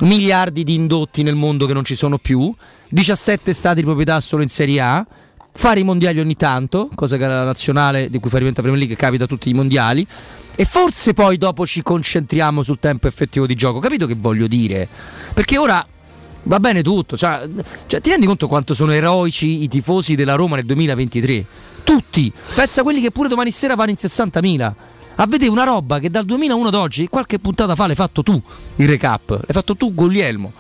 [0.01, 2.53] miliardi di indotti nel mondo che non ci sono più,
[2.89, 5.05] 17 stati di proprietà solo in Serie A,
[5.55, 8.95] fare i mondiali ogni tanto, cosa che alla nazionale di cui fa rientrare Premier League
[8.95, 10.05] capita a tutti i mondiali.
[10.55, 13.80] E forse poi dopo ci concentriamo sul tempo effettivo di gioco.
[13.80, 14.88] Capito che voglio dire?
[15.34, 15.84] Perché ora
[16.43, 17.18] va bene tutto.
[17.18, 17.49] Cioè,
[17.88, 21.45] cioè, ti rendi conto quanto sono eroici i tifosi della Roma nel 2023?
[21.84, 22.31] Tutti.
[22.53, 24.73] Pensa a quelli che pure domani sera vanno in 60.000.
[25.15, 28.41] A vedere una roba che dal 2001 ad oggi, qualche puntata fa l'hai fatto tu,
[28.77, 29.30] il recap.
[29.30, 30.52] L'hai fatto tu, Guglielmo.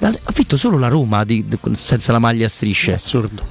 [0.00, 2.92] Ha vinto solo la Roma di- senza la maglia a strisce.
[2.92, 3.42] assurdo.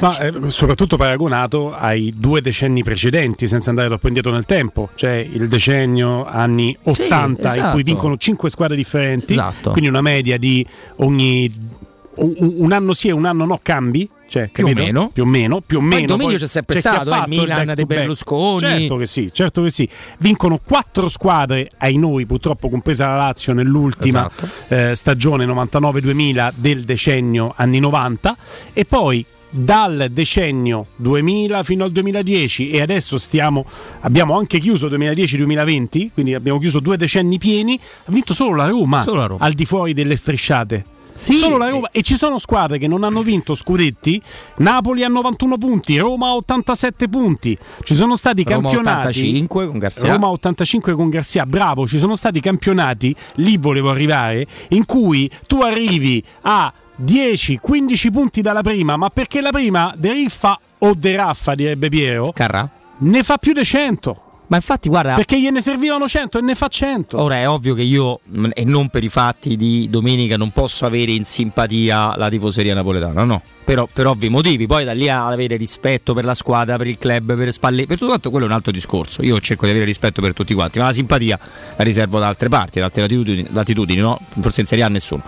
[0.00, 5.24] Ma eh, soprattutto paragonato ai due decenni precedenti, senza andare troppo indietro nel tempo, cioè
[5.30, 7.72] il decennio anni Sì, 80 in esatto.
[7.74, 9.70] cui vincono 5 squadre differenti, Esatto.
[9.70, 10.66] quindi una media di
[10.96, 11.68] ogni
[12.16, 14.08] un, un anno sì e un anno no cambi.
[14.30, 15.10] Cioè, Più o meno.
[15.12, 16.00] più o meno, più o meno.
[16.02, 17.84] il dominio c'è sempre ha stato, eh, il Milan dei.
[17.84, 18.60] Berlusconi.
[18.60, 19.88] Certo che sì, certo che sì.
[20.18, 24.48] Vincono quattro squadre ai noi, purtroppo compresa la Lazio nell'ultima Esatto.
[24.68, 28.36] eh, stagione 99-2000 del decennio anni 90
[28.72, 33.64] e poi dal decennio 2000 fino al 2010 e adesso stiamo
[34.02, 39.02] abbiamo anche chiuso 2010-2020 quindi abbiamo chiuso due decenni pieni ha vinto solo la Roma,
[39.02, 39.44] Solo la Roma.
[39.44, 40.84] al di fuori delle strisciate
[41.14, 41.88] Sì, Solo la Roma.
[41.92, 44.20] E ci sono squadre che non hanno vinto scudetti.
[44.58, 47.56] Napoli a 91 punti, Roma a 87 punti.
[47.82, 49.08] Ci sono stati Roma campionati.
[49.08, 50.12] 85 con Garcia.
[50.12, 51.86] Roma 85 con Garcia, bravo.
[51.86, 56.72] Ci sono stati campionati, lì volevo arrivare, in cui tu arrivi a
[57.02, 62.30] 10-15 punti dalla prima, ma perché la prima De Riffa o De Raffa, direbbe Piero,
[62.32, 62.68] Carra?
[62.98, 64.22] ne fa più di 100.
[64.50, 65.14] Ma infatti, guarda.
[65.14, 67.22] Perché gliene servivano 100 e ne fa 100.
[67.22, 68.18] Ora è ovvio che io,
[68.52, 73.22] e non per i fatti di domenica, non posso avere in simpatia la tifoseria napoletana,
[73.22, 73.42] no.
[73.62, 76.98] Però per ovvi motivi, poi da lì ad avere rispetto per la squadra, per il
[76.98, 79.22] club, per Spalletti, per tutto quanto, quello è un altro discorso.
[79.22, 81.38] Io cerco di avere rispetto per tutti quanti, ma la simpatia
[81.76, 84.18] la riservo da altre parti, da altre latitudini, latitudini no?
[84.40, 85.22] Forse in Serie A nessuno.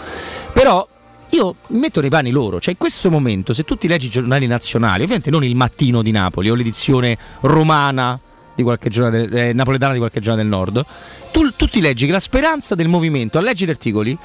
[0.53, 0.85] Però
[1.31, 4.49] io metto nei panni loro, cioè in questo momento se tu ti leggi i giornali
[4.49, 8.19] nazionali, ovviamente non il mattino di Napoli o l'edizione romana
[8.63, 10.85] di qualche giornata, eh, napoletana di qualche giornata del nord,
[11.31, 14.17] tu, tu ti leggi che la speranza del movimento, a leggere articoli,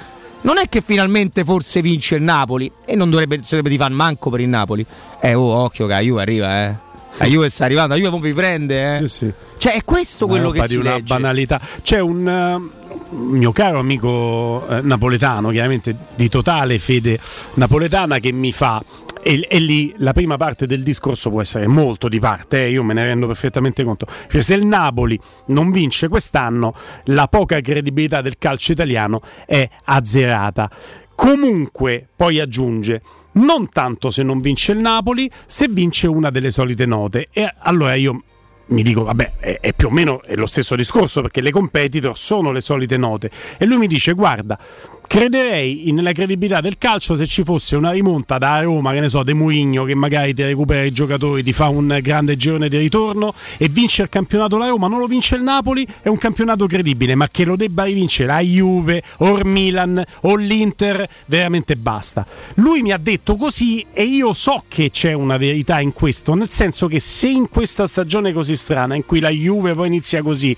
[0.42, 4.30] non è che finalmente forse vince il Napoli e non dovrebbe, dovrebbe di far manco
[4.30, 4.86] per il Napoli.
[5.20, 6.87] Eh, oh, occhio che Juve arriva, eh.
[7.18, 8.96] La Juve sta arrivando, la Juve poi vi prende, eh.
[8.96, 9.34] Sì, sì.
[9.58, 11.04] Cioè, è questo quello roba che di si una legge.
[11.04, 11.60] banalità.
[11.82, 17.20] C'è un eh, mio caro amico eh, napoletano, chiaramente di totale fede
[17.56, 18.84] napoletana, che mi fa.
[19.24, 22.84] E, e lì la prima parte del discorso può essere molto di parte, eh, io
[22.84, 24.06] me ne rendo perfettamente conto.
[24.30, 26.74] Cioè, se il Napoli non vince quest'anno,
[27.06, 30.70] la poca credibilità del calcio italiano è azzerata.
[31.18, 33.02] Comunque, poi aggiunge,
[33.34, 37.30] non tanto se non vince il Napoli, se vince una delle solite note.
[37.34, 38.22] E allora io
[38.68, 42.52] mi dico, vabbè, è, è più o meno lo stesso discorso perché le competitor sono
[42.52, 43.32] le solite note.
[43.58, 44.60] E lui mi dice, guarda,
[45.08, 49.24] crederei nella credibilità del calcio se ci fosse una rimonta da Roma, che ne so,
[49.24, 53.34] De Mourinho, che magari ti recupera i giocatori, ti fa un grande girone di ritorno
[53.58, 57.16] e vince il campionato la Roma, non lo vince il Napoli, è un campionato credibile,
[57.16, 62.26] ma che lo debba rivincere la Juve o il Milan o l'Inter, veramente basta.
[62.56, 66.50] Lui mi ha detto così e io so che c'è una verità in questo, nel
[66.50, 70.56] senso che se in questa stagione così strana, in cui la Juve poi inizia così,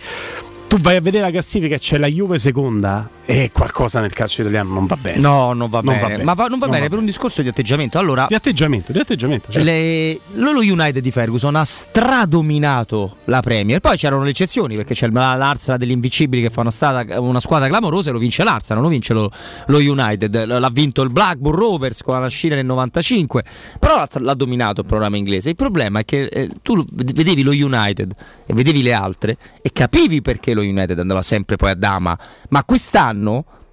[0.67, 4.41] tu vai a vedere la classifica e c'è la Juve seconda e qualcosa nel calcio
[4.41, 5.19] italiano non va bene.
[5.19, 5.99] No, non va Non bene.
[6.01, 6.23] va bene.
[6.23, 7.99] Ma va- non va Non bene va per un discorso di atteggiamento.
[7.99, 9.51] Allora, Di atteggiamento, di atteggiamento.
[9.51, 9.69] certo.
[9.69, 13.79] le- United di Ferguson ha stradominato la Premier.
[13.81, 17.67] Poi c'erano le eccezioni perché c'è l'Arsenal degli Invincibili che fa una, strada- una squadra
[17.67, 19.29] clamorosa e lo vince l'Arsenal, non lo vince lo,
[19.67, 20.45] lo United.
[20.45, 23.43] L'ha vinto il Blackburn Rovers con la nascita nel 95.
[23.77, 25.49] Però l'ha, dominato il programma inglese.
[25.49, 28.11] Il problema è che eh, tu vedevi lo United
[28.47, 32.17] e vedevi le altre e capivi perché lo United andava sempre poi a dama.
[32.49, 33.17] Ma quest'anno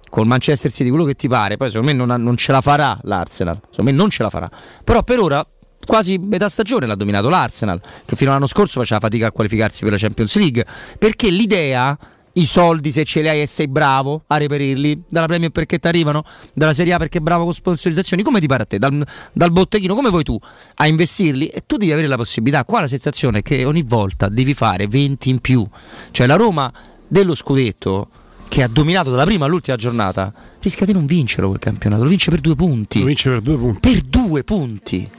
[0.09, 2.97] col Manchester City, quello che ti pare, poi secondo me non, non ce la farà
[3.03, 4.49] l'Arsenal, secondo me non ce la farà.
[4.83, 5.45] Però per ora
[5.85, 9.91] quasi metà stagione l'ha dominato l'Arsenal, che fino all'anno scorso faceva fatica a qualificarsi per
[9.91, 10.65] la Champions League,
[10.97, 11.97] perché l'idea
[12.37, 15.87] i soldi se ce li hai e sei bravo a reperirli dalla Premier perché ti
[15.87, 18.77] arrivano dalla Serie A perché è bravo con sponsorizzazioni come ti pare a te?
[18.77, 19.03] Dal,
[19.33, 20.37] dal botteghino come vuoi tu
[20.75, 21.47] a investirli?
[21.47, 24.87] E tu devi avere la possibilità qua la sensazione è che ogni volta devi fare
[24.87, 25.65] 20 in più.
[26.11, 26.71] Cioè la Roma
[27.07, 28.09] dello scudetto
[28.47, 32.29] che ha dominato dalla prima all'ultima giornata rischia di non vincerlo quel campionato lo vince
[32.29, 35.09] per due punti Lo vince per due punti per due punti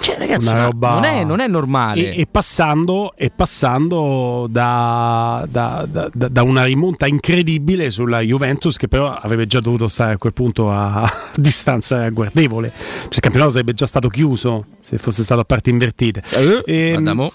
[0.00, 5.86] cioè ragazzi roba- non, è, non è normale E, e passando, e passando da, da-
[5.90, 10.32] da- da- una rimonta incredibile sulla Juventus, che però avrebbe già dovuto stare a quel
[10.32, 12.72] punto a, a distanza guardevole.
[12.76, 16.22] Cioè, il campionato sarebbe già stato chiuso se fosse stato a parti invertite.
[16.66, 17.32] Ehm, Adamo.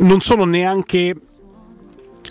[0.00, 1.14] non sono neanche.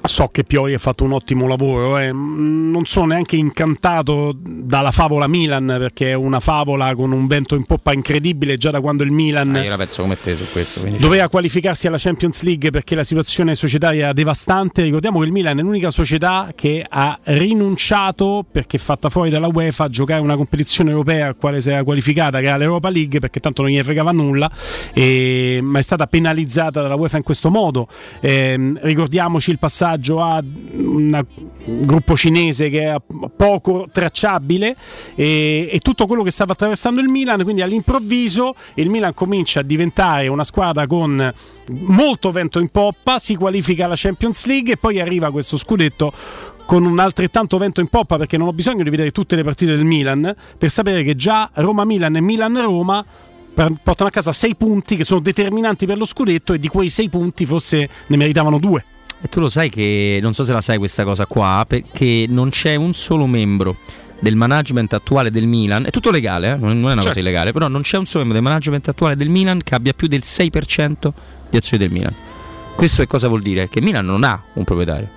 [0.02, 2.12] So che Pioli ha fatto un ottimo lavoro, eh.
[2.12, 7.66] Non sono neanche incantato dalla favola Milan perché è una favola con un vento in
[7.66, 10.80] poppa incredibile già da quando il Milan Ah, io la penso come te su questo
[10.82, 14.82] quindi- doveva qualificarsi alla Champions League perché la situazione societaria era devastante.
[14.84, 19.84] Ricordiamo che il Milan è l'unica società che ha rinunciato perché fatta fuori dalla UEFA
[19.86, 23.40] a giocare una competizione europea al quale si era qualificata, che era l'Europa League, perché
[23.40, 24.50] tanto non gli fregava nulla,
[24.94, 27.88] e- ma è stata penalizzata dalla UEFA in questo modo.
[28.22, 29.60] Ehm, ricordiamoci il
[29.90, 31.26] passaggio a un
[31.66, 34.76] gruppo cinese che era poco tracciabile
[35.16, 39.64] e, e tutto quello che stava attraversando il Milan, quindi all'improvviso il Milan comincia a
[39.64, 41.34] diventare una squadra con
[41.70, 46.11] molto vento in poppa, si qualifica alla Champions League e poi arriva questo scudetto
[46.66, 49.76] con un altrettanto vento in poppa perché non ho bisogno di vedere tutte le partite
[49.76, 53.06] del Milan per sapere che già Roma-Milan e Milan-Roma
[53.53, 57.10] portano a casa sei punti che sono determinanti per lo scudetto e di quei sei
[57.10, 58.86] punti forse ne meritavano due.
[59.22, 62.50] E tu lo sai che, non so se la sai questa cosa qua, perché non
[62.50, 63.78] c'è un solo membro
[64.22, 66.56] del management attuale del Milan, è tutto legale, eh?
[66.58, 67.20] non è una cosa Certo.
[67.20, 70.08] illegale, però non c'è un solo membro del management attuale del Milan che abbia più
[70.08, 71.12] del 6%
[71.50, 72.14] di azioni del Milan.
[72.76, 73.68] Questo che cosa vuol dire?
[73.70, 75.10] Che il Milan non ha un proprietario,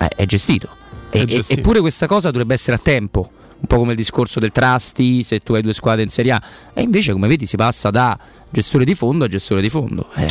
[0.00, 0.68] Eh, è gestito.
[1.10, 1.60] È e- gestito.
[1.60, 3.30] eppure questa cosa dovrebbe essere a tempo,
[3.60, 6.42] un po' come il discorso del trusty, se tu hai due squadre in Serie A,
[6.72, 8.16] e invece come vedi si passa da
[8.48, 10.08] gestore di fondo a gestore di fondo.
[10.14, 10.28] Eh,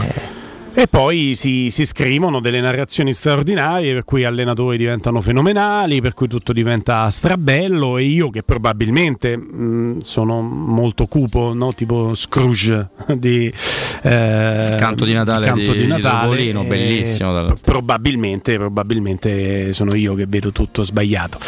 [0.80, 6.30] E poi si, si scrivono delle narrazioni straordinarie per cui allenatori diventano fenomenali, per cui
[6.30, 11.74] tutto diventa strabello e io che probabilmente mh, sono molto cupo, no?
[11.74, 13.52] tipo Scrooge di
[14.04, 17.58] eh, canto di Natale Canto di- di di Natale, Topolino, eh, bellissimo, l'altro.
[17.62, 21.40] probabilmente, probabilmente sono io che vedo tutto sbagliato.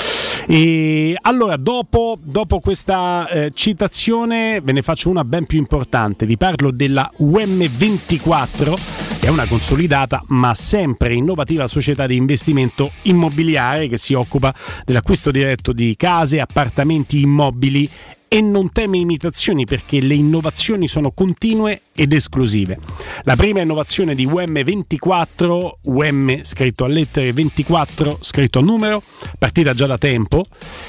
[0.48, 6.26] E allora, dopo, dopo questa eh, citazione, ve ne faccio una ben più importante.
[6.26, 13.86] Vi parlo della UM24, che è una consolidata ma sempre innovativa società di investimento immobiliare
[13.88, 14.54] che si occupa
[14.84, 17.88] dell'acquisto diretto di case, appartamenti immobili
[18.28, 22.80] e non teme imitazioni perché le innovazioni sono continue ed esclusive.
[23.26, 29.04] La prima innovazione di UM24, UM scritto a lettere 24 scritto a numero,
[29.38, 30.44] partita già da tempo,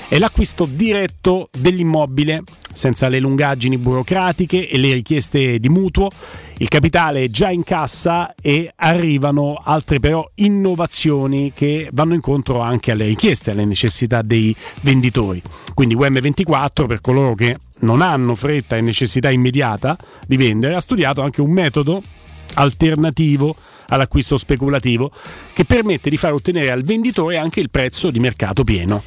[0.08, 6.08] è l'acquisto diretto dell'immobile senza le lungaggini burocratiche e le richieste di mutuo.
[6.56, 12.90] Il capitale è già in cassa e arrivano altre però innovazioni che vanno incontro anche
[12.90, 15.42] alle richieste, alle necessità dei venditori.
[15.74, 19.96] Quindi UM24 per coloro che non hanno fretta e necessità immediata
[20.26, 22.02] di vendere ha studiato anche un metodo
[22.54, 23.54] alternativo
[23.88, 25.10] all'acquisto speculativo
[25.52, 29.02] che permette di far ottenere al venditore anche il prezzo di mercato pieno.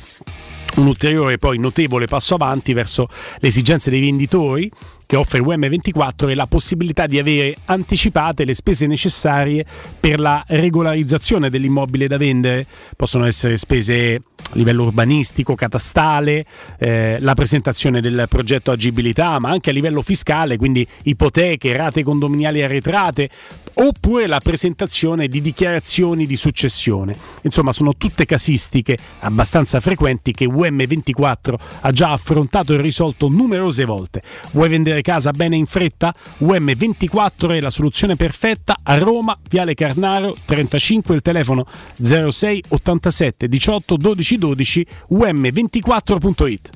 [0.76, 3.08] Un ulteriore poi notevole passo avanti verso
[3.40, 4.70] le esigenze dei venditori
[5.06, 9.66] che offre UM24 è la possibilità di avere anticipate le spese necessarie
[10.00, 12.66] per la regolarizzazione dell'immobile da vendere.
[12.96, 16.46] Possono essere spese a livello urbanistico, catastale,
[16.78, 22.62] eh, la presentazione del progetto agibilità, ma anche a livello fiscale, quindi ipoteche, rate condominiali
[22.62, 23.30] arretrate,
[23.76, 27.16] oppure la presentazione di dichiarazioni di successione.
[27.42, 34.22] Insomma, sono tutte casistiche abbastanza frequenti che UM24 ha già affrontato e risolto numerose volte.
[34.52, 36.14] Vuoi vendere casa bene in fretta?
[36.40, 41.66] UM24 è la soluzione perfetta a Roma, Viale Carnaro 35, il telefono
[42.02, 46.70] 06 87 18 12 12 um24.it.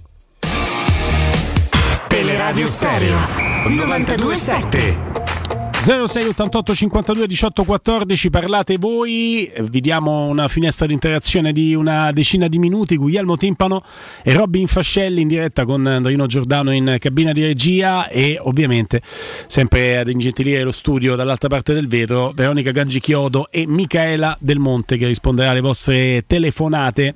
[2.08, 3.18] Teleradio Stereo
[3.68, 11.74] 927 06 88 52 18 14 parlate voi vi diamo una finestra di interazione di
[11.74, 13.82] una decina di minuti Guglielmo Timpano
[14.22, 19.02] e Robin Fascelli in diretta con Andrino Giordano in cabina di regia e ovviamente
[19.48, 24.60] sempre ad ingentilire lo studio dall'altra parte del vetro Veronica Gangi Chiodo e Michaela Del
[24.60, 27.16] Monte che risponderà alle vostre telefonate.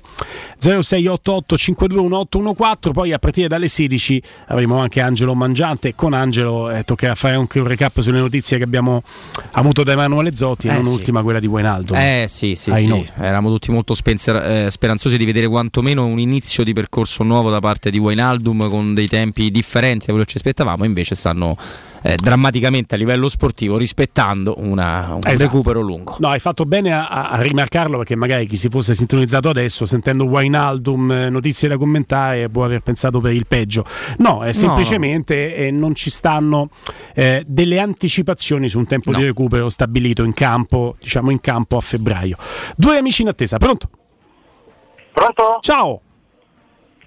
[0.58, 7.14] 0688 521814 poi a partire dalle 16 avremo anche Angelo Mangiante con Angelo eh, toccherà
[7.14, 9.02] fare anche un recap sulle notizie che abbiamo
[9.52, 10.90] avuto da Emanuele Zotti, Eh non sì.
[10.90, 11.96] ultima quella di Wijnaldum.
[11.96, 13.06] Eh sì, sì, sì.
[13.18, 17.60] eravamo tutti molto spenser- eh, speranzosi di vedere quantomeno un inizio di percorso nuovo da
[17.60, 21.56] parte di Wijnaldum con dei tempi differenti da quello che ci aspettavamo, invece stanno
[22.06, 25.38] eh, drammaticamente a livello sportivo rispettando una- un Esatto.
[25.42, 26.16] recupero lungo.
[26.18, 30.24] No, hai fatto bene a, a- rimarcarlo perché magari chi si fosse sintonizzato adesso sentendo
[30.24, 33.84] Wijnaldum, eh, notizie da commentare, può aver pensato per il peggio.
[34.18, 36.68] No, è semplicemente eh, non ci stanno
[37.14, 41.80] eh, delle anticipazioni su un tempo di recupero stabilito in campo, diciamo in campo a
[41.80, 42.36] febbraio.
[42.76, 43.88] Due amici in attesa, pronto?
[45.12, 45.58] Pronto?
[45.60, 46.00] Ciao!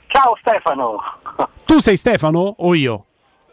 [0.08, 0.96] Ciao Stefano!
[1.66, 3.06] Tu sei Stefano o io?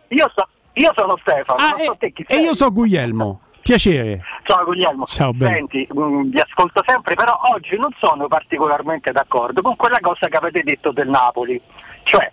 [0.09, 2.43] Io, so- io sono Stefano, Ah, so chi E sei.
[2.45, 3.41] io so Guglielmo.
[3.63, 4.21] Piacere.
[4.45, 9.75] Ciao Guglielmo, Ciao, senti, mm, vi ascolto sempre, però oggi non sono particolarmente d'accordo con
[9.77, 11.59] quella cosa che avete detto del Napoli.
[12.03, 12.31] Cioè,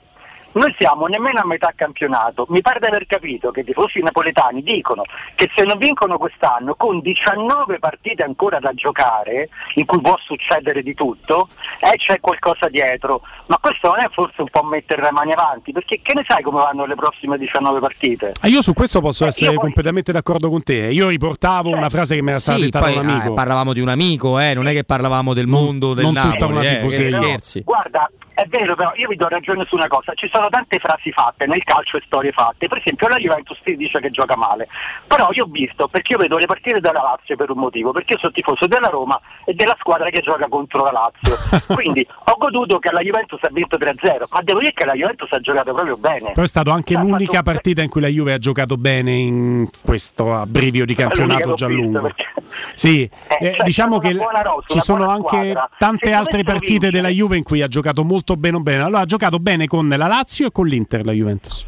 [0.53, 2.45] noi siamo nemmeno a metà campionato.
[2.49, 5.03] Mi pare di aver capito che i tifosi napoletani dicono
[5.35, 10.81] che se non vincono quest'anno, con 19 partite ancora da giocare, in cui può succedere
[10.83, 11.47] di tutto,
[11.79, 13.21] eh, c'è qualcosa dietro.
[13.47, 15.71] Ma questo non è forse un po' mettere le mani avanti?
[15.71, 18.33] Perché che ne sai come vanno le prossime 19 partite?
[18.41, 20.87] Ah, io su questo posso Eh, essere poi- completamente d'accordo con te.
[20.91, 23.31] Io riportavo una frase che mi era stata Sì, dettata poi da un amico.
[23.31, 26.27] ah, parlavamo di un amico, eh, non è che parlavamo del mondo del non tutta
[26.27, 27.09] Napoli, una eh, tifoseria.
[27.09, 27.61] che No, scherzi.
[27.63, 28.11] Guarda,
[28.41, 31.45] è vero, però io vi do ragione su una cosa, ci sono tante frasi fatte
[31.47, 34.67] nel calcio e storie fatte, per esempio la Juventus si dice che gioca male,
[35.07, 38.13] però io ho visto, perché io vedo le partite della Lazio per un motivo, perché
[38.13, 41.35] io sono tifoso della Roma e della squadra che gioca contro la Lazio,
[41.75, 45.31] quindi ho goduto che la Juventus ha vinto 3-0, ma devo dire che la Juventus
[45.31, 46.31] ha giocato proprio bene.
[46.31, 49.11] Però è stata anche Ha l'unica fatto- partita in cui la Juve ha giocato bene
[49.11, 52.01] in questo abbrivio di campionato lungo.
[52.01, 52.25] perché-
[52.73, 54.33] Sì, Eh, eh, cioè, diciamo che rosa,
[54.67, 55.69] ci sono anche squadra.
[55.77, 58.83] tante altre partite della Juve in cui ha giocato molto bene bene.
[58.83, 61.65] Allora ha giocato bene con la Lazio e con l'Inter la Juventus.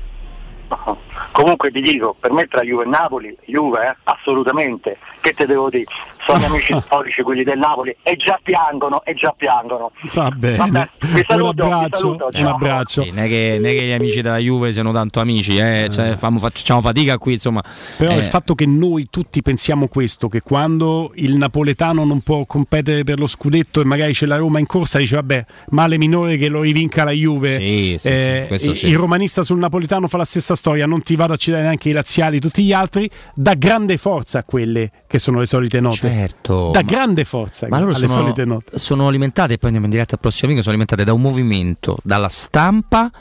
[1.32, 4.98] Comunque ti dico, per me tra Juve e Napoli, Juve, eh, assolutamente.
[5.20, 5.86] Che te devo dire?
[6.26, 9.92] Sono amici storici quelli del Napoli e già piangono, e già piangono.
[10.14, 10.56] Va bene.
[10.58, 13.04] Vabbè, vi un saluto, vi abbraccio, saluto, un abbraccio.
[13.04, 15.88] Sì, non, è che, non è che gli amici della Juve siano tanto amici, eh,
[15.92, 17.62] cioè, famo- facciamo fatica qui, insomma.
[17.98, 22.46] Però Eh, il fatto che noi tutti pensiamo questo, che quando il napoletano non può
[22.46, 26.38] competere per lo scudetto e magari c'è la Roma in corsa, dice vabbè, male minore
[26.38, 27.58] che lo rivinca la Juve.
[27.58, 28.48] Sì, sì, Eh,
[28.84, 31.92] il- romanista sul napoletano fa la stessa storia, non ti vado a citare neanche i
[31.92, 36.12] laziali, tutti gli altri, dà grande forza a quelle che sono le solite note.
[36.14, 40.14] Certo, dà ma- grande forza Ma loro sono, sono alimentate, e poi andiamo in diretta
[40.14, 43.12] al prossimo amico, sono alimentate da un movimento, dalla stampa,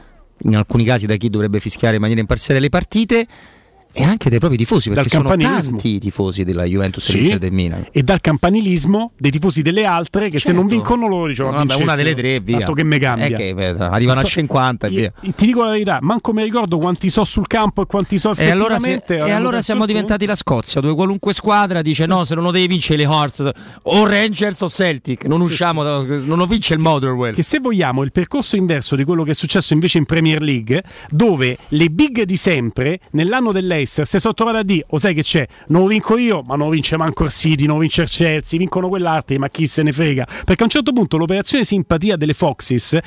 [0.44, 3.27] in alcuni casi da chi dovrebbe fischiare in maniera imparziale le partite
[3.94, 7.28] E anche dei propri tifosi, perché Dal sono tanti i tifosi della Juventus Sì.
[7.28, 7.86] e del Milan.
[7.93, 10.77] E dal campanilismo dei tifosi delle altre che se non Certo.
[10.77, 12.59] vincono loro diciamo No, vabbè, una delle tre, via.
[12.59, 13.27] Tanto che me cambia.
[13.27, 15.32] Eh, che, beh, arrivano a 50 e io- via.
[15.35, 18.51] Ti dico la verità, manco mi ricordo quanti so sul campo e quanti so E
[18.51, 22.44] allora, se- e allora siamo diventati la Scozia, dove qualunque squadra dice no, se non
[22.44, 23.52] lo devi vincere le Horse
[23.82, 27.35] o Rangers o Celtic, non usciamo, da- non lo vince il Motherwell.
[27.35, 30.82] Che se vogliamo il percorso inverso di quello che è successo invece in Premier League,
[31.10, 33.52] dove le big di sempre, nell'anno
[33.82, 36.56] dell'Eister, si sono trovate a dire, o sai che c'è, non lo vinco io, ma
[36.56, 39.82] non lo vince manco il City, non vince il Chelsea, vincono quell'altro, ma chi se
[39.82, 40.24] ne frega.
[40.44, 42.98] Perché a un certo punto l'operazione simpatia delle Foxes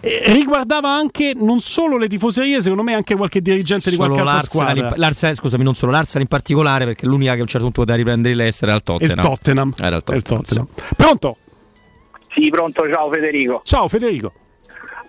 [0.00, 4.28] eh, riguardava anche non solo le tifoserie, secondo me anche qualche dirigente di Solo qualche
[4.28, 4.96] altra l'Arsenal, squadra.
[4.96, 7.98] l'Arsenal- scusami, non solo l'Arsenal in particolare, perché l'unica che a un certo punto poteva
[7.98, 9.18] riprendere l'Ester era il Tottenham.
[9.18, 9.74] Il Tottenham.
[9.78, 10.66] Era il È il Tottenham.
[10.66, 10.94] Tottenham.
[10.96, 11.36] Pronto?
[12.34, 13.60] Sì, pronto, ciao Federico.
[13.64, 14.32] Ciao Federico.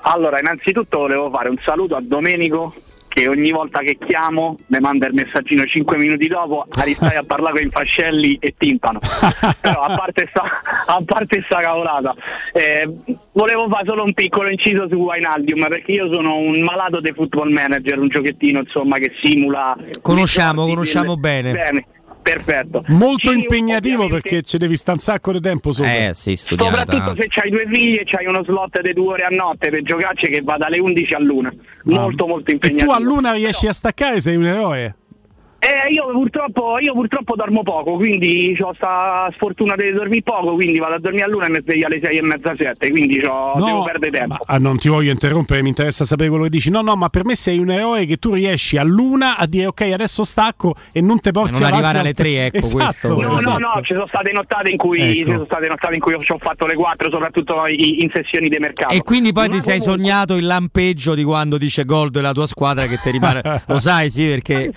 [0.05, 2.73] Allora, innanzitutto volevo fare un saluto a Domenico
[3.13, 7.61] che ogni volta che chiamo mi manda il messaggino 5 minuti dopo, aristai a parlare
[7.61, 8.99] con Fascelli e Timpano.
[9.61, 10.43] Però a parte sta,
[10.87, 12.15] a parte sta cavolata,
[12.51, 12.89] eh,
[13.33, 17.51] volevo fare solo un piccolo inciso su Wijnaldum perché io sono un malato di football
[17.51, 19.77] manager, un giochettino insomma che simula...
[20.01, 21.85] Conosciamo, conosciamo delle- bene.
[22.23, 22.83] Perfetto.
[22.87, 26.07] Molto Sì, impegnativo perché ci devi stare un sacco di tempo sopra.
[26.07, 29.29] Eh sì, Soprattutto se c'hai due figli e c'hai uno slot di due ore a
[29.29, 31.53] notte per giocarci che va dalle 11 all'una.
[31.83, 32.91] Molto molto E impegnativo.
[32.91, 34.95] tu a luna riesci a staccare, sei un eroe.
[35.63, 40.77] Eh, io purtroppo, io purtroppo dormo poco, quindi ho sta sfortuna di dormire poco, quindi
[40.77, 43.53] vado a dormire a luna e mi sveglio alle 6 e mezza 7, quindi c'ho-
[43.55, 44.37] No, devo perdere tempo.
[44.45, 46.69] Ah, non ti voglio interrompere, mi interessa sapere quello che dici.
[46.69, 49.67] No, no, ma per me sei un eroe che tu riesci a luna a dire
[49.67, 52.75] ok, adesso stacco e non te porti non avanti arrivare alle al- tre, ecco, esatto,
[53.15, 53.21] questo.
[53.21, 53.59] No, esatto.
[53.59, 55.13] no, no, ci sono state nottate in cui, Ecco.
[55.13, 58.93] ci sono state nottate in cui ho fatto le 4, soprattutto in sessioni di mercato.
[58.93, 62.33] E quindi poi Ma ti sei comunque- sognato il lampeggio di quando dice gol della
[62.33, 63.41] tua squadra che ti rimane.
[63.67, 64.71] Lo sai, sì, perché.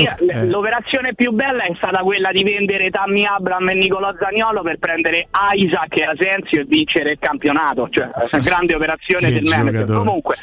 [0.00, 4.62] Sì, l- L'operazione più bella è stata quella di vendere Tammy Abram e Nicolò Zagnolo
[4.62, 9.84] per prendere Isaac e Asensio e vincere il campionato, cioè una grande operazione del manager.
[9.86, 10.36] Comunque,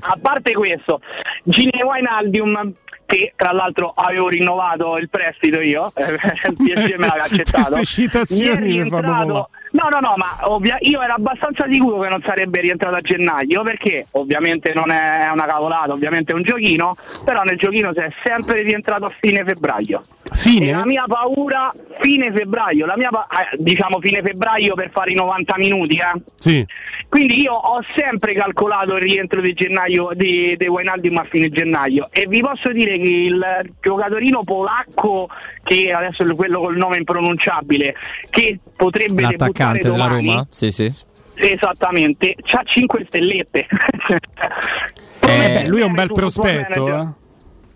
[0.00, 1.00] a parte questo,
[1.44, 2.74] Gini Wijnaldum
[3.06, 7.74] che tra l'altro avevo rinnovato il prestito io, eh, il PSG me l'aveva accettato.
[7.74, 9.50] Queste citazioni Mi è rientrato-.
[9.76, 13.62] No, no, no, ma ovvia- io ero abbastanza sicuro che non sarebbe rientrato a gennaio
[13.62, 16.96] perché ovviamente non è una cavolata, ovviamente è un giochino,
[17.26, 20.02] però nel giochino si è sempre rientrato a fine febbraio.
[20.32, 20.68] Fine?
[20.68, 25.12] E la mia paura, fine febbraio, la mia pa- eh, diciamo fine febbraio per fare
[25.12, 26.20] i 90 minuti, eh.
[26.36, 26.66] Sì.
[27.08, 32.08] Quindi io ho sempre calcolato il rientro di gennaio di, di Wijnaldum a fine gennaio
[32.10, 35.28] e vi posso dire che il giocatorino polacco
[35.62, 37.94] che adesso è quello col nome impronunciabile
[38.28, 40.46] che potrebbe debuttare L'attaccante della Roma?
[40.50, 40.92] Sì, sì.
[41.34, 43.66] Esattamente, c'ha 5 stellette.
[45.28, 46.86] Eh, lui è un bel prospetto.
[46.86, 47.06] Eh.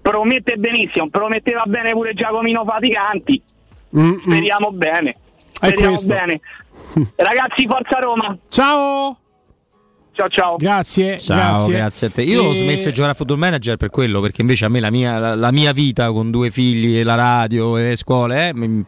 [0.01, 3.43] Promette benissimo, prometteva bene pure Giacomino Faticanti.
[3.99, 4.19] Mm, mm.
[4.25, 5.17] Speriamo bene.
[5.51, 6.41] Speriamo bene.
[7.17, 8.39] Ragazzi, forza Roma.
[8.49, 9.19] Ciao.
[10.12, 10.57] Ciao ciao.
[10.57, 11.19] Grazie.
[11.19, 12.07] Ciao, grazie.
[12.07, 12.23] a te.
[12.23, 14.79] Io ho E- smesso di giocare a football manager per quello, perché invece a me
[14.81, 18.49] la mia, la, la mia vita con due figli e la radio e le scuole
[18.49, 18.85] eh, mi-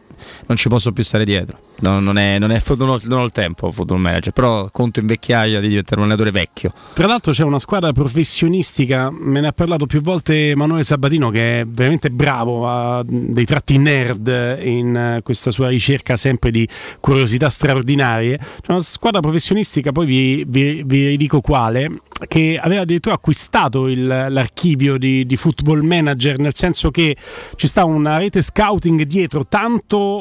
[0.47, 1.59] non ci posso più stare dietro.
[1.79, 4.99] No, non, è, non, è, non, ho, non ho il tempo football manager, però conto
[4.99, 6.71] in vecchiaia di diventare un allenatore vecchio.
[6.93, 11.61] Tra l'altro c'è una squadra professionistica, me ne ha parlato più volte Emanuele Sabatino che
[11.61, 16.67] è veramente bravo, ha dei tratti nerd in questa sua ricerca sempre di
[16.99, 18.37] curiosità straordinarie.
[18.37, 21.89] C'è una squadra professionistica, poi vi, vi- vi dico quale,
[22.27, 27.17] che aveva addirittura acquistato il- l'archivio di, di Football Manager, nel senso che
[27.55, 30.12] ci sta una rete scouting dietro tanto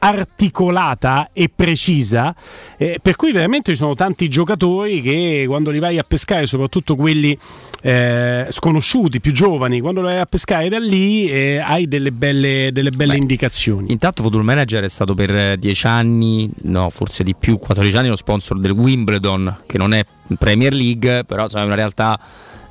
[0.00, 2.34] articolata e precisa,
[2.76, 6.96] eh, per cui veramente ci sono tanti giocatori che quando li vai a pescare, soprattutto
[6.96, 7.36] quelli
[7.82, 12.70] eh, sconosciuti, più giovani, quando li vai a pescare da lì eh, hai delle belle,
[12.72, 13.92] delle belle indicazioni.
[13.92, 18.08] Intanto Football Manager è stato per eh, 10 anni, no, forse di più, 14 anni
[18.08, 20.04] lo sponsor del Wimbledon, che non è
[20.38, 22.18] Premier League, però è una realtà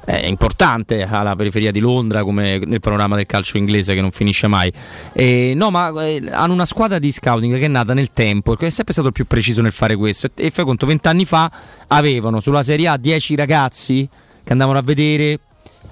[0.09, 4.47] eh, importante alla periferia di Londra, come nel panorama del calcio inglese che non finisce
[4.47, 4.71] mai.
[5.13, 8.67] E, no, ma eh, hanno una squadra di scouting che è nata nel tempo, che
[8.67, 10.25] è sempre stato il più preciso nel fare questo.
[10.25, 11.51] E, e fai conto, 20 anni fa
[11.87, 14.09] avevano sulla Serie A 10 ragazzi
[14.43, 15.39] che andavano a vedere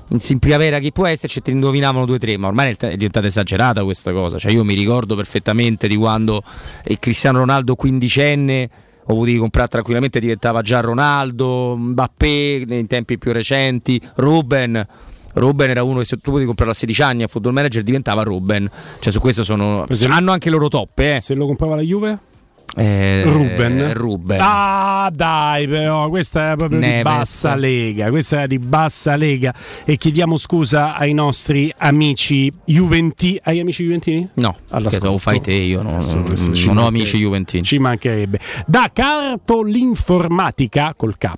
[0.10, 3.27] in, primavera chi può esserci e ne indovinavano due o tre, ma ormai è diventata
[3.27, 4.39] esagerata questa cosa.
[4.39, 6.41] Cioè, io mi ricordo perfettamente di quando
[6.99, 8.69] Cristiano Ronaldo quindicenne
[9.10, 14.86] ho potuto comprare tranquillamente, diventava già Ronaldo, Mbappé in tempi più recenti, Ruben.
[15.34, 18.24] Ruben era uno che se tu potevi comprare a 16 anni a Football Manager diventava
[18.24, 18.70] Ruben.
[19.00, 19.86] Cioè su questo sono.
[19.88, 21.20] Esempio- hanno anche loro toppe, eh.
[21.20, 22.20] Se lo comprava la Juve?
[22.76, 23.94] Eh, Ruben.
[23.94, 24.38] Ruben.
[24.41, 26.98] Ah, dai, però, questa è proprio Neves.
[26.98, 28.10] di bassa lega.
[28.10, 29.53] Questa è di bassa lega.
[29.84, 33.39] E chiediamo scusa ai nostri amici Juventini.
[33.44, 34.30] Hai amici Juventini?
[34.35, 36.34] No, che lo fai te, io non, non-
[36.65, 37.64] non ho amici juventini.
[37.64, 38.39] Ci mancherebbe.
[38.65, 41.31] Da Cartolinformatica col K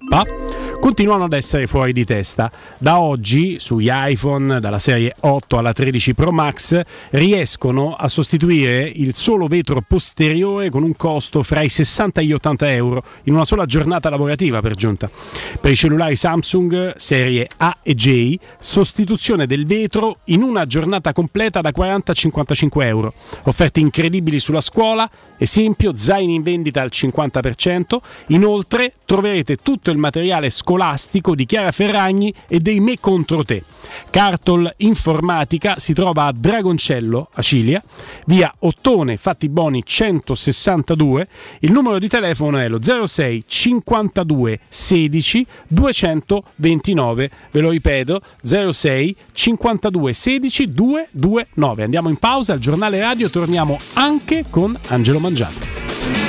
[0.79, 2.51] continuano ad essere fuori di testa.
[2.77, 6.79] Da oggi sugli iPhone dalla serie 8 alla 13 Pro Max
[7.11, 12.33] riescono a sostituire il solo vetro posteriore con un costo fra i 60 e gli
[12.33, 15.09] 80 euro in una sola giornata lavorativa per giunta.
[15.59, 21.61] Per i cellulari Samsung serie A e J, sostituzione del vetro in una giornata completa
[21.61, 23.13] da 40 a 55 euro.
[23.43, 27.97] Offerte incredibili sulla scuola, esempio zaini in vendita al 50%,
[28.27, 33.63] inoltre troverete tutto il materiale scolastico di Chiara Ferragni e dei Me contro te.
[34.09, 37.83] Cartol Informatica si trova a Dragoncello, a Cilia,
[38.25, 41.08] via Ottone Fattiboni 162.
[41.59, 47.31] Il numero di telefono è lo 06 52 16 229.
[47.51, 51.83] Ve lo ripeto, 06 52 16 229.
[51.83, 56.28] Andiamo in pausa al giornale radio, torniamo anche con Angelo Mangiante.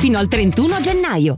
[0.01, 1.37] fino al 31 gennaio.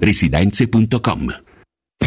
[0.00, 1.51] residenze.com.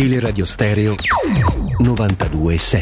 [0.00, 0.94] Teleradio Stereo
[1.82, 2.80] 92.7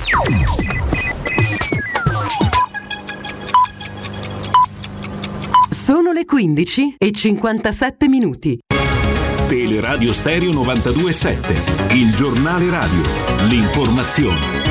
[5.69, 8.61] Sono le 15 e 57 minuti.
[9.49, 13.03] Teleradio Stereo 92.7, il giornale radio,
[13.49, 14.68] l'informazione.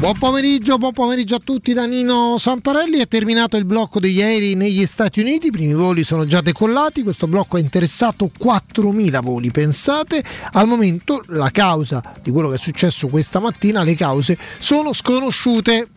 [0.00, 3.00] Buon pomeriggio, buon pomeriggio a tutti da Nino Santarelli.
[3.00, 7.02] È terminato il blocco degli aerei negli Stati Uniti, i primi voli sono già decollati,
[7.02, 10.24] questo blocco ha interessato 4.000 voli, pensate.
[10.52, 15.88] Al momento la causa di quello che è successo questa mattina, le cause sono sconosciute.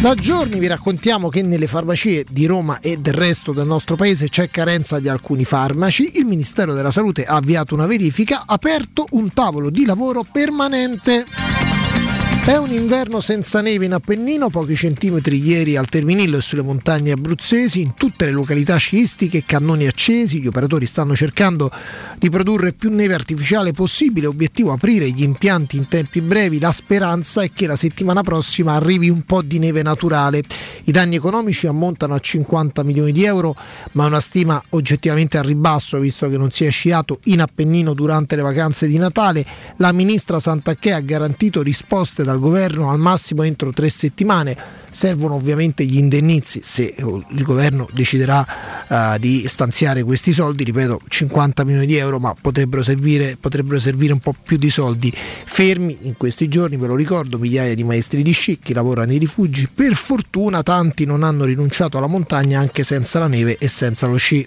[0.00, 4.28] Da giorni vi raccontiamo che nelle farmacie di Roma e del resto del nostro paese
[4.28, 6.12] c'è carenza di alcuni farmaci.
[6.14, 11.73] Il Ministero della Salute ha avviato una verifica, ha aperto un tavolo di lavoro permanente.
[12.46, 17.12] È un inverno senza neve in Appennino, pochi centimetri ieri al Terminillo e sulle montagne
[17.12, 21.70] abruzzesi, in tutte le località sciistiche, cannoni accesi, gli operatori stanno cercando
[22.18, 27.40] di produrre più neve artificiale possibile, obiettivo aprire gli impianti in tempi brevi, la speranza
[27.40, 30.42] è che la settimana prossima arrivi un po' di neve naturale.
[30.84, 33.56] I danni economici ammontano a 50 milioni di euro,
[33.92, 37.94] ma è una stima oggettivamente a ribasso visto che non si è sciato in Appennino
[37.94, 39.46] durante le vacanze di Natale.
[39.78, 44.56] La ministra Santacchè ha garantito risposte dal governo al massimo entro tre settimane.
[44.90, 48.46] Servono ovviamente gli indennizi se il governo deciderà
[48.88, 54.12] uh, di stanziare questi soldi, ripeto 50 milioni di euro, ma potrebbero servire, potrebbero servire
[54.12, 55.12] un po' più di soldi.
[55.14, 59.18] Fermi in questi giorni, ve lo ricordo, migliaia di maestri di sci che lavorano nei
[59.18, 59.68] rifugi.
[59.72, 64.16] Per fortuna tanti non hanno rinunciato alla montagna anche senza la neve e senza lo
[64.16, 64.46] sci.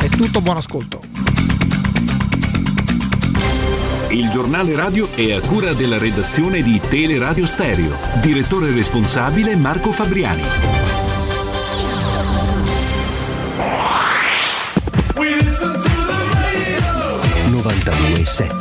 [0.00, 1.59] È tutto, buon ascolto.
[4.30, 7.96] Il giornale radio è a cura della redazione di Teleradio Stereo.
[8.22, 10.42] Direttore responsabile Marco Fabriani.
[18.14, 18.56] e 7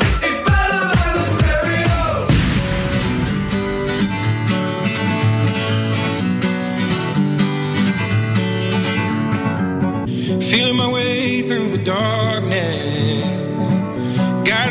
[10.40, 13.89] Feeling my way through the darkness,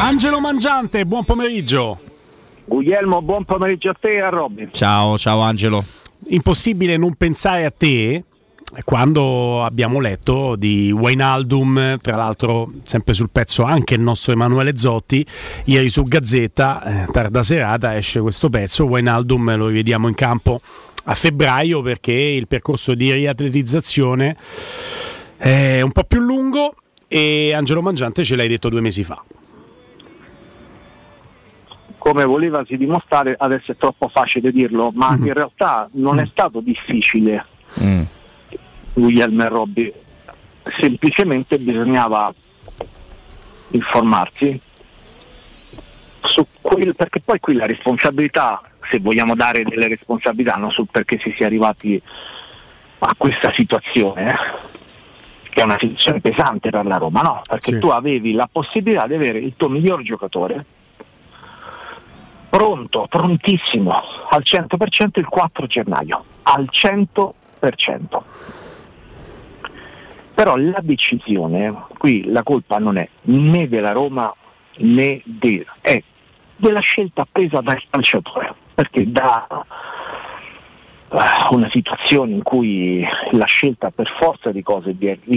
[0.00, 1.98] Angelo Mangiante, buon pomeriggio.
[2.64, 4.70] Guglielmo, buon pomeriggio a te e a Robin.
[4.72, 5.84] Ciao, ciao Angelo.
[6.30, 8.24] Impossibile non pensare a te
[8.84, 15.24] quando abbiamo letto di Wainaldum, tra l'altro sempre sul pezzo anche il nostro Emanuele Zotti,
[15.66, 20.60] ieri su Gazzetta, eh, tarda serata esce questo pezzo, Wainaldum lo rivediamo in campo
[21.04, 24.36] a febbraio perché il percorso di riatletizzazione
[25.36, 26.74] è un po' più lungo
[27.06, 29.22] e Angelo Mangiante ce l'hai detto due mesi fa.
[32.08, 35.26] Come volevasi dimostrare, adesso è troppo facile dirlo, ma Mm-hmm.
[35.26, 37.44] in realtà non è stato difficile
[37.82, 38.02] Mm.
[38.94, 39.92] Guglielmo e Robby,
[40.62, 42.32] semplicemente bisognava
[43.72, 44.58] informarsi
[46.22, 51.18] su quel, perché poi qui la responsabilità, se vogliamo dare delle responsabilità, non sul perché
[51.18, 52.00] si sia arrivati
[53.00, 54.36] a questa situazione, eh,
[55.50, 57.42] che è una situazione pesante per la Roma, no?
[57.46, 57.78] Perché Sì.
[57.78, 60.64] tu avevi la possibilità di avere il tuo miglior giocatore
[62.48, 63.92] pronto, prontissimo,
[64.30, 67.32] al 100% il 4 gennaio, al 100%.
[70.34, 74.32] Però la decisione, qui la colpa non è né della Roma
[74.76, 76.00] né de- è
[76.56, 79.46] della scelta presa dal calciatore, perché da
[81.10, 81.18] eh,
[81.50, 84.94] una situazione in cui la scelta per forza di cose,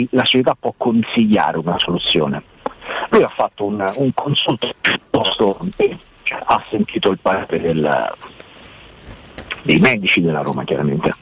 [0.10, 2.44] la società può consigliare una soluzione.
[3.10, 5.60] Lui ha fatto un, un consulto piuttosto,
[6.32, 8.14] ha sentito il parere del-
[9.64, 11.14] dei medici della Roma chiaramente,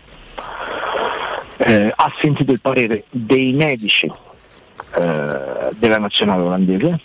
[1.61, 6.99] Eh, ha sentito il parere dei medici eh, della nazionale olandese,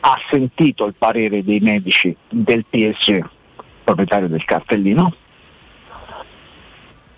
[0.00, 3.22] ha sentito il parere dei medici del PSG,
[3.84, 5.12] proprietario del cartellino,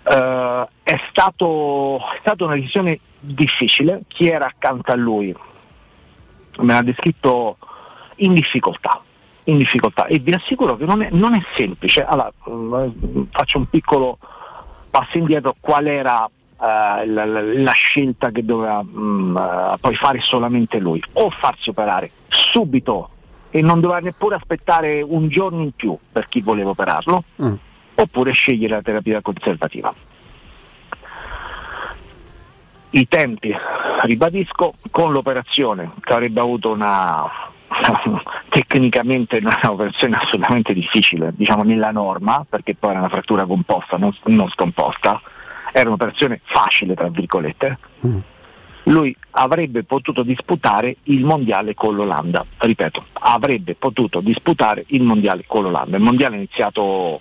[0.03, 5.33] eh, è, stato, è stata una decisione difficile, chi era accanto a lui
[6.57, 7.57] me l'ha descritto
[8.17, 9.01] in difficoltà,
[9.45, 12.03] in difficoltà e vi assicuro che non è, non è semplice.
[12.05, 14.17] Allora, mm, faccio un piccolo
[14.89, 20.19] passo indietro, qual era eh, la, la- la scelta che doveva mm, eh, poi fare
[20.19, 21.01] solamente lui?
[21.13, 23.09] O farsi operare subito
[23.49, 27.53] e non doveva neppure aspettare un giorno in più per chi voleva operarlo, Mm.
[27.95, 29.93] oppure scegliere la terapia conservativa.
[32.93, 33.55] I tempi,
[34.01, 37.25] ribadisco, con l'operazione che avrebbe avuto una
[38.49, 44.15] tecnicamente una operazione assolutamente difficile, diciamo nella norma, perché poi era una frattura composta, non,
[44.25, 45.21] non scomposta,
[45.71, 47.77] era un'operazione facile tra virgolette,
[48.83, 55.63] lui avrebbe potuto disputare il mondiale con l'Olanda, ripeto, avrebbe potuto disputare il mondiale con
[55.63, 55.97] l'Olanda.
[55.97, 57.19] Il mondiale è iniziato,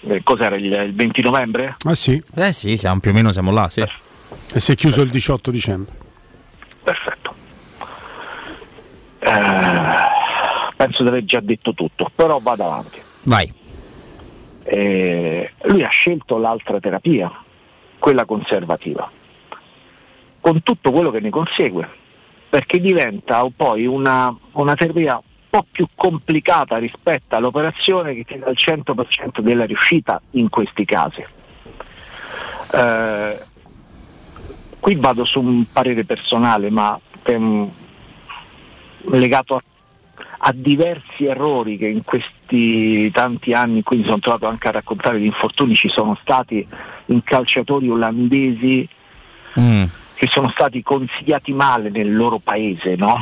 [0.00, 1.76] eh, cos'era, il, il 20 novembre?
[1.84, 2.22] Ah sì?
[2.34, 3.80] Eh sì, siamo, più o meno siamo là, sì.
[3.80, 5.94] E si è chiuso il 18 dicembre.
[6.82, 7.41] Perfetto.
[9.22, 13.00] Eh, penso di aver già detto tutto, però vado avanti.
[13.22, 13.52] Vai.
[14.64, 17.30] Eh, lui ha scelto l'altra terapia,
[17.98, 19.08] quella conservativa,
[20.40, 21.88] con tutto quello che ne consegue,
[22.48, 28.48] perché diventa poi una, una terapia un po' più complicata rispetto all'operazione che ti dà
[28.48, 31.24] il 100% della riuscita in questi casi.
[32.72, 33.38] Eh,
[34.80, 37.70] qui vado su un parere personale, ma ehm,
[39.10, 39.62] legato a,
[40.38, 45.26] a diversi errori che in questi tanti anni mi sono trovato anche a raccontare di
[45.26, 46.66] infortuni ci sono stati
[47.06, 48.88] in calciatori olandesi
[49.58, 49.84] Mm.
[50.14, 53.18] che sono stati consigliati male nel loro paese, no?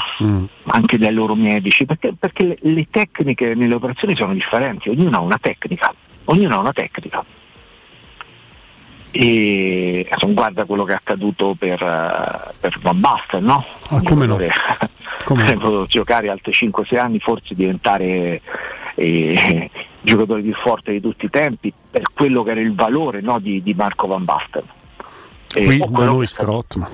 [0.66, 5.20] anche dai loro medici, perché, perché le, le tecniche nelle operazioni sono differenti, ognuno ha
[5.20, 5.92] una tecnica,
[6.26, 7.24] ognuno ha una tecnica.
[9.12, 13.64] E guarda quello che è accaduto per, eh, per Van Basten, no?
[13.90, 14.38] Ah, come no?
[15.24, 15.86] Come no?
[15.88, 18.40] Giocare altri 5-6 anni, forse diventare
[18.94, 19.70] eh,
[20.00, 23.60] giocatore più forte di tutti i tempi per quello che era il valore no, di,
[23.60, 24.64] di Marco Van Basten.
[25.54, 26.90] E- Qui da noi Strottman.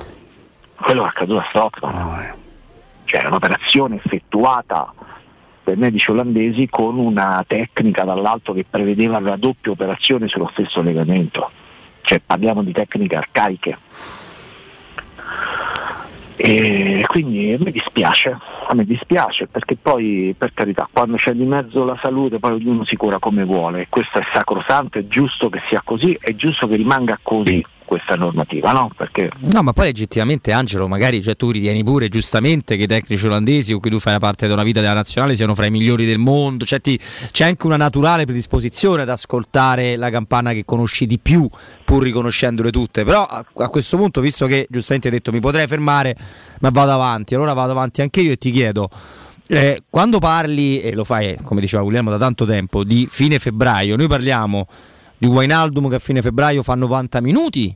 [0.76, 2.34] quello che è accaduto a Stockman.
[3.04, 4.92] Cioè è un'operazione effettuata
[5.62, 11.50] dai medici olandesi con una tecnica dall'alto che prevedeva la doppia operazione sullo stesso legamento.
[12.06, 13.78] Cioè parliamo di tecniche arcaiche.
[16.36, 18.38] E quindi me dispiace,
[18.68, 22.84] a me dispiace perché poi per carità quando c'è di mezzo la salute poi ognuno
[22.84, 26.76] si cura come vuole, questo è sacrosanto, è giusto che sia così, è giusto che
[26.76, 28.90] rimanga così questa normativa, no?
[28.94, 33.24] Perché No, ma poi legittimamente Angelo, magari cioè, tu ritieni pure giustamente che i tecnici
[33.26, 36.04] olandesi con cui tu fai una parte una vita della nazionale siano fra i migliori
[36.04, 36.98] del mondo, cioè, ti-
[37.30, 41.48] c'è anche una naturale predisposizione ad ascoltare la campana che conosci di più,
[41.84, 43.04] pur riconoscendole tutte.
[43.04, 46.16] Però a, a questo punto, visto che giustamente hai detto mi potrei fermare,
[46.60, 48.88] ma vado avanti, allora vado avanti anche io e ti chiedo.
[49.48, 53.96] eh, quando parli, e lo fai come diceva Guglielmo da tanto tempo, di fine febbraio,
[53.96, 54.66] noi parliamo
[55.18, 57.74] di Wijnaldum che a fine febbraio fa 90 minuti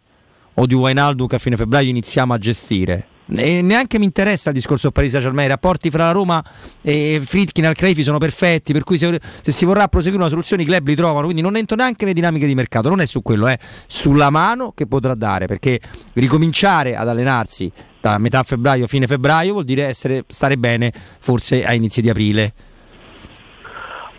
[0.54, 3.06] o di Wijnaldum che a fine febbraio iniziamo a gestire?
[3.32, 6.44] E neanche mi interessa il discorso Paris Saint Germain, i rapporti fra la Roma
[6.82, 10.62] e Fritkin al Craifi sono perfetti, per cui se, se si vorrà proseguire una soluzione
[10.62, 13.22] i club li trovano, quindi non entro neanche nelle dinamiche di mercato, non è su
[13.22, 13.56] quello, è
[13.86, 15.80] sulla mano che potrà dare, perché
[16.14, 21.72] ricominciare ad allenarsi da metà febbraio, fine febbraio vuol dire essere, stare bene forse a
[21.72, 22.52] inizi di aprile.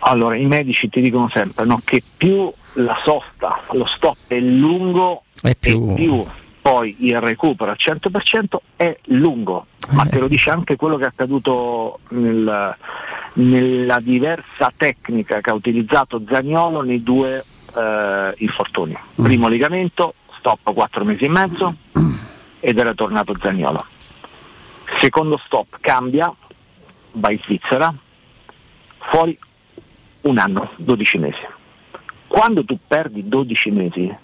[0.04, 5.24] Allora, i medici ti dicono sempre no, che più la sosta, lo stop è lungo
[5.40, 6.26] È più- e più.
[6.60, 11.08] poi il recupero al 100% è lungo, ma te lo dice anche quello che è
[11.08, 12.76] accaduto nel-
[13.34, 18.94] nella diversa tecnica che ha utilizzato Zagnolo nei due eh, infortuni.
[19.14, 21.74] Primo legamento, stop 4 mesi e mezzo
[22.60, 23.86] ed era tornato Zagnolo.
[25.00, 26.30] Secondo stop cambia,
[27.12, 27.94] va in Svizzera,
[28.98, 29.38] fuori
[30.22, 31.40] un anno, 12 mesi.
[32.26, 34.16] Quando tu perdi 12 mesi,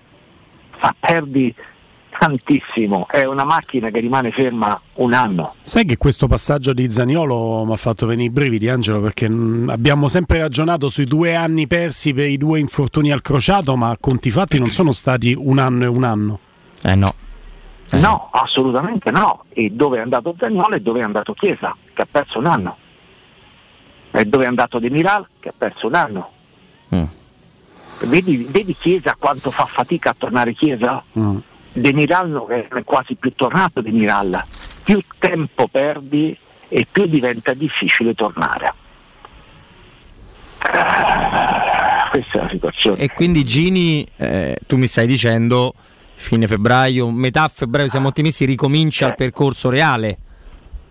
[0.80, 1.54] ma perdi
[2.18, 5.54] tantissimo, è una macchina che rimane ferma un anno.
[5.62, 9.70] Sai che questo passaggio di Zaniolo mi ha fatto venire i brividi, Angelo, perché mh,
[9.70, 13.96] abbiamo sempre ragionato sui due anni persi per i due infortuni al crociato, ma a
[14.00, 16.38] conti fatti non sono stati un anno e un anno.
[16.82, 17.14] Eh no.
[17.90, 19.44] No, assolutamente no.
[19.50, 22.76] E dove è andato Zagnolo e dove è andato Chiesa, che ha perso un anno.
[24.10, 26.30] E dove è andato De Miral, che ha perso un anno.
[26.94, 27.04] Mm.
[28.00, 31.02] Vedi, vedi Chiesa quanto fa fatica a tornare Chiesa?
[31.12, 34.42] De Miral non è quasi più tornato De Miral.
[34.82, 36.36] Più tempo perdi
[36.68, 38.72] e più diventa difficile tornare.
[40.60, 42.98] Ah, Questa è la situazione.
[42.98, 45.74] E quindi Gini, eh, tu mi stai dicendo,
[46.14, 50.18] fine febbraio, metà febbraio siamo ottimisti, ricomincia il percorso reale.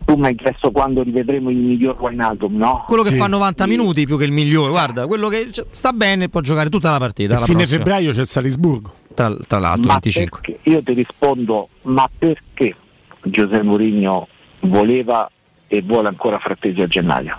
[0.06, 2.86] Tu mi hai chiesto quando rivedremo il miglior Wijnaldum, no?
[2.88, 6.30] Quello che fa 90 minuti più che il migliore, guarda, quello che sta bene e
[6.30, 7.36] può giocare tutta la partita.
[7.36, 7.78] A fine prossima.
[7.84, 8.92] febbraio c'è il Salisburgo.
[9.14, 10.40] Tra, tra l'altro, Ma 25.
[10.42, 12.76] perché- io ti rispondo, ma perché
[13.24, 14.28] Giuseppe Mourinho
[14.62, 15.30] voleva
[15.68, 17.38] e vuole ancora Frattesi a gennaio?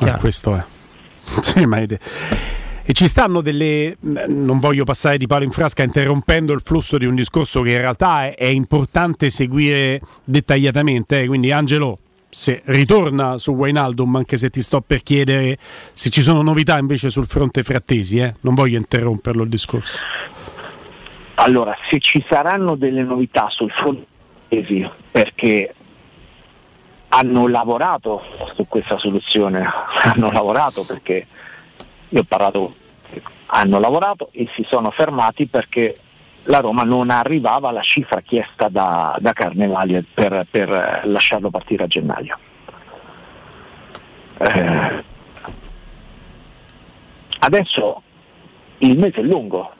[0.00, 0.64] Ah, questo è.
[1.40, 1.98] Sì, ma è-
[2.86, 3.96] E ci stanno delle.
[4.00, 7.78] Non voglio passare di palo in frasca interrompendo il flusso di un discorso che in
[7.78, 11.22] realtà è, è importante seguire dettagliatamente.
[11.22, 11.26] eh.
[11.26, 11.96] Quindi, Angelo,
[12.28, 15.56] se ritorna su Wijnaldum, anche se ti sto per chiedere
[15.94, 18.34] se ci sono novità invece sul fronte frattesi, eh.
[18.40, 19.98] non voglio interromperlo il discorso.
[21.36, 24.06] Allora, se ci saranno delle novità sul fronte
[24.48, 25.74] Frattesi, perché
[27.08, 28.22] hanno lavorato
[28.54, 29.64] su questa soluzione,
[30.02, 31.26] hanno lavorato perché
[32.08, 32.74] io ho parlato,
[33.46, 35.96] hanno lavorato e si sono fermati perché
[36.44, 41.86] la Roma non arrivava alla cifra chiesta da, da Carnevali per, per lasciarlo partire a
[41.86, 42.38] gennaio.
[44.38, 45.04] Eh,
[47.38, 48.02] adesso
[48.78, 49.72] il mese è lungo,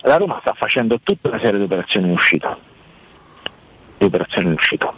[0.00, 2.56] la Roma sta facendo tutta una serie di operazioni in uscita.
[3.98, 4.92] Di operazioni in uscita.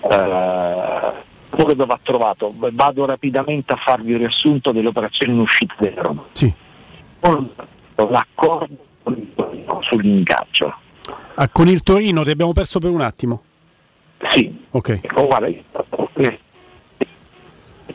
[0.00, 1.12] Eh,
[1.54, 6.02] quello che va trovato, vado rapidamente a farvi un riassunto delle operazioni in uscita della
[6.02, 6.24] Roma.
[6.32, 6.52] Sì.
[7.96, 10.74] L'accordo con il Torino sull'ingaggio.
[11.34, 13.42] Ah, con il Torino ti abbiamo perso per un attimo.
[14.30, 14.54] Sì.
[14.70, 15.00] Ok.
[15.14, 15.48] Oh, guarda,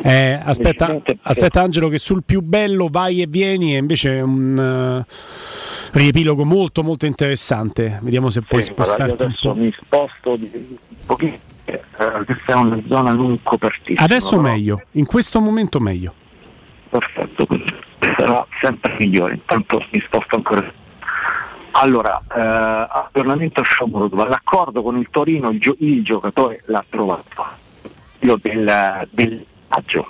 [0.02, 5.06] Eh, aspetta, aspetta Angelo che sul più bello vai e vieni e invece è un
[5.06, 5.14] eh,
[5.92, 8.00] riepilogo molto molto interessante.
[8.02, 11.40] Vediamo se puoi Sì, guarda, spostarti un adesso mi sposto di un
[11.74, 14.02] eh, questa è una zona non copertissima.
[14.06, 16.14] Adesso però- meglio, in questo momento meglio.
[16.90, 17.48] Perfetto,
[18.00, 20.72] sarà sempre migliore, intanto mi sposto ancora.
[21.72, 27.46] Allora, eh, aggiornamento a Shomurodov, l'accordo con il Torino il, gio- il giocatore l'ha trovato,
[28.18, 30.08] quello del, del maggio.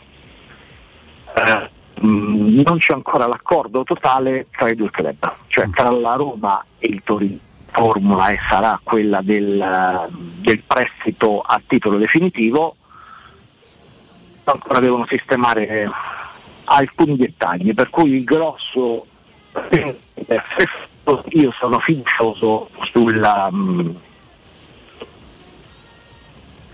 [1.35, 1.69] Eh,
[2.01, 6.87] mh, non c'è ancora l'accordo totale tra i due club, cioè tra la Roma e
[6.87, 7.37] il Torino.
[7.71, 12.75] Formula e sarà quella del, del prestito a titolo definitivo,
[14.43, 15.89] ancora devono sistemare
[16.65, 19.05] alcuni dettagli, per cui il grosso
[21.29, 23.89] io sono fiducioso sulla mm,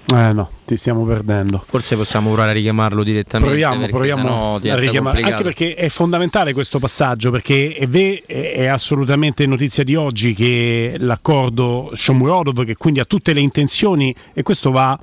[0.07, 1.63] Eh no, ti stiamo perdendo.
[1.65, 3.55] Forse possiamo provare a richiamarlo direttamente.
[3.57, 5.21] Proviamo, proviamo a richiamare.
[5.21, 10.95] Anche perché è fondamentale questo passaggio, perché è, ve- è- assolutamente notizia di oggi che
[10.99, 14.97] l'accordo Shomurodov, che quindi ha tutte le intenzioni, e questo va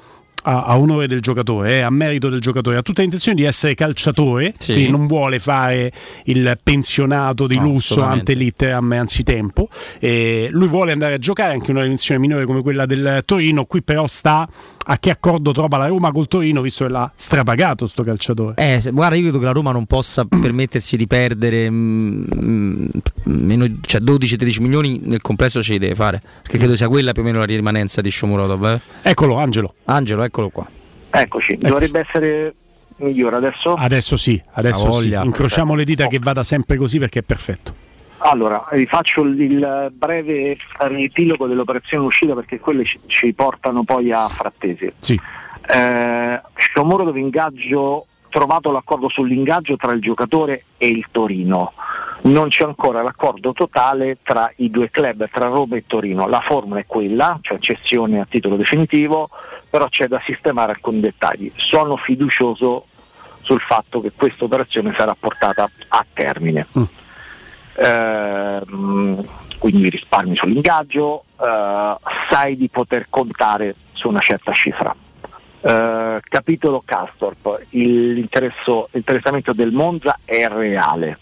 [0.44, 3.44] a, a onore del giocatore, eh, a merito del giocatore, ha tutte le intenzioni di
[3.46, 4.72] essere calciatore, Sì.
[4.72, 5.92] quindi non vuole fare
[6.24, 9.68] il pensionato di No, lusso ante litteram anzitempo.
[10.00, 13.64] E lui vuole andare a giocare anche in una dimensione minore come quella del Torino,
[13.66, 14.48] qui però sta
[14.86, 18.54] a che accordo trova la Roma col Torino, visto che l'ha strapagato sto calciatore.
[18.56, 22.86] Eh, se- guarda, io credo che la Roma non possa permettersi di perdere mm, mm,
[23.24, 26.20] meno, cioè 12-13 milioni nel complesso ce li deve fare.
[26.42, 28.64] Perché credo sia quella più o meno la rimanenza di Shomurodov.
[28.64, 29.10] Eh.
[29.10, 29.74] Eccolo, Angelo.
[29.84, 30.66] Angelo, eccolo qua.
[31.10, 32.54] Eccoci, dovrebbe essere
[32.96, 33.74] migliore adesso.
[33.74, 35.12] Adesso sì, adesso sì.
[35.12, 37.81] Incrociamo le dita che vada sempre così perché è perfetto.
[38.24, 44.28] Allora, vi faccio il, breve riepilogo dell'operazione uscita perché quelle ci, ci portano poi a
[44.28, 44.92] Frattesi.
[44.98, 45.20] Sì.
[45.68, 51.72] Eh, Sciomuro dove ingaggio trovato l'accordo sull'ingaggio tra il giocatore e il Torino.
[52.22, 56.28] Non c'è ancora l'accordo totale tra i due club, tra Roma e Torino.
[56.28, 59.28] La formula è quella, cioè cessione a titolo definitivo,
[59.68, 61.50] però c'è da sistemare alcuni dettagli.
[61.56, 62.86] Sono fiducioso
[63.42, 66.66] sul fatto che questa operazione sarà portata a termine.
[66.78, 66.82] Mm.
[67.76, 69.24] Ehm,
[69.58, 71.96] quindi risparmi sull'ingaggio, eh,
[72.30, 74.94] sai di poter contare su una certa cifra.
[75.60, 81.18] Eh, capitolo Castorp, l'interessamento del Monza è reale.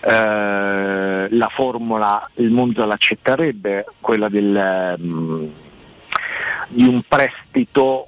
[0.00, 5.46] Eh, la formula il Monza l'accetterebbe, quella del, mm,
[6.68, 8.06] di un prestito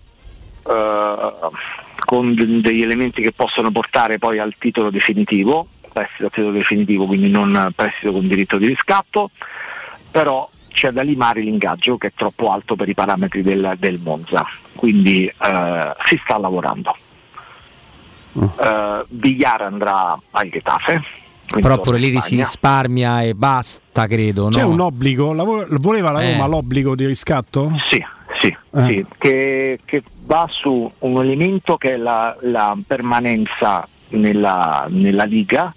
[0.64, 1.32] eh,
[2.04, 7.06] con de- degli elementi che possono portare poi al titolo definitivo, prestito a titolo definitivo,
[7.06, 9.30] quindi non prestito con diritto di riscatto,
[10.10, 14.46] però c'è da limare l'ingaggio che è troppo alto per i parametri del, del Monza,
[14.74, 16.94] quindi eh, si sta lavorando.
[18.40, 21.02] Eh, Villar andrà al Getafe.
[21.60, 24.48] Però pure lì si risparmia e basta, credo.
[24.48, 24.68] C'è no?
[24.68, 25.32] un obbligo?
[25.32, 26.32] La vo- voleva la Eh.
[26.32, 27.72] Roma l'obbligo di riscatto?
[27.88, 28.04] Sì,
[28.38, 28.86] sì, Eh.
[28.86, 35.74] sì, che, che va su un elemento che è la, la permanenza nella, nella Liga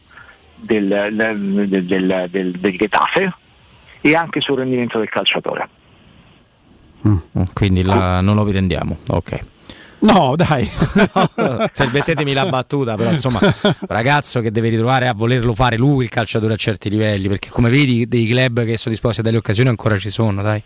[0.62, 3.34] del, del, del, del, del- Getafe
[4.02, 5.68] e anche sul rendimento del calciatore.
[7.08, 7.18] Mm,
[7.54, 8.98] Quindi la- non lo rirendiamo.
[9.08, 9.40] Ok.
[10.00, 10.68] No, dai.
[11.76, 13.40] Permettetemi la battuta, però insomma,
[13.88, 17.70] ragazzo che deve ritrovare a volerlo fare lui il calciatore a certi livelli, perché come
[17.70, 20.62] vedi dei club che sono disposti a delle occasioni ancora ci sono, dai.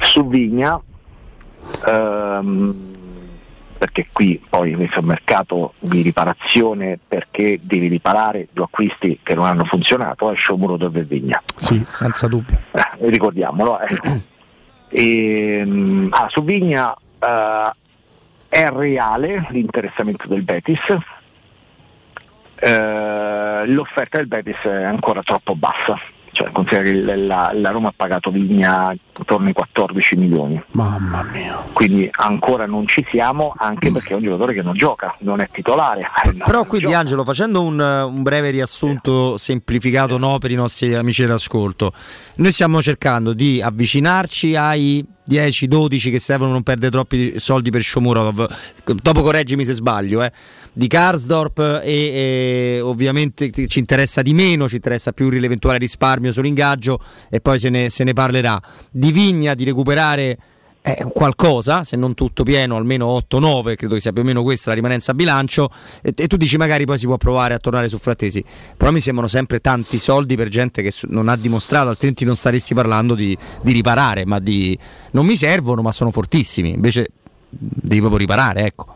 [0.00, 0.80] Su Vigna,
[1.86, 2.74] ehm,
[3.84, 9.34] perché qui poi invece è un mercato di riparazione perché devi riparare due acquisti che
[9.34, 11.42] non hanno funzionato, è Sciomuro dove Vigna.
[11.54, 12.58] Sì, senza dubbio.
[12.72, 13.78] Eh, ricordiamolo.
[13.80, 14.32] ecco.
[14.96, 17.72] Ehm, ah, su Vigna eh,
[18.48, 20.78] è reale l'interessamento del Betis,
[22.54, 25.98] eh, l'offerta del Betis è ancora troppo bassa,
[26.34, 31.64] cioè considera che la, la Roma ha pagato Vigna intorno ai 14 milioni, Mamma mia.
[31.72, 35.48] quindi ancora non ci siamo anche perché è un giocatore che non gioca, non è
[35.50, 36.02] titolare.
[36.34, 36.80] No, Però qui.
[36.80, 41.92] Di Angelo, facendo un, un breve riassunto semplificato no, per i nostri amici d'ascolto,
[42.36, 48.46] noi stiamo cercando di avvicinarci ai 10-12 che servono non perdere troppi soldi per Shomurodov.
[49.02, 50.32] Dopo correggimi se sbaglio, eh.
[50.72, 56.98] di Karsdorp e, e ovviamente ci interessa di meno, ci interessa più l'eventuale risparmio sull'ingaggio
[57.30, 58.60] e poi se ne, se ne parlerà.
[58.90, 60.38] Di Vigna di recuperare
[60.86, 64.68] eh, qualcosa, se non tutto pieno, almeno 8-9, credo che sia più o meno questa
[64.68, 65.70] la rimanenza a bilancio,
[66.02, 68.44] e, e tu dici magari poi si può provare a tornare su Frattesi,
[68.76, 72.74] però mi sembrano sempre tanti soldi per gente che non ha dimostrato, altrimenti non staresti
[72.74, 74.78] parlando di, di riparare, ma di...
[75.12, 77.08] non mi servono, ma sono fortissimi, invece
[77.48, 78.94] devi proprio riparare, ecco.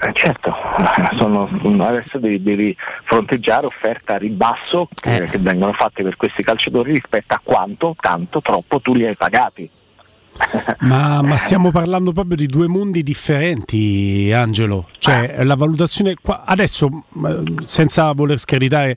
[0.00, 0.54] Eh, certo,
[1.18, 1.48] sono-
[1.84, 7.34] adesso devi, devi fronteggiare offerte a ribasso che, che vengono fatte per questi calciatori rispetto
[7.34, 9.68] a quanto, tanto, troppo tu li hai pagati.
[10.80, 14.88] Ma, ma stiamo parlando proprio di due mondi differenti, Angelo.
[14.98, 16.14] Cioè, la valutazione.
[16.20, 17.04] qua- adesso,
[17.62, 18.96] senza voler screditare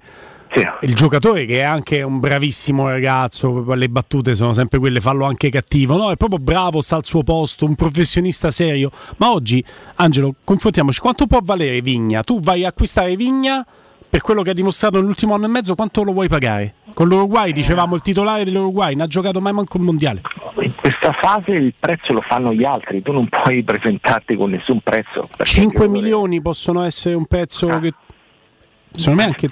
[0.81, 5.49] il giocatore, che è anche un bravissimo ragazzo, le battute sono sempre quelle, fallo anche
[5.49, 5.95] cattivo.
[5.95, 8.91] No, è proprio bravo, sta al suo posto, un professionista serio.
[9.17, 9.63] Ma oggi,
[9.95, 10.99] Angelo, confrontiamoci.
[10.99, 12.23] Quanto può valere Vigna?
[12.23, 13.65] Tu vai a acquistare Vigna
[14.11, 16.73] per quello che ha dimostrato nell'ultimo anno e mezzo, quanto lo vuoi pagare?
[16.93, 20.21] Con l'Uruguay, dicevamo, il titolare dell'Uruguay, non ha giocato mai manco un mondiale.
[20.59, 24.81] In questa fase il prezzo lo fanno gli altri, tu non puoi presentarti con nessun
[24.81, 25.29] prezzo.
[25.37, 27.93] perché 5 il giocatore- milioni possono essere un pezzo che
[28.91, 29.47] secondo me anche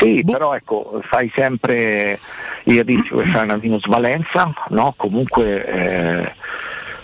[0.00, 2.18] Sì, però ecco, fai sempre
[2.64, 4.92] il rischio che fai una minusvalenza, no?
[4.96, 6.32] Comunque eh,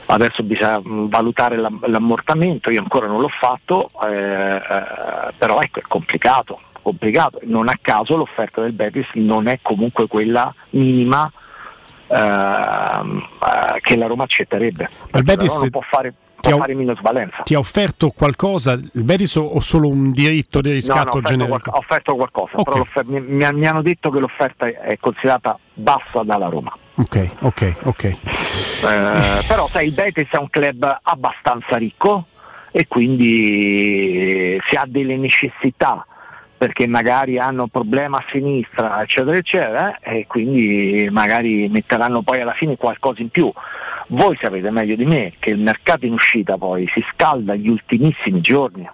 [0.06, 5.82] adesso bisogna valutare l'am- l'ammortamento, io ancora non l'ho fatto, eh, eh, però ecco è
[5.88, 7.40] complicato, complicato.
[7.44, 11.30] Non a caso l'offerta del Betis non è comunque quella minima
[12.08, 14.88] ehm, eh, che la Roma accetterebbe.
[15.14, 16.66] Il Betis non può fare, ti ha-
[17.44, 21.02] ti ha offerto qualcosa il Betis o solo un diritto di No, no, riscatto ho
[21.18, 21.48] offerto, generico?
[21.58, 22.64] qualco- ho offerto qualcosa, Ok.
[22.64, 23.20] però l'offer- mi,
[23.54, 26.76] mi- hanno detto che l'offerta è considerata bassa dalla Roma.
[26.96, 28.04] Ok, ok, ok.
[28.04, 28.18] Eh,
[29.48, 32.26] però sai, il Betis è un club abbastanza ricco
[32.70, 36.06] e quindi se ha delle necessità
[36.56, 42.52] perché magari hanno un problema a sinistra, eccetera, eccetera, e quindi magari metteranno poi alla
[42.52, 43.52] fine qualcosa in più.
[44.08, 48.40] Voi sapete meglio di me che il mercato in uscita poi si scalda gli ultimissimi
[48.40, 48.88] giorni.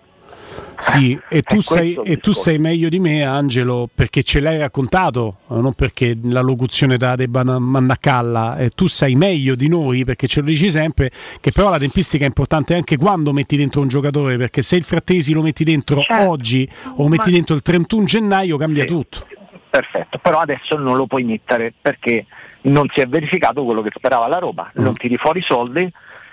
[0.78, 5.36] Sì, e tu, sei, e tu sei meglio di me, Angelo, perché ce l'hai raccontato,
[5.50, 8.56] eh, non perché la locuzione te la debba na- mandare a calla.
[8.56, 11.10] E tu sai meglio di noi, perché ce lo dici sempre,
[11.40, 14.84] che però la tempistica è importante anche quando metti dentro un giocatore, perché se il
[14.84, 16.28] Frattesi lo metti dentro Certo.
[16.30, 16.66] oggi
[16.96, 19.26] o lo metti Ma- dentro il 31 gennaio cambia tutto.
[19.68, 22.24] Perfetto, però adesso non lo puoi mettere perché
[22.62, 24.82] non si è verificato quello che sperava la Roma, Mm.
[24.82, 25.88] non tiri fuori i soldi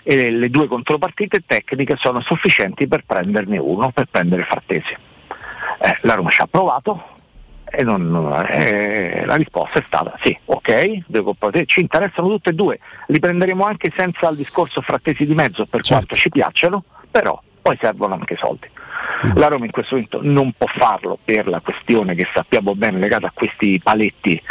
[0.09, 4.95] e le due contropartite tecniche sono sufficienti per prenderne uno, per prendere Frattesi.
[5.79, 7.03] Eh, la Roma ci ha provato
[7.69, 12.53] e non- eh, la risposta è stata sì, ok, due contropartite, ci interessano tutte e
[12.53, 16.05] due, li prenderemo anche senza il discorso Frattesi di mezzo per Certo.
[16.05, 18.69] quanto ci piacciono, però poi servono anche soldi.
[19.33, 23.27] La Roma in questo momento non può farlo per la questione che sappiamo bene legata
[23.27, 24.41] a questi paletti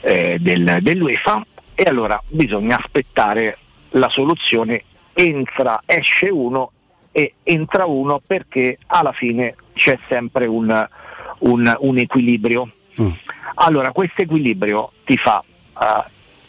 [0.00, 1.44] eh, del- dell'UEFA
[1.74, 3.58] e allora bisogna aspettare
[3.90, 4.82] la soluzione
[5.14, 6.70] entra, esce uno
[7.12, 10.86] e entra uno perché alla fine c'è sempre un,
[11.38, 12.68] un- un equilibrio.
[13.56, 15.42] Allora questo equilibrio ti fa
[15.80, 16.04] eh,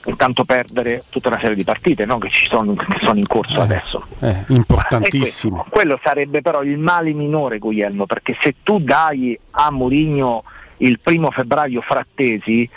[0.09, 2.17] intanto perdere tutta una serie di partite no?
[2.17, 4.05] che, ci sono, che sono in corso adesso.
[4.19, 5.55] Eh, importantissimo.
[5.57, 10.43] E questo- quello sarebbe però il male minore, Guglielmo, perché se tu dai a Mourinho
[10.77, 12.69] il primo febbraio Frattesi,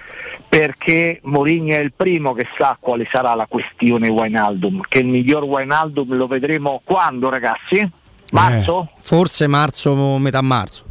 [0.49, 5.45] perché Mourinho è il primo che sa quale sarà la questione Wijnaldum, che il miglior
[5.45, 7.89] Wijnaldum lo vedremo quando ragazzi?
[8.33, 8.91] Marzo?
[9.01, 10.85] Forse marzo, metà marzo.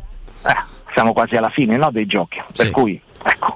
[0.46, 0.56] Eh,
[0.94, 3.00] siamo quasi alla fine no, dei giochi, per cui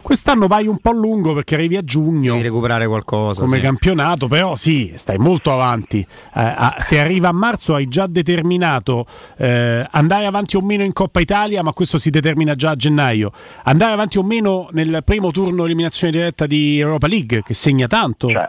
[0.01, 2.33] Quest'anno vai un po' lungo perché arrivi a giugno.
[2.33, 3.41] Devi recuperare qualcosa.
[3.41, 3.63] come sì.
[3.63, 5.99] campionato, però sì, stai molto avanti.
[5.99, 9.05] Eh, ah, se arriva a marzo hai già determinato
[9.37, 13.31] eh, andare avanti o meno in Coppa Italia, ma questo si determina già a gennaio.
[13.63, 18.27] Andare avanti o meno nel primo turno eliminazione diretta di Europa League, che segna tanto.
[18.27, 18.47] Eh,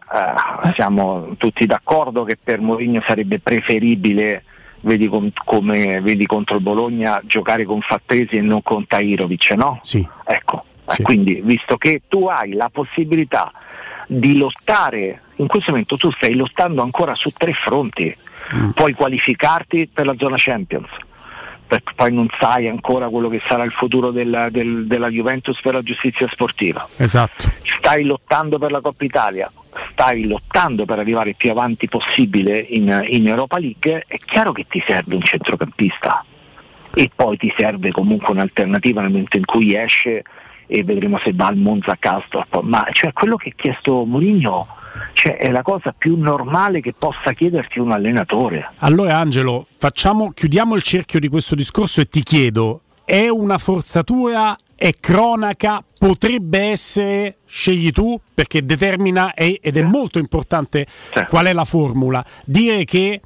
[0.75, 4.43] siamo tutti d'accordo che per Mourinho sarebbe preferibile,
[4.81, 9.79] vedi, com- come vedi contro il Bologna, giocare con Fattesi e non con Tairovic, no?
[9.83, 10.07] Sì.
[10.27, 10.65] Ecco,
[10.99, 13.51] eh, quindi visto che tu hai la possibilità
[14.07, 18.15] di lottare, in questo momento tu stai lottando ancora su tre fronti,
[18.75, 20.89] puoi qualificarti per la zona Champions,
[21.67, 25.75] perché poi non sai ancora quello che sarà il futuro della, del- della Juventus per
[25.75, 26.87] la giustizia sportiva.
[26.99, 27.51] Esatto.
[27.63, 29.51] stai lottando per la Coppa Italia,
[29.91, 34.83] stai lottando per arrivare più avanti possibile in, in Europa League, è chiaro che ti
[34.87, 36.25] serve un centrocampista.
[36.97, 40.23] E poi ti serve comunque un'alternativa nel momento in cui esce
[40.67, 42.47] e vedremo se va al Monza Castor.
[42.63, 44.67] Ma cioè, quello che ha chiesto Mourinho
[45.13, 48.71] cioè, è la cosa più normale che possa chiederti un allenatore.
[48.79, 54.57] Allora Angelo, facciamo, chiudiamo il cerchio di questo discorso e ti chiedo, è una forzatura,
[54.75, 60.87] è cronaca, potrebbe essere, scegli tu, perché determina è- ed è molto importante
[61.29, 63.21] qual è la formula, dire che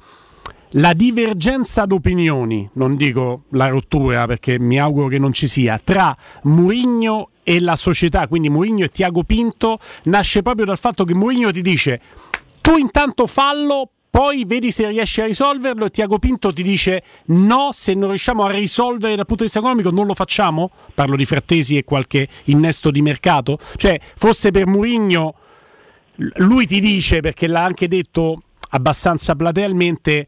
[0.73, 6.15] la divergenza d'opinioni, non dico la rottura perché mi auguro che non ci sia, tra
[6.43, 11.51] Mourinho e la società, quindi Mourinho e Tiago Pinto, nasce proprio dal fatto che Mourinho
[11.51, 11.99] ti dice
[12.61, 17.69] tu intanto fallo, poi vedi se riesci a risolverlo e Tiago Pinto ti dice no,
[17.71, 20.69] se non riusciamo a risolvere dal punto di vista economico non lo facciamo?
[20.93, 23.57] Parlo di frattesi e qualche innesto di mercato.
[23.75, 25.33] Cioè, fosse per Mourinho,
[26.35, 28.41] lui ti dice, perché l'ha anche detto
[28.71, 30.27] abbastanza platealmente,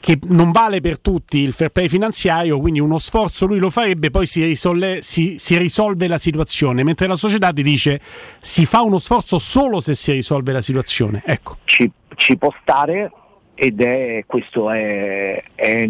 [0.00, 4.10] che non vale per tutti il fair play finanziario, quindi uno sforzo lui lo farebbe,
[4.10, 8.00] poi si, risolle- si- si risolve la situazione, mentre la società ti dice
[8.38, 11.22] si fa uno sforzo solo se si risolve la situazione.
[11.24, 11.56] Ecco.
[11.64, 13.10] Ci, ci può stare
[13.54, 15.88] ed è questo è, è,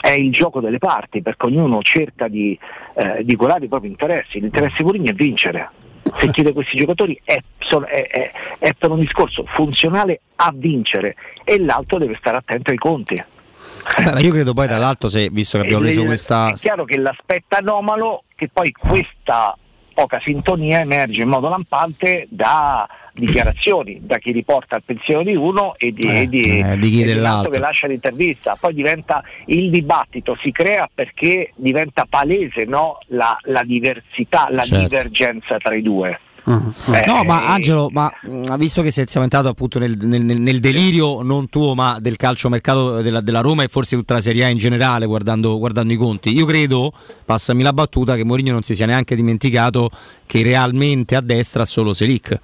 [0.00, 2.58] è il gioco delle parti perché ognuno cerca di,
[2.94, 4.38] eh, di curare i propri interessi.
[4.38, 5.70] L'interesse di Mourinho è vincere.
[6.16, 11.14] Se chiede questi giocatori è, è- è- è per un discorso funzionale a vincere
[11.44, 13.14] e l'altro deve stare attento ai conti.
[13.14, 16.48] Beh, ma io credo poi dall'alto, se, visto che abbiamo E preso il- questa.
[16.50, 19.56] È chiaro che l'aspetto anomalo che poi questa
[19.94, 22.86] poca sintonia emerge in modo lampante da
[23.18, 26.90] dichiarazioni, da chi riporta il pensiero di uno e di, Eh, e di- eh, di
[26.90, 27.50] chi dell'altro.
[27.50, 28.56] che lascia l'intervista.
[28.58, 32.98] Poi diventa il dibattito, si crea perché diventa palese no?
[33.08, 34.84] la, la diversità, la Certo.
[34.84, 36.18] divergenza tra i due.
[36.48, 40.60] Eh, No, ma Angelo, ma mh, visto che siamo entrati appunto nel, nel- nel- nel
[40.60, 44.48] delirio non tuo, ma del calciomercato della, della Roma e forse tutta la Serie A
[44.48, 46.90] in generale, guardando, guardando i conti, io credo,
[47.26, 49.90] passami la battuta, che Mourinho non si sia neanche dimenticato
[50.24, 52.40] che realmente a destra ha solo Selic.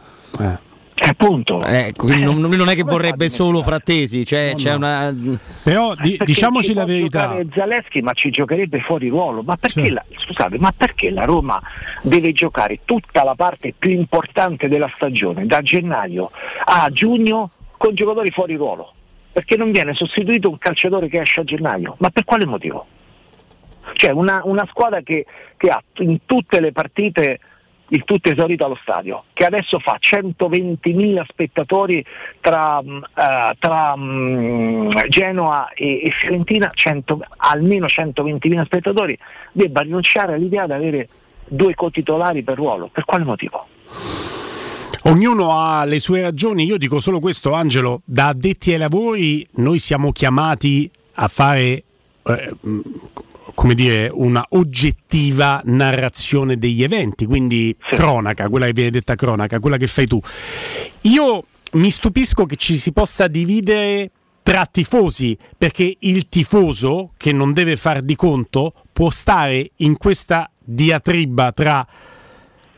[0.97, 1.63] Appunto.
[1.65, 4.77] Ecco, quindi non, non è che vorrebbe solo frattesi, cioè, No, c'è no.
[4.77, 5.15] una.
[5.63, 7.37] Però di- Perché diciamoci ci la verità.
[7.55, 9.43] Zaleschi, ma ci giocherebbe fuori ruolo.
[9.43, 9.95] Ma perché, Certo.
[9.95, 11.61] la, scusate, ma perché la Roma
[12.03, 16.31] deve giocare tutta la parte più importante della stagione, da gennaio
[16.65, 18.93] a giugno, con giocatori fuori ruolo?
[19.33, 21.97] Perché non viene sostituito un calciatore che esce a gennaio?
[21.99, 22.87] Ma per quale motivo?
[23.95, 27.41] Cioè una, una squadra che, che ha in tutte le partite
[27.89, 32.05] il tutto esaurito allo stadio, che adesso fa 120.000 spettatori
[32.41, 39.19] tra, eh, tra mm, Genoa e, e Fiorentina, 100 almeno 120.000 spettatori,
[39.53, 41.09] debba rinunciare all'idea di avere
[41.47, 42.89] due co-titolari per ruolo.
[42.93, 43.67] Per quale motivo?
[45.07, 49.79] Ognuno ha le sue ragioni, io dico solo questo Angelo, da addetti ai lavori noi
[49.79, 51.83] siamo chiamati a fare
[52.23, 52.55] eh,
[53.55, 57.97] come dire, una oggettiva narrazione degli eventi, quindi sì.
[57.97, 60.21] cronaca, quella che viene detta cronaca, quella che fai tu.
[61.03, 64.11] Io mi stupisco che ci si possa dividere
[64.43, 70.51] tra tifosi, perché il tifoso, che non deve far di conto, può stare in questa
[70.59, 71.87] diatriba tra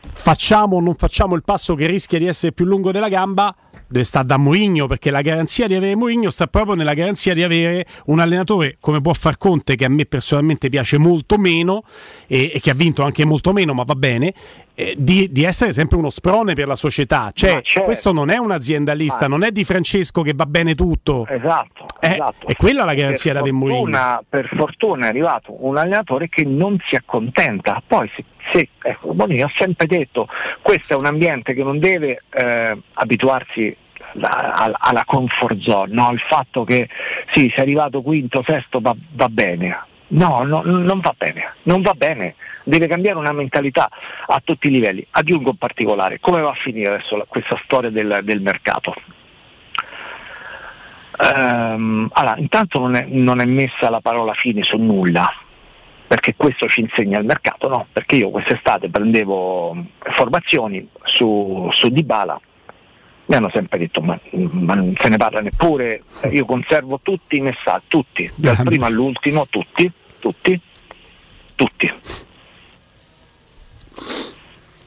[0.09, 3.53] facciamo o non facciamo il passo che rischia di essere più lungo della gamba
[4.01, 7.85] stare da Mourinho perché la garanzia di avere Mourinho sta proprio nella garanzia di avere
[8.05, 11.83] un allenatore come può far Conte che a me personalmente piace molto meno
[12.27, 14.33] e, e che ha vinto anche molto meno ma va bene
[14.79, 17.81] eh, di, di, essere sempre uno sprone per la società cioè certo.
[17.81, 19.27] questo non è un aziendalista ah.
[19.27, 22.45] non è di Francesco che va bene tutto esatto, eh, esatto.
[22.45, 26.77] è quella la garanzia da avere Mourinho per fortuna è arrivato un allenatore che non
[26.87, 28.23] si accontenta poi se
[28.53, 30.27] sì, ecco, Bonini ha sempre detto
[30.61, 33.75] questo è un ambiente che non deve eh, abituarsi
[34.19, 36.11] alla, comfort zone, no?
[36.11, 36.87] il fatto che
[37.31, 39.77] sì, sei arrivato quinto, sesto va, va bene.
[40.09, 42.35] No, no, non va bene, non va bene,
[42.67, 43.89] deve cambiare una mentalità
[44.27, 45.05] a tutti i livelli.
[45.11, 48.93] Aggiungo in particolare, come va a finire adesso la, questa storia del, del mercato?
[51.19, 55.33] Um, allora, intanto non è, non è messa la parola fine su nulla,
[56.05, 57.87] perché questo ci insegna il mercato, no?
[57.91, 62.39] Perché io quest'estate prendevo formazioni su, su Dybala,
[63.25, 67.41] mi hanno sempre detto ma, ma, non se ne parla neppure, io conservo tutti i
[67.41, 70.59] messaggi, tutti, dal primo all'ultimo, tutti, tutti,
[71.55, 72.25] tutti.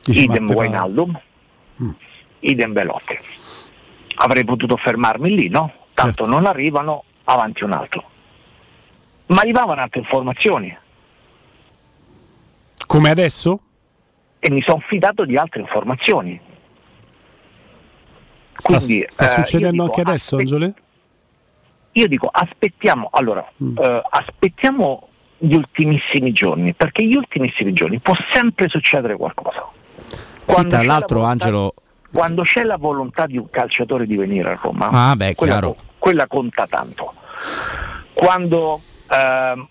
[0.04, 1.20] Dici idem Wijnaldum,
[1.82, 1.90] mm.
[2.40, 3.18] idem Velotti.
[4.16, 5.72] Avrei potuto fermarmi lì, no?
[5.92, 6.30] Tanto certo.
[6.30, 8.08] non arrivano, avanti un altro.
[9.26, 10.76] Ma arrivavano altre informazioni,
[12.90, 13.60] come adesso?
[14.40, 16.40] E mi sono fidato di altre informazioni.
[18.56, 20.74] Sta, Quindi, sta eh, succedendo dico, anche adesso, aspe- Angelo?
[21.92, 23.78] Io dico aspettiamo, allora, mm.
[23.78, 25.08] eh, aspettiamo
[25.42, 29.66] gli ultimissimi giorni, perché gli ultimissimi giorni può sempre succedere qualcosa.
[30.44, 31.74] Sì, tra l'altro, volontà, Angelo.
[32.12, 36.26] Quando c'è la volontà di un calciatore di venire a Roma, ah, beh, quella, quella,
[36.26, 37.14] conta tanto.
[38.12, 39.66] Quando eh,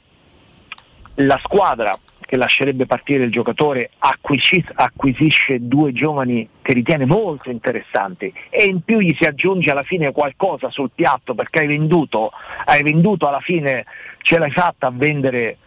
[1.16, 1.91] la squadra
[2.30, 8.81] che lascerebbe partire il giocatore acquisisce, acquisisce due giovani che ritiene molto interessanti e in
[8.81, 12.31] più gli si aggiunge alla fine qualcosa sul piatto perché hai venduto,
[12.65, 13.84] hai venduto alla fine,
[14.22, 15.57] ce l'hai fatta a vendere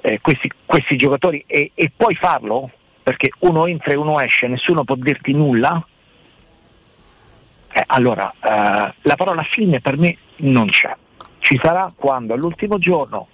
[0.00, 2.68] eh, questi, questi, giocatori e, e puoi farlo
[3.04, 5.80] perché uno entra e uno esce, nessuno può dirti nulla,
[7.72, 10.92] eh, allora eh, la parola fine per me non c'è.
[11.38, 13.28] Ci sarà quando all'ultimo giorno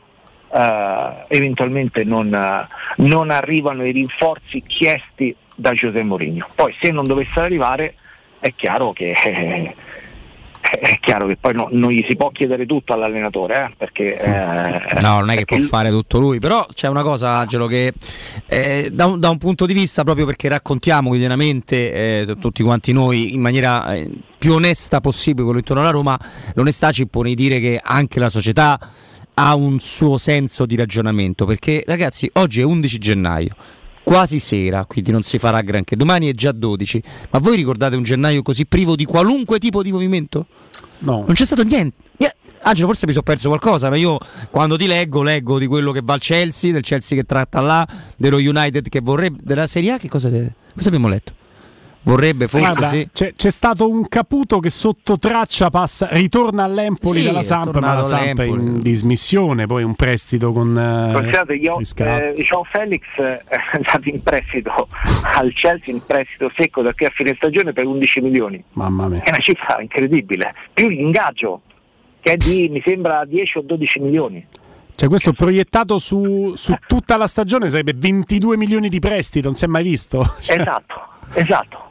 [0.52, 6.46] eh, eventualmente non, eh, non, arrivano i rinforzi chiesti da Giuseppe Mourinho.
[6.54, 7.94] Poi se non dovessero arrivare
[8.38, 9.74] è chiaro che eh,
[10.80, 14.16] è chiaro che poi no, non gli si può chiedere tutto all'allenatore, eh, perché...
[14.16, 15.66] Eh, no, non è che può lui...
[15.66, 17.92] fare tutto lui, però c'è una cosa, Angelo, che
[18.46, 22.92] eh, da, un, da, un, punto di vista, proprio perché raccontiamo quotidianamente eh, tutti quanti
[22.92, 26.18] noi in maniera eh, più onesta possibile quello intorno alla Roma,
[26.54, 28.78] l'onestà ci pone di dire che anche la società
[29.38, 33.54] ha un suo senso di ragionamento perché ragazzi oggi è 11 gennaio
[34.02, 35.96] quasi sera, quindi non si farà granché.
[35.96, 37.02] Domani è già 12.
[37.30, 40.46] Ma voi ricordate un gennaio così privo di qualunque tipo di movimento?
[40.98, 41.24] No.
[41.26, 42.04] Non c'è stato niente.
[42.66, 44.18] Angelo, forse mi sono perso qualcosa, ma io
[44.50, 47.86] quando ti leggo, leggo di quello che va al Chelsea, del Chelsea che tratta là,
[48.16, 51.32] dello United che vorrebbe, della Serie A, che cosa, cosa abbiamo letto?
[52.06, 53.08] Vorrebbe forse Guarda, sì.
[53.12, 57.94] c'è, c'è, stato un Caputo che sotto traccia passa, ritorna all'Empoli sì, dalla Samp, ma
[57.94, 62.34] la Samp è in dismissione, poi un prestito con eh, Considerate, io, eh,
[62.70, 63.42] Felix è
[63.72, 64.86] andato in prestito
[65.24, 68.62] al Chelsea in prestito secco da qui a fine stagione per 11 milioni.
[68.74, 69.22] Mamma mia.
[69.24, 70.54] È una cifra incredibile.
[70.72, 71.62] Più l'ingaggio
[72.20, 74.46] che è di mi sembra 10 o 12 milioni.
[74.94, 79.64] Cioè questo proiettato su, su tutta la stagione sarebbe 22 milioni di prestito, non si
[79.64, 80.24] è mai visto.
[80.46, 80.94] Esatto,
[81.32, 81.85] esatto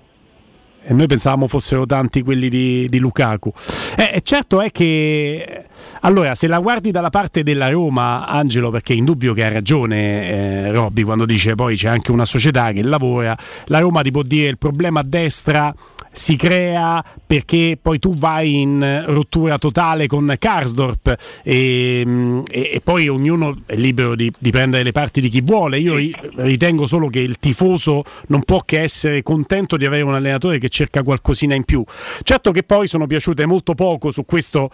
[0.87, 3.51] e noi pensavamo fossero tanti quelli di, di Lukaku.
[3.97, 5.65] Eh, certo è che
[6.01, 10.29] allora, se la guardi dalla parte della Roma, Angelo, perché è indubbio che ha ragione
[10.29, 14.21] eh, Robby quando dice poi c'è anche una società che lavora, la Roma ti può
[14.21, 15.73] dire il problema a destra
[16.15, 23.09] si crea perché poi tu vai in rottura totale con Karsdorp e, e, e poi
[23.09, 25.77] ognuno è libero di, di, prendere le parti di chi vuole.
[25.77, 25.95] Io
[26.35, 30.69] ritengo solo che il tifoso non può che essere contento di avere un allenatore che
[30.75, 31.83] cerca qualcosina in più.
[32.21, 34.69] Certo che poi sono piaciute molto poco su questo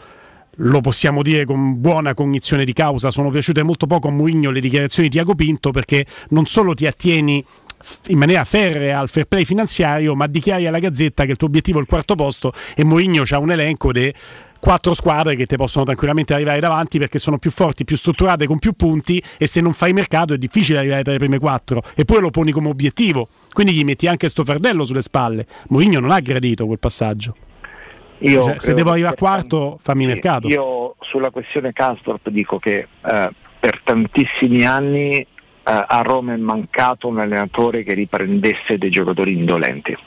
[0.56, 4.60] lo possiamo dire con buona cognizione di causa, sono piaciute molto poco a Mourinho le
[4.60, 7.44] dichiarazioni di Tiago Pinto perché non solo ti attieni
[8.08, 11.78] in maniera ferrea al fair play finanziario, ma dichiari alla Gazzetta che il tuo obiettivo
[11.78, 14.14] è il quarto posto e Mourinho ha un elenco di
[14.62, 18.60] quattro squadre che ti possono tranquillamente arrivare davanti perché sono più forti, più strutturate, con
[18.60, 22.22] più punti e se non fai mercato è difficile arrivare tra le prime quattro eppure
[22.22, 25.46] lo poni come obiettivo, quindi gli metti anche sto fardello sulle spalle.
[25.70, 27.36] Mourinho non ha gradito quel passaggio.
[28.24, 30.48] Cioè, se devo arrivare a quarto, fammi mercato.
[30.48, 35.28] Io sulla questione Castorp dico che eh, per tantissimi anni eh,
[35.64, 39.98] a Roma è mancato un allenatore che riprendesse dei giocatori indolenti.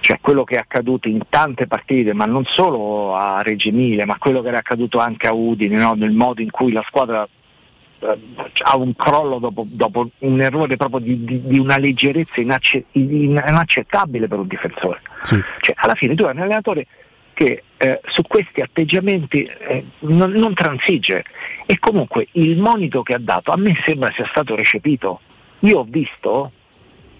[0.00, 4.16] Cioè quello che è accaduto in tante partite, ma non solo a Reggio Emilia, ma
[4.18, 5.94] quello che era accaduto anche a Udine, no?
[5.94, 7.26] nel modo in cui la squadra
[8.00, 8.18] eh,
[8.62, 14.26] ha un crollo dopo, dopo, un errore proprio di, di, di una leggerezza inacce, inaccettabile
[14.26, 15.02] per un difensore.
[15.22, 15.38] Sì.
[15.60, 16.86] Cioè, alla fine tu hai un allenatore
[17.34, 21.24] che eh, su questi atteggiamenti eh, non, non, transige
[21.64, 25.20] e comunque il monito che ha dato a me sembra sia stato recepito.
[25.60, 26.52] Io ho visto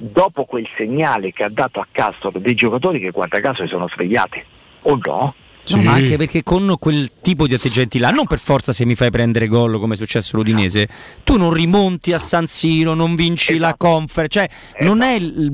[0.02, 3.86] dopo quel segnale che ha dato a Castro dei giocatori che guarda caso si sono
[3.88, 4.42] svegliati
[4.82, 5.34] o no?
[5.62, 5.76] Sì.
[5.76, 8.94] No, ma anche perché con quel tipo di atteggiamenti là, non per forza se mi
[8.94, 10.88] fai prendere gol come è successo all'Udinese,
[11.22, 13.66] tu non rimonti a San Siro, non vinci esatto.
[13.66, 14.84] la conference, cioè esatto.
[14.84, 15.50] non è il,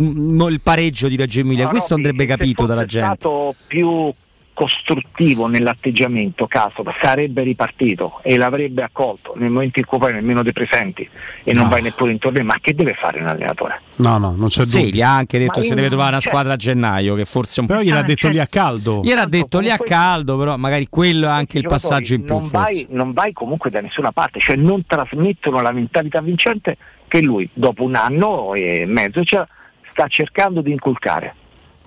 [0.49, 3.13] il, pareggio di Reggio Emilia, no, questo no, andrebbe capito dalla gente.
[3.13, 4.15] È stato più
[4.57, 10.55] costruttivo nell'atteggiamento caso sarebbe ripartito e l'avrebbe accolto nel momento in cui poi nemmeno dei
[10.55, 11.07] presenti
[11.45, 11.61] e no.
[11.61, 13.83] non vai neppure in torneo ma che deve fare un allenatore?
[13.97, 14.95] no no non c'è sì, dubbio.
[14.95, 17.61] gli ha anche detto che si deve trovare una cioè, squadra a gennaio che forse
[17.61, 19.03] un però gliel'ha ah, detto cioè, lì a caldo.
[19.05, 22.49] gliel'ha detto lì a caldo però magari quello è anche il passaggio in più non
[22.49, 26.79] vai, non vai comunque da nessuna parte cioè non trasmettono la mentalità vincente
[27.09, 29.45] che lui dopo un anno e mezzo cioè,
[29.91, 31.35] sta cercando di inculcare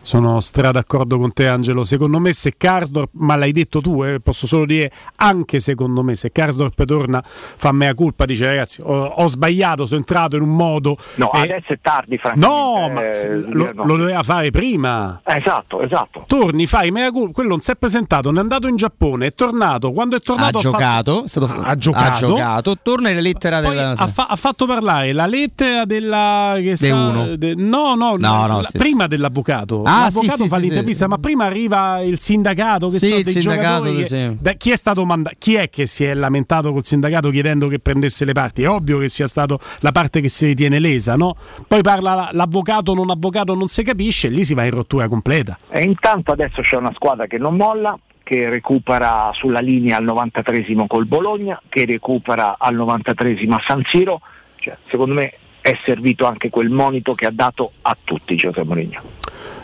[0.01, 4.19] sono stra d'accordo con te Angelo, secondo me se Karsdorp, ma l'hai detto tu, eh,
[4.19, 9.05] posso solo dire anche secondo me se Karsdorp torna fa mea colpa, dice ragazzi ho,
[9.05, 10.95] ho sbagliato, sono entrato in un modo...
[11.15, 12.47] No, eh, adesso è tardi francamente.
[12.47, 15.21] No, ma eh, lo, lo, doveva fare prima.
[15.23, 16.23] Esatto, esatto.
[16.27, 19.33] Torni, fai mea colpa, quello non si è presentato, non è andato in Giappone, è
[19.33, 23.61] tornato, quando è tornato ha, giocato, fatto, ha, ha, giocato, ha giocato, torna la lettera
[23.61, 23.91] della...
[23.91, 26.53] Ha, fa, ha, fatto parlare la lettera della...
[26.55, 27.35] Che De uno.
[27.35, 29.09] De, no, no, no, no la, sì, prima sì.
[29.09, 29.83] dell'avvocato.
[29.89, 33.91] Ah, l'avvocato sì, fa l'intervista, ma prima arriva il sindacato che sì, so, dei sindacato
[33.93, 37.67] che, da, chi, è stato manda- chi è che si è lamentato col sindacato chiedendo
[37.67, 38.63] che prendesse le parti?
[38.63, 41.35] È ovvio che sia stato la parte che si ritiene lesa, no?
[41.67, 45.57] Poi parla l'avvocato, non avvocato, non si capisce, lì si va in rottura completa.
[45.69, 50.85] E intanto adesso c'è una squadra che non molla, che recupera sulla linea al 93
[50.87, 54.21] col Bologna, che recupera al 93 a San Siro.
[54.55, 59.01] Cioè, secondo me è servito anche quel monito che ha dato a tutti Giuseppe Mourinho.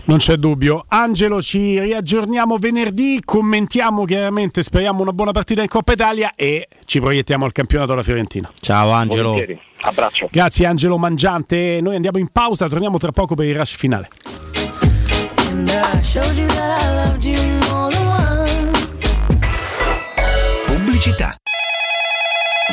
[0.06, 0.86] Non c'è dubbio.
[0.88, 7.00] Angelo, ci riaggiorniamo venerdì, commentiamo chiaramente, speriamo una buona partita in Coppa Italia e ci
[7.00, 8.50] proiettiamo al campionato della Fiorentina.
[8.60, 9.32] Ciao Angelo.
[9.32, 9.60] Volentieri.
[9.82, 10.28] Abbraccio.
[10.32, 11.80] Grazie Angelo Mangiante.
[11.82, 14.10] Noi andiamo in pausa, torniamo tra poco per il rush finale.
[20.68, 21.36] Pubblicità.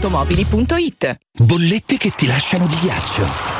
[0.00, 1.18] valentinoautomobili.it.
[1.42, 3.59] Bollette che ti lasciano di ghiaccio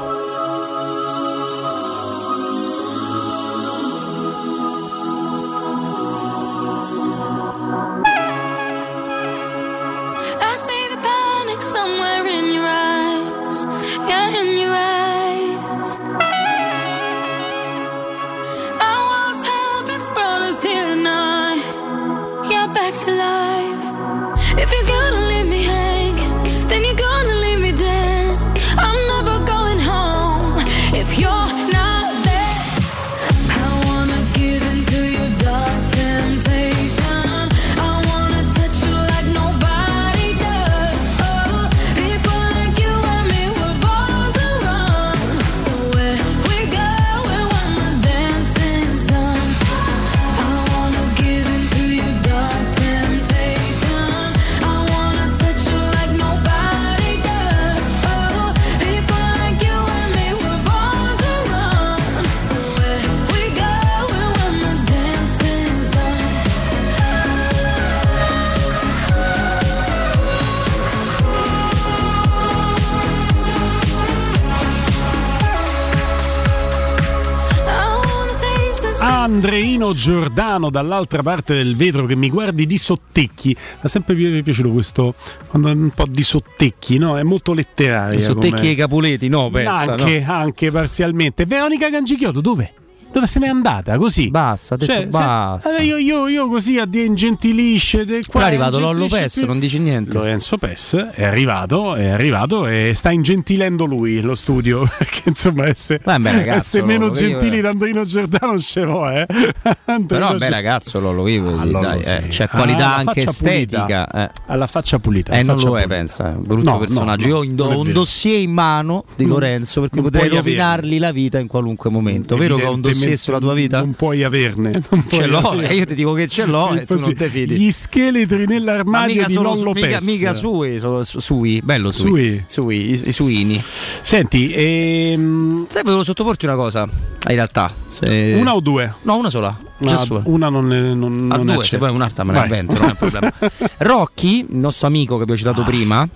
[79.43, 83.47] Andreino Giordano dall'altra parte del vetro che mi guardi di sottecchi.
[83.47, 85.15] Mi è sempre pi- piaciuto questo
[85.47, 87.17] quando è un po' di sottecchi, no?
[87.17, 88.19] È molto letterario.
[88.19, 91.47] I sottecchi e i capuleti, no, pensa, Anche, anche parzialmente.
[91.47, 92.71] Veronica Gangichiotto, dove?
[93.11, 93.97] Dove se n'è andata?
[93.97, 94.29] Così.
[94.29, 95.77] Basta, detto Cioè, se- basta.
[95.77, 98.05] eh, io, io- io così a dire ingentilisce.
[98.05, 100.13] de- qua è arrivato Lollo Pes, non dici niente.
[100.13, 104.87] Lorenzo Pes è arrivato, è arrivato e sta ingentilendo lui lo studio.
[104.97, 109.25] Perché insomma, essere, Vabbè, ragazzo, essere meno io- gentili da Andrino Giordano ce l'ho, eh.
[109.85, 114.07] Andrino Però beh Giordano- ragazzo Lollo, io, Ah, dai, eh, c'è Ah, qualità anche estetica.
[114.09, 114.29] Eh.
[114.47, 115.33] Alla faccia pulita.
[115.33, 117.27] Eh, non lo è, pensa, un brutto No, personaggio.
[117.27, 120.97] no, Io ho un dossier in mano di Non- Lorenzo per cui non potrei rovinargli
[120.99, 122.37] la vita in qualunque momento.
[122.37, 123.79] Vero che ho un dossier sulla tua vita?
[123.79, 124.71] Non puoi averne.
[124.89, 125.69] Non puoi Ce l'ho, averne.
[125.69, 127.55] e io ti dico che ce l'ho e tu non te fidi.
[127.55, 130.03] Gli scheletri Ma nell'armadio mica di Lollo mica, Pes.
[130.03, 132.43] mica sui, su- sui, bello sui, Sui.
[132.47, 133.63] sui, i, i suini.
[134.01, 137.73] Senti, ehm, Sai, volevo sottoporti una cosa, in realtà.
[137.89, 138.93] se- una o due?
[139.03, 139.57] No, una sola.
[139.79, 140.21] No, sua.
[140.25, 141.85] una non, è- non, A non è due, se certa.
[141.87, 143.33] vuoi un'altra me la invento, non è un problema.
[143.79, 146.07] Rocky, il nostro amico che abbiamo citato prima,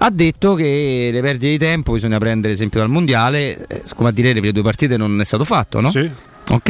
[0.00, 4.12] ha detto che le perdite di tempo bisogna prendere esempio dal mondiale, eh, come a
[4.12, 5.90] dire le prime due partite non è stato fatto, no?
[5.90, 6.08] Sì.
[6.50, 6.68] Ok.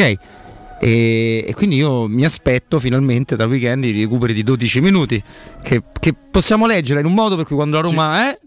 [0.81, 5.21] E, e quindi io mi aspetto finalmente dal weekend i recuperi di 12 minuti
[5.63, 8.39] che, che possiamo leggere in un modo per cui quando la Roma è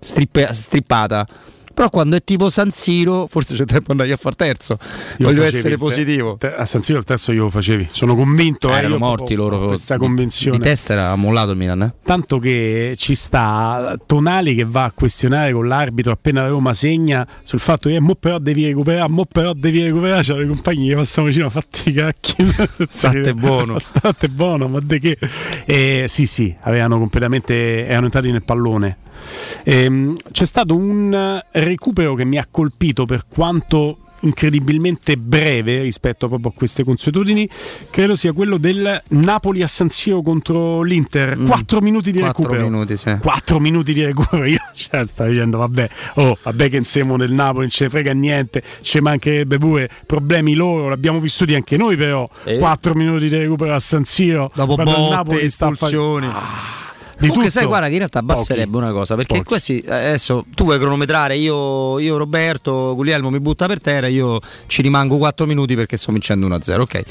[0.00, 1.26] strippe- strippata
[1.72, 4.78] però quando è tipo San Siro forse c'è tempo di andare a far terzo
[5.18, 7.88] Io voglio essere positivo te- a San Siro il terzo io lo facevi.
[7.90, 8.70] Sono convinto.
[8.70, 10.58] eh, erano morti loro questa di- convinzione.
[10.58, 11.94] di testa era mollato il Milan eh?
[12.04, 17.26] Tanto che ci sta Tonali che va a questionare con l'arbitro appena la Roma segna
[17.42, 20.22] sul fatto che "Eh, mo però devi recuperare, mo però devi recuperare.
[20.22, 22.34] C'erano i compagni che passano vicino, fatti i cacchi.
[22.88, 23.78] State buono.
[23.80, 25.18] State buono, ma di che?
[25.64, 27.86] Eh, sì, sì, avevano completamente.
[27.86, 28.96] erano entrati nel pallone.
[29.64, 36.50] Ehm, c'è stato un recupero che mi ha colpito per quanto incredibilmente breve rispetto proprio
[36.50, 37.48] a queste consuetudini.
[37.90, 41.36] Credo sia quello del Napoli a San Siro contro l'Inter.
[41.42, 42.22] 4 minuti di Mm.
[42.22, 42.70] Quattro recupero.
[42.70, 43.16] minuti, sì.
[43.20, 44.44] 4 minuti di recupero.
[44.46, 48.12] Io cioè, stavo dicendo vabbè oh vabbè che insieme del Napoli non ce ne frega
[48.12, 52.24] niente ci mancherebbe pure problemi loro l'abbiamo vissuti anche noi però.
[52.44, 52.58] Eh.
[52.58, 54.52] 4 minuti di recupero a San Siro.
[54.54, 56.28] Dopo botte, Napoli sta a fa- espulsioni
[57.22, 57.58] di Comunque tutto.
[57.60, 59.46] sai guarda che in realtà basterebbe una cosa perché Pochi.
[59.46, 64.40] questi eh, adesso tu vuoi cronometrare io, io Roberto Guglielmo mi butta per terra io
[64.66, 67.02] ci rimango 4 minuti perché sto vincendo 1-0 ok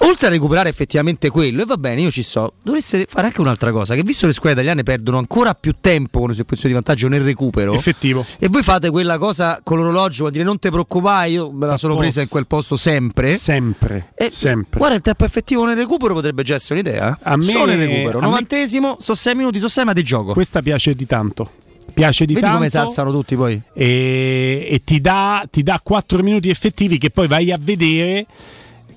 [0.00, 3.70] Oltre a recuperare effettivamente quello, e va bene, io ci so, dovreste fare anche un'altra
[3.70, 6.72] cosa: che visto che le squadre italiane perdono ancora più tempo è in posizione di
[6.72, 10.70] vantaggio nel recupero, effettivo, e voi fate quella cosa con l'orologio, vuol dire non te
[10.70, 13.36] preoccupare, io me la sono presa in quel posto sempre.
[13.36, 17.18] sempre sempre Guarda, il tempo effettivo nel recupero potrebbe già essere un'idea.
[17.22, 20.02] A me- Solo nel recupero, a me- novantesimo, so 6 minuti, so 6 ma di
[20.02, 20.32] gioco.
[20.32, 21.50] questa piace di tanto
[21.92, 23.60] piace di Vedi tanto come si alzano tutti poi.
[23.72, 28.26] e, e ti, dà, ti dà 4 minuti effettivi che poi vai a vedere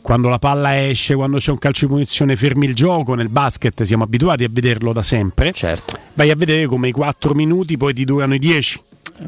[0.03, 3.15] quando la palla esce, quando c'è un calcio di punizione, fermi il gioco.
[3.15, 5.51] Nel basket siamo abituati a vederlo da sempre.
[5.53, 5.97] Certo.
[6.13, 8.81] Vai a vedere come i 4 minuti poi ti durano i 10.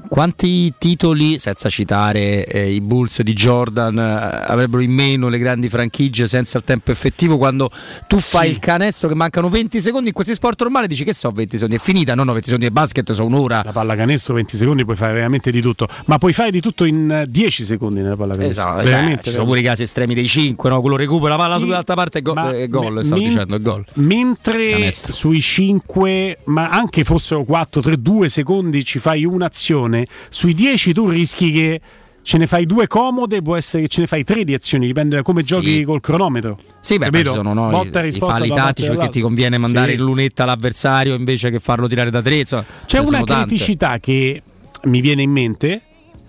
[0.10, 5.70] Quanti titoli, senza citare eh, i Bulls di Jordan, eh, avrebbero in meno le grandi
[5.70, 7.70] franchigie senza il tempo effettivo quando
[8.08, 8.52] tu fai Sì.
[8.54, 11.76] il canestro che mancano 20 secondi in qualsiasi sport normale dici che so 20 secondi,
[11.76, 13.62] è finita, no no 20 secondi del basket sono un'ora.
[13.64, 16.84] La palla canestro 20 secondi puoi fare veramente di tutto, ma puoi fare di tutto
[16.86, 18.64] in eh, 10 secondi nella palla canestro.
[18.64, 19.20] Esatto, veramente.
[19.22, 20.82] eh, ci sono pure i casi estremi dei 5, no?
[20.82, 23.56] quello recupera la palla Sì, sull'altra parte e go- ma e gol, stavo men- dicendo,
[23.56, 23.86] è gol.
[23.96, 30.94] Mentre sui 5, ma anche fossero 4, 3, 2 secondi ci fai un'azione, sui 10
[30.94, 31.82] tu rischi che
[32.22, 35.16] ce ne fai due comode, può essere che ce ne fai tre di azioni, dipende
[35.18, 35.48] da come Sì.
[35.50, 36.58] giochi col cronometro.
[36.80, 37.34] Sì, beh, Capito?
[37.34, 39.98] sono no, Botta i, i falli tattici perché ti conviene mandare Sì.
[40.00, 42.38] in lunetta l'avversario invece che farlo tirare da tre.
[42.38, 43.48] insomma, C'è ne una sono tante.
[43.48, 44.42] criticità che
[44.86, 45.82] mi viene in mente.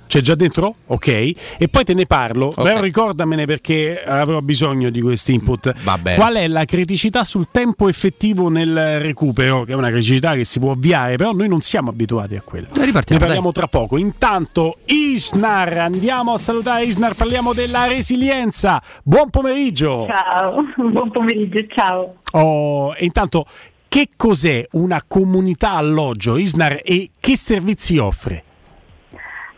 [0.07, 0.77] C'è già dentro?
[0.87, 1.09] Ok.
[1.09, 5.73] E poi te ne parlo, però ricordamene perché avrò bisogno di questi input.
[5.83, 6.17] Va bene.
[6.17, 9.65] Qual è la criticità sul tempo effettivo nel recupero?
[9.65, 12.69] Che è una criticità che si può ovviare, però noi non siamo abituati a quello.
[12.69, 13.97] Eh, ripartiamo, ne parliamo tra poco.
[13.97, 18.81] Intanto, Isnar, andiamo a salutare Isnar, parliamo della resilienza.
[19.03, 20.07] Buon pomeriggio.
[20.07, 22.15] Ciao, buon pomeriggio, ciao.
[22.33, 23.45] Oh, e intanto,
[23.89, 28.45] che cos'è una comunità alloggio, Isnar, e che servizi offre?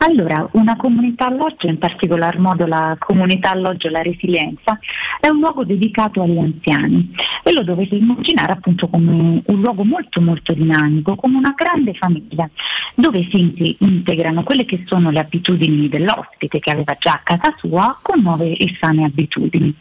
[0.01, 4.79] Allora, una comunità alloggio, in particolar modo la comunità alloggio La Resilienza,
[5.19, 7.13] è un luogo dedicato agli anziani
[7.43, 12.49] e lo dovete immaginare appunto come un luogo molto molto dinamico, come una grande famiglia,
[12.95, 17.53] dove si in- integrano quelle che sono le abitudini dell'ospite che aveva già a casa
[17.57, 19.75] sua con nuove e sane abitudini.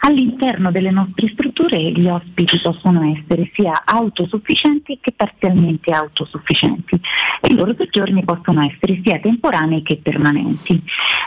[0.00, 6.98] All'interno delle nostre strutture gli ospiti possono essere sia autosufficienti che parzialmente autosufficienti
[7.42, 10.82] e i loro soggiorni possono essere sia temporanei temporanei che permanenti.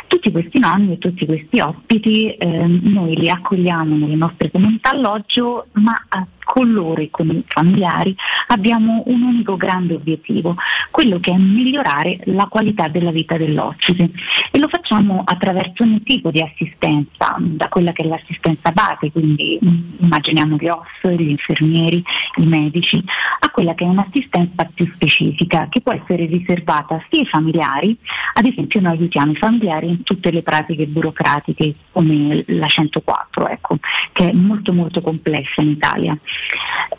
[0.07, 5.67] Tutti questi nonni e tutti questi ospiti eh, noi li accogliamo nelle nostre comunità alloggio,
[5.73, 8.15] ma a con loro e con i familiari
[8.47, 10.55] abbiamo un unico grande obiettivo,
[10.89, 14.11] quello che è migliorare la qualità della vita dell'ospite
[14.51, 19.59] e lo facciamo attraverso ogni tipo di assistenza, da quella che è l'assistenza base, quindi
[19.63, 22.03] mm, immaginiamo gli OS, gli infermieri,
[22.37, 23.01] i medici,
[23.39, 27.97] a quella che è un'assistenza più specifica che può essere riservata sia ai familiari,
[28.33, 33.77] ad esempio noi aiutiamo i familiari in tutte le pratiche burocratiche come la 104, ecco,
[34.11, 36.17] che è molto molto complessa in Italia.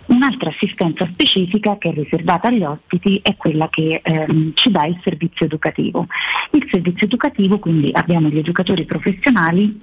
[0.07, 4.99] Un'altra assistenza specifica che è riservata agli ospiti è quella che ehm, ci dà il
[5.03, 6.07] servizio educativo.
[6.51, 9.81] Il servizio educativo, quindi abbiamo gli educatori professionali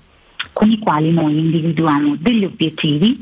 [0.53, 3.19] con i quali noi individuiamo degli obiettivi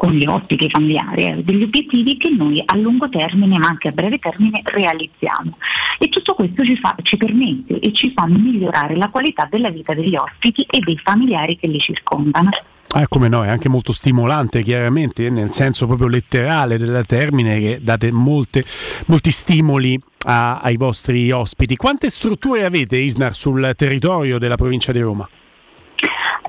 [0.00, 3.92] con gli ospiti familiari, eh, degli obiettivi che noi a lungo termine ma anche a
[3.92, 5.58] breve termine realizziamo.
[5.98, 9.92] E tutto questo ci, fa, ci permette e ci fa migliorare la qualità della vita
[9.92, 12.48] degli ospiti e dei familiari che li circondano.
[12.92, 17.78] Ah, come no, è anche molto stimolante chiaramente, nel senso proprio letterale del termine, che
[17.80, 18.64] date molte,
[19.06, 19.96] molti stimoli
[20.26, 21.76] a, ai vostri ospiti.
[21.76, 25.28] Quante strutture avete, Isnar, sul territorio della provincia di Roma?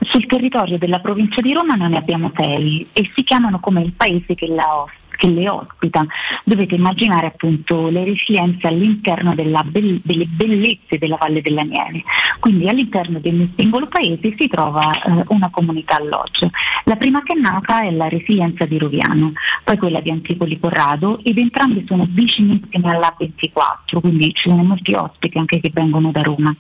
[0.01, 3.93] Sul territorio della provincia di Roma noi ne abbiamo sei e si chiamano come il
[3.93, 6.03] paese che la ospita che le ospita.
[6.43, 12.01] Dovete immaginare appunto le resilienze all'interno be- delle bellezze della Valle della Nieve.
[12.39, 16.49] Quindi all'interno di ogni singolo paese si trova eh, una comunità alloggio.
[16.85, 19.33] La prima che è nata è la resilienza di Roviano,
[19.63, 25.37] poi quella di Anticoli Corrado ed entrambe sono vicinissime all'A24, quindi ci sono molti ospiti
[25.37, 26.55] anche che vengono da Roma.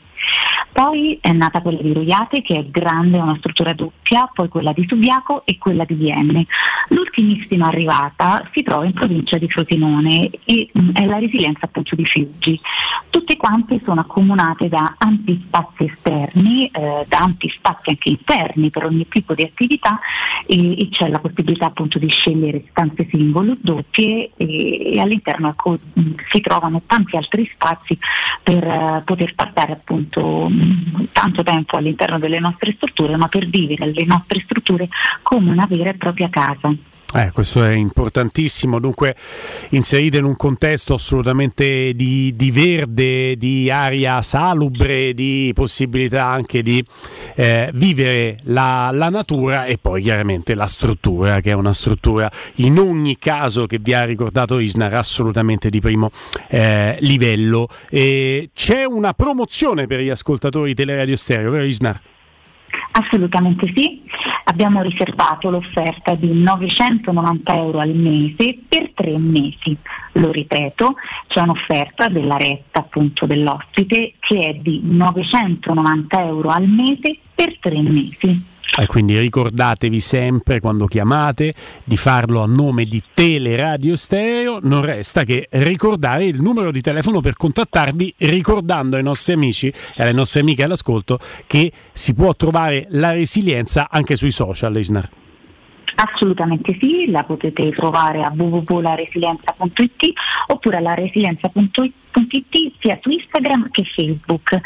[0.71, 4.71] Poi è nata quella di Roiate che è grande, è una struttura doppia, poi quella
[4.71, 6.45] di Subiaco e quella di Vienne.
[6.89, 11.95] L'ultimissima arrivata si trova in provincia di Frosinone e mh, mm, è la resilienza appunto
[11.95, 12.59] di Fiuggi.
[13.09, 18.85] Tutte quante sono accomunate da ampi spazi esterni, eh, da ampi spazi anche interni per
[18.85, 19.99] ogni tipo di attività
[20.45, 25.77] e, e c'è la possibilità appunto di scegliere stanze singole, doppie e, e all'interno ecco,
[25.93, 27.97] mh, si trovano tanti altri spazi
[28.41, 33.91] per uh, poter passare appunto mh, tanto tempo all'interno delle nostre strutture, ma per vivere
[33.93, 34.87] le nostre strutture
[35.21, 36.73] come una vera e propria casa.
[37.13, 39.17] Eh, questo è importantissimo, dunque
[39.71, 46.81] inserite in un contesto assolutamente di, di verde, di aria salubre, di possibilità anche di
[47.35, 52.79] eh, vivere la, la, natura e poi chiaramente la struttura, che è una struttura in
[52.79, 56.11] ogni caso che vi ha ricordato Isnar assolutamente di primo
[56.47, 57.67] eh, livello.
[57.89, 61.99] E c'è una promozione per gli ascoltatori teleradio stereo, vero Isnar?
[62.91, 64.01] Assolutamente sì,
[64.45, 69.77] abbiamo riservato l'offerta di 990 euro al mese per tre mesi.
[70.13, 70.95] Lo ripeto,
[71.27, 77.81] c'è un'offerta della retta appunto dell'ospite che è di 990 euro al mese per tre
[77.81, 78.50] mesi.
[78.79, 85.23] E quindi ricordatevi sempre quando chiamate di farlo a nome di Teleradio Stereo, non resta
[85.23, 90.39] che ricordare il numero di telefono per contattarvi ricordando ai nostri amici e alle nostre
[90.39, 95.09] amiche all'ascolto che si può trovare la resilienza anche sui social, Isnar.
[96.03, 100.13] Assolutamente sì, la potete trovare a www.laresilienza.it
[100.47, 104.59] oppure alla resilienza.it sia su Instagram che Facebook.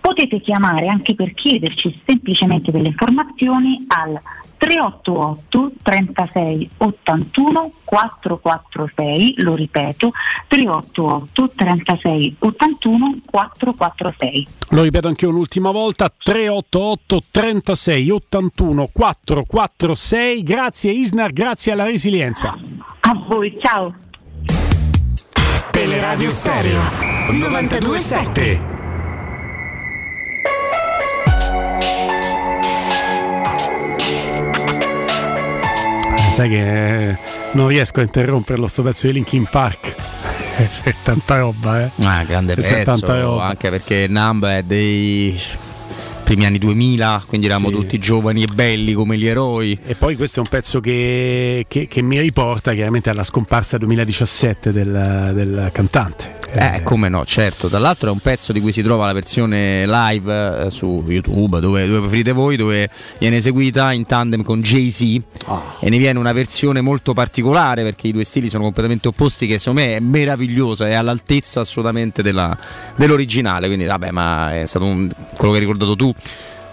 [0.00, 4.20] Potete chiamare anche per chiederci semplicemente delle informazioni al
[4.66, 10.10] 388 36 81 446, lo ripeto,
[10.48, 14.46] 388 36 81 446.
[14.70, 20.42] Lo ripeto anche un'ultima volta, 388 36 81 446.
[20.42, 22.58] Grazie Isnar, grazie alla resilienza.
[23.00, 23.94] A voi, ciao.
[25.70, 26.80] Teleradio Stereo
[27.30, 28.75] 927
[36.36, 37.18] sai che eh,
[37.52, 39.94] non riesco a interromperlo sto pezzo di Linkin Park.
[40.84, 41.90] È tanta roba eh.
[42.02, 45.38] Ah, grande Questa pezzo anche perché Numb è dei
[46.26, 47.74] primi anni 2000, quindi eravamo sì.
[47.74, 49.78] tutti giovani e belli come gli eroi.
[49.86, 54.72] E poi questo è un pezzo che, che, che mi riporta chiaramente alla scomparsa 2017
[54.72, 56.34] del, del cantante.
[56.52, 57.68] Eh, come no, certo.
[57.68, 61.60] Tra l'altro è un pezzo di cui si trova la versione live eh, su YouTube,
[61.60, 62.88] dove, dove, preferite voi, dove
[63.18, 65.74] viene eseguita in tandem con Jay-Z oh.
[65.80, 69.58] e ne viene una versione molto particolare perché i due stili sono completamente opposti che
[69.58, 72.56] secondo me è meravigliosa, è all'altezza assolutamente della,
[72.96, 73.66] dell'originale.
[73.66, 76.14] Quindi vabbè, ma è stato un, quello che hai ricordato tu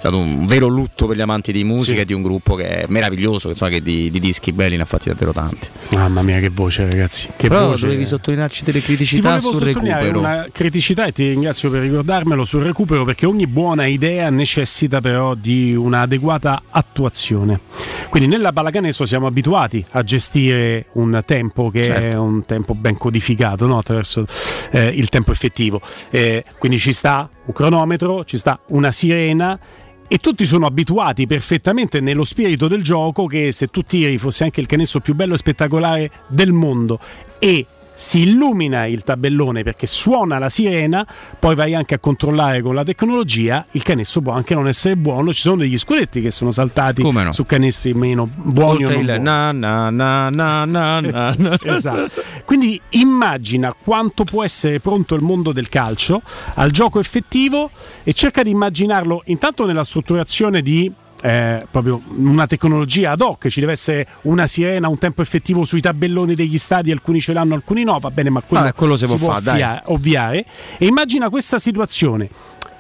[0.04, 2.86] stato un vero lutto per gli amanti di musica e di un gruppo che è
[2.90, 5.70] meraviglioso, che, insomma, che di, di dischi belli ne ha fatti davvero tanti.
[5.92, 7.30] Mamma mia, che voce, ragazzi.
[7.38, 7.86] Che Però voce.
[7.86, 10.20] dovevi sottolinearci delle Ti criticità volevo sul sottolineare recupero.
[10.20, 15.36] una criticità e ti ringrazio per ricordarmelo sul recupero perché ogni buona idea necessita però
[15.36, 17.62] di un'adeguata attuazione.
[18.10, 22.22] Quindi nella pallacanestro siamo abituati a gestire un tempo che è Certo.
[22.22, 23.78] un tempo ben codificato no?
[23.78, 24.26] attraverso
[24.72, 25.80] eh, il tempo effettivo.
[26.10, 29.60] Eh, quindi ci sta un cronometro, ci sta una sirena
[30.08, 34.62] e tutti sono abituati perfettamente nello spirito del gioco che se tu tiri fosse anche
[34.62, 37.00] il canestro più bello e spettacolare del mondo.
[37.40, 41.06] E si illumina il tabellone perché suona la sirena,
[41.40, 45.32] poi vai anche a controllare con la tecnologia, il canestro può anche non essere buono,
[45.32, 47.32] ci sono degli scudetti che sono saltati no?
[47.32, 51.58] su canestri meno buoni o Oltre non na na na na na na na.
[51.64, 52.22] Esatto.
[52.46, 56.22] Quindi immagina quanto può essere pronto il mondo del calcio
[56.56, 57.70] al gioco effettivo
[58.04, 60.92] e cerca di immaginarlo intanto nella strutturazione di
[61.26, 65.80] eh, proprio una tecnologia ad hoc, ci deve essere una sirena, un tempo effettivo sui
[65.80, 69.06] tabelloni degli stadi, alcuni ce l'hanno, alcuni no, va bene, ma quello, Vabbè, quello si
[69.06, 70.46] può fare, ovvia- ovviare.
[70.78, 72.30] E immagina questa situazione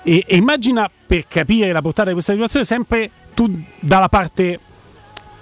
[0.03, 3.49] e, e immagina per capire la portata di questa situazione sempre tu
[3.79, 4.59] dalla parte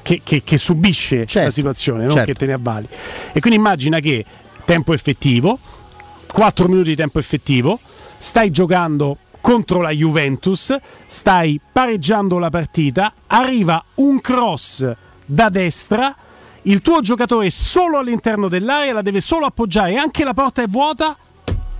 [0.04, 2.32] che, che- che subisce la situazione, non certo.
[2.32, 2.88] che te ne avvali.
[3.32, 4.24] E quindi immagina che
[4.64, 5.58] tempo effettivo,
[6.32, 7.80] 4 minuti di tempo effettivo,
[8.20, 14.90] stai giocando contro la Juventus, stai pareggiando la partita, arriva un cross
[15.26, 16.16] da destra,
[16.64, 20.68] il tuo giocatore è solo all'interno dell'area, la deve solo appoggiare, anche la porta è
[20.68, 21.18] vuota,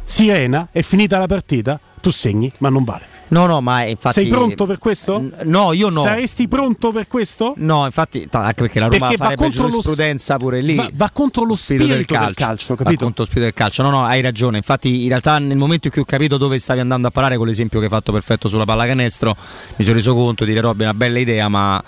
[0.04, 3.20] sirena, è finita la partita, tu segni, ma non vale.
[3.30, 4.16] No, no, ma infatti.
[4.22, 5.24] Sei pronto per questo?
[5.44, 6.02] No, io no.
[6.02, 7.54] Saresti pronto per questo?
[7.58, 10.76] No, infatti, anche perché la Roma Perché va farebbe giurisprudenza pure lì.
[10.76, 12.06] Va, va contro lo spirito, del
[12.36, 13.06] calcio, Va capito?
[13.06, 13.84] contro lo spirito del calcio.
[13.84, 14.58] No, no, hai ragione.
[14.58, 17.48] Infatti, in realtà, nel momento in cui ho capito dove stavi andando a parare con
[17.48, 19.36] l'esempio che hai fatto perfetto sulla pallacanestro,
[19.78, 21.82] mi sono reso conto di dire Robby è una bella idea, ma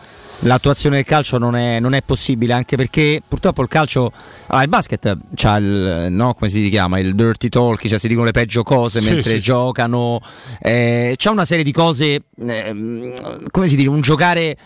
[0.44, 4.12] l'attuazione del calcio non è, non è possibile, anche perché purtroppo il calcio.
[4.48, 7.00] Allora, il basket c'ha il no, come si chiama?
[7.00, 10.20] Il dirty talk, cioè si dicono le peggio cose Sì, mentre sì, giocano.
[10.60, 14.58] Eh, c'è una serie di cose, ehm, come si dice, un giocare eh,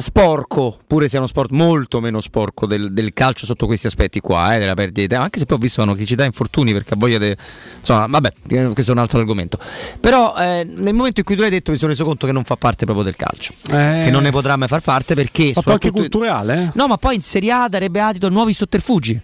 [0.00, 4.20] sporco, pure se è uno sport molto meno sporco del, del calcio sotto questi aspetti
[4.20, 7.18] qua, eh, della perdita anche se poi ho visto una criticità e infortuni perché voglia
[7.18, 7.34] di...
[7.78, 9.58] Insomma, vabbè, eh, questo è un altro argomento.
[10.00, 12.44] Però eh, nel momento in cui tu l'hai detto mi sono reso conto che non
[12.44, 14.02] fa parte proprio del calcio, Eh.
[14.04, 15.50] che non ne potrà mai far parte perché...
[15.52, 16.70] Ma poi anche culturale, eh?
[16.74, 19.20] No, ma poi in Serie A darebbe adito a nuovi sotterfugi.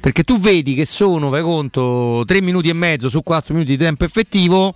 [0.00, 3.84] Perché tu vedi che sono, fai conto, 3 minuti e mezzo su 4 minuti di
[3.84, 4.72] tempo effettivo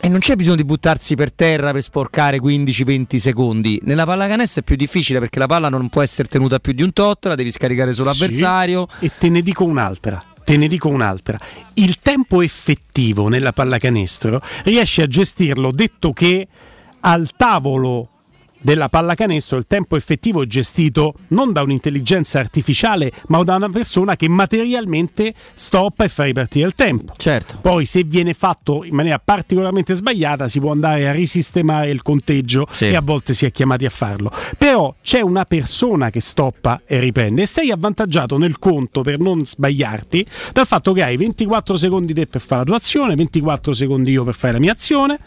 [0.00, 3.80] e non c'è bisogno di buttarsi per terra per sporcare 15-20 secondi.
[3.82, 6.92] Nella pallacanestro è più difficile perché la palla non può essere tenuta più di un
[6.92, 8.88] tot, la devi scaricare sull'avversario.
[8.98, 10.22] Sì, E te ne dico un'altra.
[10.44, 11.38] Te ne dico un'altra.
[11.74, 16.48] Il tempo effettivo nella pallacanestro riesce a gestirlo detto che
[17.00, 18.11] al tavolo
[18.62, 24.16] della pallacanestro il tempo effettivo è gestito non da un'intelligenza artificiale, ma da una persona
[24.16, 27.12] che materialmente stoppa e fa ripartire il tempo.
[27.16, 27.58] Certo.
[27.60, 32.66] Poi se viene fatto in maniera particolarmente sbagliata si può andare a risistemare il conteggio
[32.70, 32.86] Sì.
[32.86, 34.30] e a volte si è chiamati a farlo.
[34.56, 39.44] Però c'è una persona che stoppa e riprende e sei avvantaggiato nel conto per non
[39.44, 44.12] sbagliarti dal fatto che hai 24 secondi te per fare la tua azione, 24 secondi
[44.12, 45.18] io per fare la mia azione,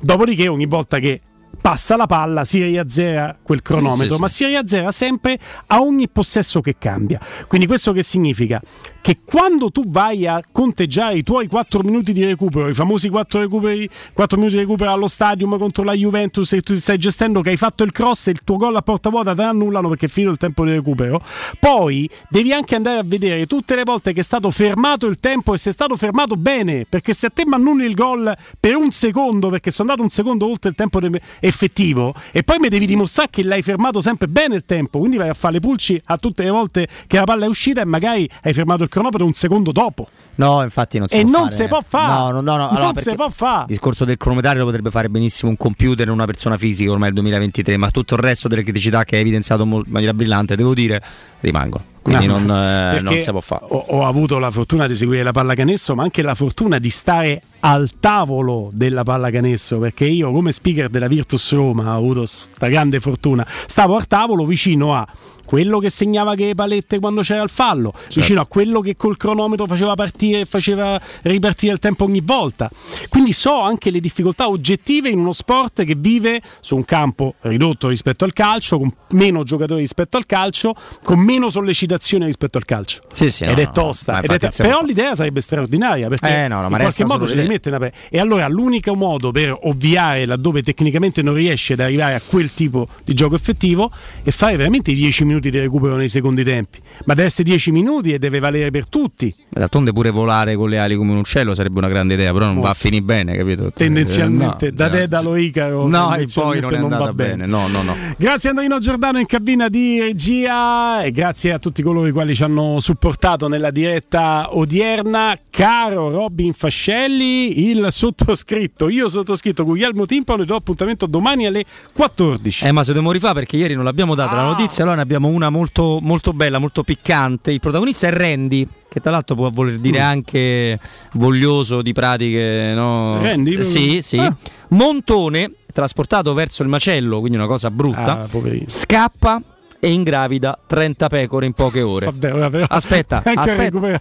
[0.00, 1.20] dopodiché ogni volta che
[1.60, 6.08] passa la palla si riazzera quel cronometro, Sì, sì, ma si riazzera sempre a ogni
[6.08, 7.20] possesso che cambia.
[7.46, 8.60] Quindi questo che significa?
[9.02, 13.40] Che quando tu vai a conteggiare i tuoi 4 minuti di recupero, i famosi 4,
[13.40, 17.40] recuperi, 4 minuti di recupero allo stadium contro la Juventus e tu ti stai gestendo
[17.40, 20.04] che hai fatto il cross e il tuo gol a porta vuota te annullano perché
[20.04, 21.22] è finito il tempo di recupero,
[21.58, 25.54] poi devi anche andare a vedere tutte le volte che è stato fermato il tempo
[25.54, 28.90] e se è stato fermato bene, perché se a te annulli il gol per un
[28.90, 32.84] secondo, perché sono andato un secondo oltre il tempo de- effettivo, e poi mi devi
[32.84, 36.18] dimostrare che l'hai fermato sempre bene il tempo, quindi vai a fare le pulci a
[36.18, 39.32] tutte le volte che la palla è uscita e magari hai fermato il cronometro un
[39.32, 40.06] secondo dopo.
[40.34, 41.54] No, infatti non si E può non fare.
[41.54, 42.12] si può fare.
[42.12, 42.66] No, no, no, no.
[42.70, 43.60] Non Allora, si può fare.
[43.62, 47.08] Il discorso del cronometrario lo potrebbe fare benissimo un computer e una persona fisica ormai
[47.08, 50.72] il 2023, ma tutto il resto delle criticità che hai evidenziato in maniera brillante, devo
[50.74, 51.02] dire,
[51.40, 51.84] rimangono.
[52.02, 53.66] Quindi No, non, eh, non si può fare.
[53.68, 57.42] Ho, ho avuto la fortuna di seguire la pallacanestro, ma anche la fortuna di stare
[57.60, 62.98] al tavolo della pallacanestro, perché io come speaker della Virtus Roma ho avuto questa grande
[63.00, 63.46] fortuna.
[63.66, 65.06] Stavo al tavolo vicino a
[65.50, 68.20] quello che segnava che le palette quando c'era il fallo, Certo.
[68.20, 72.70] vicino a quello che col cronometro faceva partire e faceva ripartire il tempo ogni volta.
[73.08, 77.88] Quindi so anche le difficoltà oggettive in uno sport che vive su un campo ridotto
[77.88, 80.72] rispetto al calcio, con meno giocatori rispetto al calcio,
[81.02, 83.00] con meno sollecitazione rispetto al calcio.
[83.12, 84.12] Sì, sì, ed no, è no, tosta.
[84.12, 87.26] ma ed è siamo però l'idea sarebbe straordinaria perché Eh, no, no, in qualche modo
[87.26, 91.72] ce le mette una pe- E allora l'unico modo per ovviare laddove tecnicamente non riesce
[91.72, 93.90] ad arrivare a quel tipo di gioco effettivo
[94.22, 96.78] è fare veramente i 10 minuti di recupero nei secondi tempi.
[97.06, 99.34] Ma deve essere 10 minuti e deve valere per tutti.
[99.48, 102.54] D'altronde pure volare con le ali come un uccello sarebbe una grande idea, però non
[102.56, 102.68] Molto.
[102.68, 103.70] va a finire bene, capito?
[103.72, 105.86] Tendenzialmente, Eh, no, da cioè- Dedalo Icaro.
[105.86, 107.46] No, e poi non è andata va bene.
[107.46, 107.94] No, no, no.
[108.18, 112.42] Grazie Andrino Giordano in cabina di regia e grazie a tutti coloro i quali ci
[112.42, 115.34] hanno supportato nella diretta odierna.
[115.48, 122.64] Caro Robin Fascelli, il sottoscritto, io sottoscritto Guglielmo Timpano e do appuntamento domani alle 14.
[122.66, 125.28] Eh, ma se dobbiamo rifare perché ieri non l'abbiamo data la notizia, allora ne abbiamo
[125.30, 127.50] una molto, molto bella, molto piccante.
[127.52, 130.02] Il protagonista è Randy, che tra l'altro può voler dire Mm.
[130.02, 130.78] anche
[131.12, 133.20] voglioso di pratiche, no?
[133.22, 133.62] Randy?
[133.64, 134.18] Sì, sì.
[134.18, 134.34] Ah.
[134.68, 138.28] Montone, trasportato verso il macello, quindi una cosa brutta, Ah,
[138.66, 139.42] scappa
[139.78, 142.06] e ingravida 30 pecore in poche ore.
[142.06, 144.00] Vabbè, però- Aspetta, aspetta.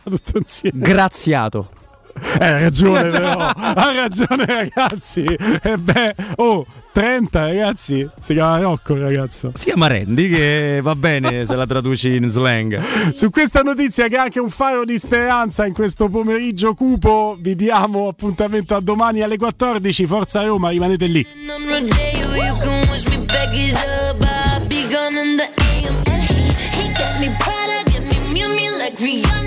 [0.73, 1.69] Graziato.
[2.39, 3.37] Eh, ha ragione, però.
[3.37, 5.23] ha ragione, ragazzi.
[5.23, 8.09] E beh, oh, 30 ragazzi.
[8.19, 9.51] Si chiama Rocco, ragazzo.
[9.53, 12.79] Si chiama Randy, che va bene se la traduci in slang.
[13.13, 17.55] Su questa notizia che è anche un faro di speranza in questo pomeriggio cupo, vi
[17.55, 20.05] diamo appuntamento a domani alle 14.
[20.05, 21.25] Forza Roma, rimanete lì.
[28.99, 29.38] Rihanna.